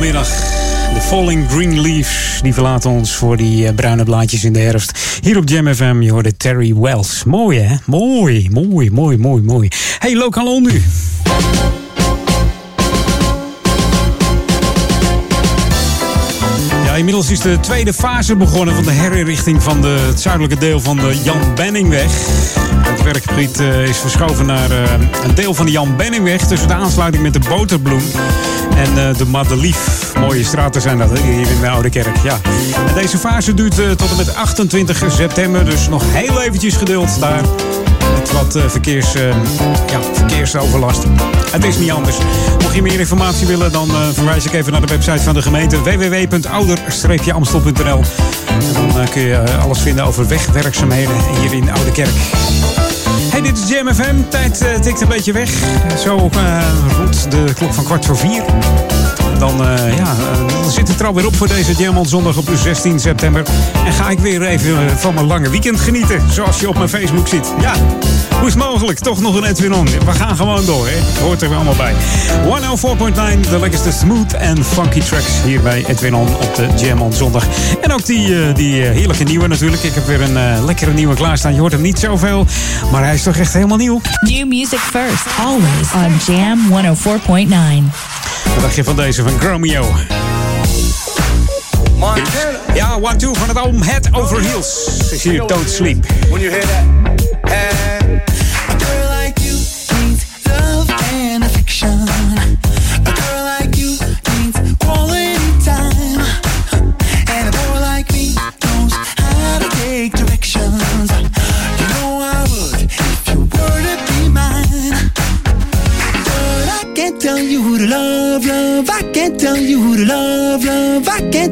Op 0.00 0.94
de 0.94 1.00
falling 1.00 1.50
green 1.50 1.80
leaves, 1.80 2.40
die 2.42 2.54
verlaten 2.54 2.90
ons 2.90 3.14
voor 3.16 3.36
die 3.36 3.66
eh, 3.66 3.74
bruine 3.74 4.04
blaadjes 4.04 4.44
in 4.44 4.52
de 4.52 4.58
herfst. 4.58 4.98
Hier 5.20 5.36
op 5.36 5.48
Jam 5.48 5.74
FM, 5.74 6.00
je 6.00 6.10
hoorde 6.10 6.36
Terry 6.36 6.74
Wells. 6.74 7.24
Mooi 7.24 7.58
hè? 7.58 7.76
Mooi, 7.84 8.48
mooi, 8.50 8.90
mooi, 8.90 9.18
mooi, 9.18 9.42
mooi. 9.42 9.68
Hey, 9.98 10.16
lokaal 10.16 10.60
nu. 10.60 10.82
Inmiddels 17.00 17.30
is 17.30 17.40
de 17.40 17.60
tweede 17.60 17.92
fase 17.92 18.36
begonnen 18.36 18.74
van 18.74 18.84
de 18.84 18.90
herinrichting 18.90 19.62
van 19.62 19.80
de, 19.80 20.04
het 20.06 20.20
zuidelijke 20.20 20.58
deel 20.58 20.80
van 20.80 20.96
de 20.96 21.20
Jan 21.22 21.54
Benningweg. 21.54 22.12
Het 22.82 23.02
werkgebied 23.02 23.60
eh, 23.60 23.88
is 23.88 23.96
verschoven 23.96 24.46
naar 24.46 24.70
eh, 24.70 24.92
een 25.24 25.34
deel 25.34 25.54
van 25.54 25.66
de 25.66 25.72
Jan 25.72 25.96
Benningweg 25.96 26.46
tussen 26.46 26.68
de 26.68 26.74
aansluiting 26.74 27.22
met 27.22 27.32
de 27.32 27.40
Boterbloem 27.48 28.02
en 28.80 29.08
eh, 29.08 29.16
de 29.16 29.26
Madelief. 29.26 30.12
Mooie 30.20 30.44
straten 30.44 30.80
zijn 30.80 30.98
dat 30.98 31.18
hier 31.18 31.50
in 31.50 31.60
de 31.60 31.68
Oude 31.68 31.88
Kerk. 31.88 32.16
Ja. 32.22 32.40
En 32.86 32.94
deze 32.94 33.18
fase 33.18 33.54
duurt 33.54 33.78
eh, 33.78 33.90
tot 33.90 34.10
en 34.10 34.16
met 34.16 34.34
28 34.34 35.04
september, 35.08 35.64
dus 35.64 35.88
nog 35.88 36.02
heel 36.06 36.42
eventjes 36.42 36.76
geduld 36.76 37.20
daar. 37.20 37.42
Met 38.18 38.32
wat 38.32 38.56
eh, 38.56 38.62
verkeers, 38.68 39.12
ja, 39.12 39.32
verkeersoverlast. 40.12 41.04
Het 41.50 41.64
is 41.64 41.78
niet 41.78 41.90
anders. 41.90 42.16
Mocht 42.62 42.74
je 42.74 42.82
meer 42.82 43.00
informatie 43.00 43.46
willen, 43.46 43.72
dan 43.72 43.88
verwijs 44.12 44.44
ik 44.44 44.52
even 44.52 44.72
naar 44.72 44.80
de 44.80 44.86
website 44.86 45.20
van 45.20 45.34
de 45.34 45.42
gemeente 45.42 45.82
www.ouder-amstel.nl. 45.82 48.02
En 48.48 48.60
dan 48.94 49.08
kun 49.10 49.22
je 49.22 49.42
alles 49.62 49.78
vinden 49.78 50.04
over 50.04 50.28
wegwerkzaamheden 50.28 51.14
hier 51.40 51.52
in 51.52 51.70
Oude 51.70 51.92
Kerk. 51.92 52.14
Dit 53.42 53.58
is 53.58 53.68
Jam 53.68 53.94
FM. 53.94 54.14
Tijd 54.28 54.60
eh, 54.60 54.74
tikt 54.74 55.00
een 55.00 55.08
beetje 55.08 55.32
weg. 55.32 55.50
Zo 55.98 56.30
rond 56.98 57.30
de 57.30 57.52
klok 57.54 57.74
van 57.74 57.84
kwart 57.84 58.06
voor 58.06 58.16
vier. 58.16 58.42
Dan, 59.38 59.64
eh, 59.64 59.96
ja, 59.96 60.04
eh, 60.06 60.68
zit 60.68 60.88
het 60.88 61.00
er 61.00 61.06
alweer 61.06 61.26
op 61.26 61.36
voor 61.36 61.48
deze 61.48 61.76
Diamant 61.76 62.08
Zondag 62.08 62.36
op 62.36 62.46
de 62.46 62.56
16 62.56 63.00
september. 63.00 63.42
En 63.86 63.92
ga 63.92 64.10
ik 64.10 64.18
weer 64.18 64.42
even 64.42 64.86
eh, 64.86 64.96
van 64.96 65.14
mijn 65.14 65.26
lange 65.26 65.50
weekend 65.50 65.80
genieten. 65.80 66.22
Zoals 66.32 66.60
je 66.60 66.68
op 66.68 66.76
mijn 66.76 66.88
Facebook 66.88 67.28
ziet. 67.28 67.52
Ja, 67.60 67.72
hoe 68.38 68.46
is 68.46 68.54
het 68.54 68.62
mogelijk? 68.62 68.98
Toch 68.98 69.20
nog 69.20 69.34
een 69.34 69.44
Edwin 69.44 69.74
On. 69.74 69.84
We 69.84 70.12
gaan 70.12 70.36
gewoon 70.36 70.64
door, 70.64 70.88
hè. 70.88 71.22
Hoort 71.22 71.42
er 71.42 71.48
weer 71.48 71.56
allemaal 71.56 71.76
bij. 71.76 71.94
104.9, 72.44 73.50
de 73.50 73.58
lekkerste 73.58 73.92
smooth 73.92 74.32
en 74.32 74.64
funky 74.64 75.00
tracks 75.00 75.42
hier 75.44 75.60
bij 75.60 75.84
Edwin 75.86 76.14
On 76.14 76.28
op 76.28 76.54
de 76.54 76.68
Jam 76.76 77.00
on 77.00 77.12
Zondag. 77.12 77.44
En 77.80 77.92
ook 77.92 78.06
die, 78.06 78.52
die 78.52 78.82
heerlijke 78.82 79.24
nieuwe 79.24 79.46
natuurlijk. 79.46 79.82
Ik 79.82 79.94
heb 79.94 80.06
weer 80.06 80.20
een 80.20 80.64
lekkere 80.64 80.92
nieuwe 80.92 81.14
klaarstaan. 81.14 81.54
Je 81.54 81.60
hoort 81.60 81.72
hem 81.72 81.80
niet 81.80 81.98
zoveel, 81.98 82.46
maar 82.92 83.04
hij 83.04 83.14
is 83.14 83.22
toch 83.22 83.36
echt 83.36 83.52
helemaal 83.52 83.76
nieuw. 83.76 84.00
New 84.20 84.48
music 84.48 84.78
first, 84.78 85.26
always 85.38 85.92
on 85.94 86.34
Jam 86.34 86.58
104.9. 87.88 88.09
Wat 88.60 88.68
dacht 88.68 88.78
je 88.78 88.84
van 88.84 88.96
deze 88.96 89.22
van 89.22 89.40
Gromeo? 89.40 89.94
Ja, 92.74 92.96
one 93.00 93.16
two 93.16 93.34
van 93.34 93.48
het 93.48 93.56
album 93.56 93.82
Head 93.82 94.08
Over 94.12 94.40
Heels. 94.40 94.98
Is 95.10 95.22
hier 95.22 95.46
Don't 95.46 95.70
Sleep. 95.70 96.06
When 96.28 96.40
you 96.40 96.52
hear 96.52 96.66
that, 97.42 97.99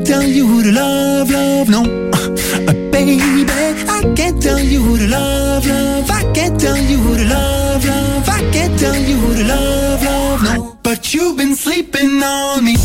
tell 0.08 0.22
you 0.22 0.46
who 0.46 0.62
to 0.62 0.72
love, 0.72 1.30
love. 1.30 1.68
No, 1.68 1.82
uh, 1.82 2.72
baby, 2.90 3.44
I 3.98 4.10
can't 4.16 4.40
tell 4.40 4.58
you 4.58 4.80
who 4.80 4.96
to 4.96 5.06
love, 5.06 5.66
love. 5.66 6.10
I 6.10 6.22
can't 6.32 6.58
tell 6.58 6.78
you 6.78 6.96
who 6.96 7.14
to 7.14 7.24
love, 7.24 7.84
love. 7.84 8.26
I 8.26 8.40
can't 8.50 8.78
tell 8.78 8.96
you 8.96 9.16
who 9.16 9.34
to 9.34 9.44
love, 9.44 10.02
love. 10.02 10.42
No, 10.44 10.78
but 10.82 11.12
you've 11.12 11.36
been 11.36 11.54
sleeping 11.54 12.22
on 12.22 12.64
me. 12.64 12.77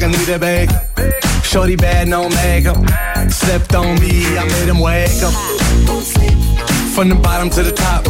Like 0.00 0.14
I 0.14 0.18
need 0.18 0.28
a 0.28 0.38
bag. 0.38 0.70
Shorty 1.42 1.76
bad, 1.76 2.08
no 2.08 2.28
makeup. 2.28 2.76
Slept 3.30 3.74
on 3.74 3.98
me, 4.00 4.38
I 4.38 4.44
made 4.46 4.68
him 4.68 4.80
wake 4.80 5.22
up. 5.22 5.34
From 6.94 7.08
the 7.08 7.18
bottom 7.22 7.50
to 7.50 7.62
the 7.62 7.72
top. 7.72 8.06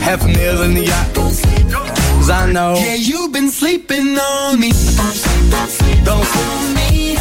Half 0.00 0.24
a 0.24 0.28
meal 0.28 0.62
in 0.62 0.74
the 0.74 0.84
yacht. 0.84 1.14
Cause 1.14 2.30
I 2.30 2.52
know. 2.52 2.74
Yeah, 2.74 2.94
you've 2.94 3.32
been 3.32 3.50
sleeping 3.50 4.18
on 4.18 4.60
me. 4.60 4.70
Don't 4.70 5.14
sleep, 5.14 5.50
don't 5.50 5.70
sleep, 5.70 6.04
don't 6.04 6.24
sleep 6.24 6.48
on 6.60 6.74
me. 6.74 7.16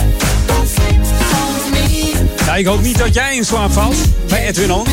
Don't 0.47 0.67
sleep 0.67 1.01
on 1.39 1.71
me. 1.71 2.45
Ja, 2.45 2.55
ik 2.55 2.65
hoop 2.65 2.81
niet 2.81 2.97
dat 2.97 3.13
jij 3.13 3.35
in 3.35 3.45
slaap 3.45 3.71
valt 3.71 3.97
bij 4.27 4.47
Edwin 4.47 4.71
On. 4.71 4.85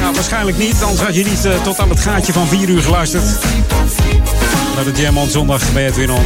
Nou, 0.00 0.14
waarschijnlijk 0.14 0.58
niet, 0.58 0.82
anders 0.82 1.00
had 1.00 1.14
je 1.14 1.24
niet 1.24 1.44
eh, 1.44 1.62
tot 1.62 1.78
aan 1.78 1.88
het 1.88 2.00
gaatje 2.00 2.32
van 2.32 2.46
4 2.46 2.68
uur 2.68 2.82
geluisterd. 2.82 3.24
Naar 4.84 4.94
de 4.94 5.00
Jam 5.00 5.18
on 5.18 5.28
zondag 5.28 5.72
bij 5.72 5.86
Edwin 5.86 6.10
On. 6.10 6.24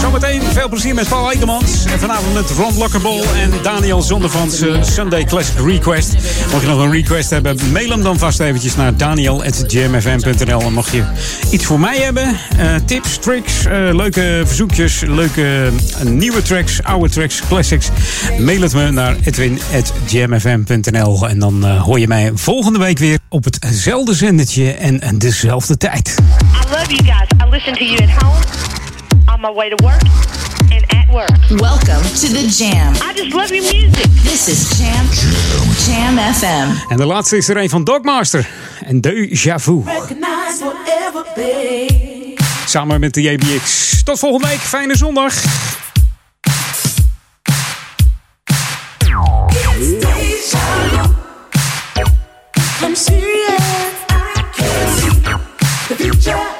Zometeen 0.00 0.42
veel 0.42 0.68
plezier 0.68 0.94
met 0.94 1.08
Paul 1.08 1.30
Eikemans. 1.30 1.84
En 1.84 1.98
vanavond 1.98 2.34
met 2.34 2.50
Ron 2.50 2.78
Lokkerbol 2.78 3.22
en 3.34 3.50
Daniel 3.62 4.02
Zondervans 4.02 4.60
eh, 4.60 4.82
Sunday 4.82 5.24
Classic 5.24 5.54
Request. 5.66 6.12
Mocht 6.50 6.62
je 6.62 6.68
nog 6.68 6.80
een 6.80 6.90
request 6.90 7.30
hebben, 7.30 7.56
mail 7.72 7.90
hem 7.90 8.02
dan 8.02 8.18
vast 8.18 8.40
eventjes 8.40 8.76
naar 8.76 8.96
daniel.jamfm.nl. 8.96 10.60
En 10.60 10.72
mocht 10.72 10.92
je 10.92 11.04
iets 11.50 11.64
voor 11.64 11.80
mij 11.80 11.96
hebben, 11.96 12.36
eh, 12.58 12.74
tips, 12.84 13.18
tricks, 13.18 13.64
eh, 13.64 13.88
leuke 13.92 14.42
verzoekjes, 14.44 15.00
leuke 15.00 15.70
nieuwe 16.04 16.42
tracks, 16.42 16.82
oude 16.82 17.08
tracks, 17.08 17.40
classics. 17.48 17.88
Mail 18.38 18.60
het 18.60 18.74
me 18.74 18.90
naar 18.90 19.16
edwin.jamfm.nl. 19.24 21.28
En 21.28 21.38
dan 21.38 21.64
hoor 21.64 21.98
je 21.98 22.08
mij 22.08 22.30
volgende 22.34 22.78
week 22.78 22.98
weer 22.98 23.18
op 23.28 23.44
hetzelfde 23.44 24.14
zendertje 24.14 24.72
en, 24.72 25.00
en 25.00 25.18
dezelfde 25.18 25.76
tijd. 25.76 26.14
I 26.18 26.70
love 26.70 26.94
you 26.94 27.04
guys. 27.04 27.35
Listen 27.56 27.74
to 27.74 27.84
you 27.84 27.96
at 27.96 28.10
home, 28.10 28.42
on 29.28 29.40
my 29.40 29.50
way 29.50 29.70
to 29.70 29.82
work, 29.82 30.02
and 30.70 30.84
at 30.92 31.08
work. 31.08 31.30
Welcome 31.48 32.02
to 32.02 32.28
the 32.28 32.46
Jam. 32.50 32.92
I 33.00 33.14
just 33.14 33.32
love 33.34 33.50
your 33.50 33.64
music. 33.72 34.10
This 34.22 34.48
is 34.48 34.78
Jam. 34.78 35.06
Jam 35.86 36.34
FM. 36.34 36.92
En 36.92 36.96
de 36.96 37.04
laatste 37.04 37.36
is 37.36 37.48
er 37.48 37.56
een 37.56 37.68
van 37.68 37.84
Dogmaster. 37.84 38.48
En 38.84 39.00
Deja 39.00 39.58
Vu. 39.58 39.82
Recognize 39.84 40.64
whatever, 40.64 41.24
babe. 41.34 42.36
Samen 42.66 43.00
met 43.00 43.14
de 43.14 43.22
JBX. 43.22 44.02
Tot 44.02 44.18
volgende 44.18 44.46
week. 44.46 44.60
Fijne 44.60 44.96
zondag. 44.96 45.34
I'm 52.82 52.94
serious. 52.94 53.94
I 54.10 54.44
can 54.52 54.88
see 54.96 55.10
the 55.88 55.94
future. 55.96 56.55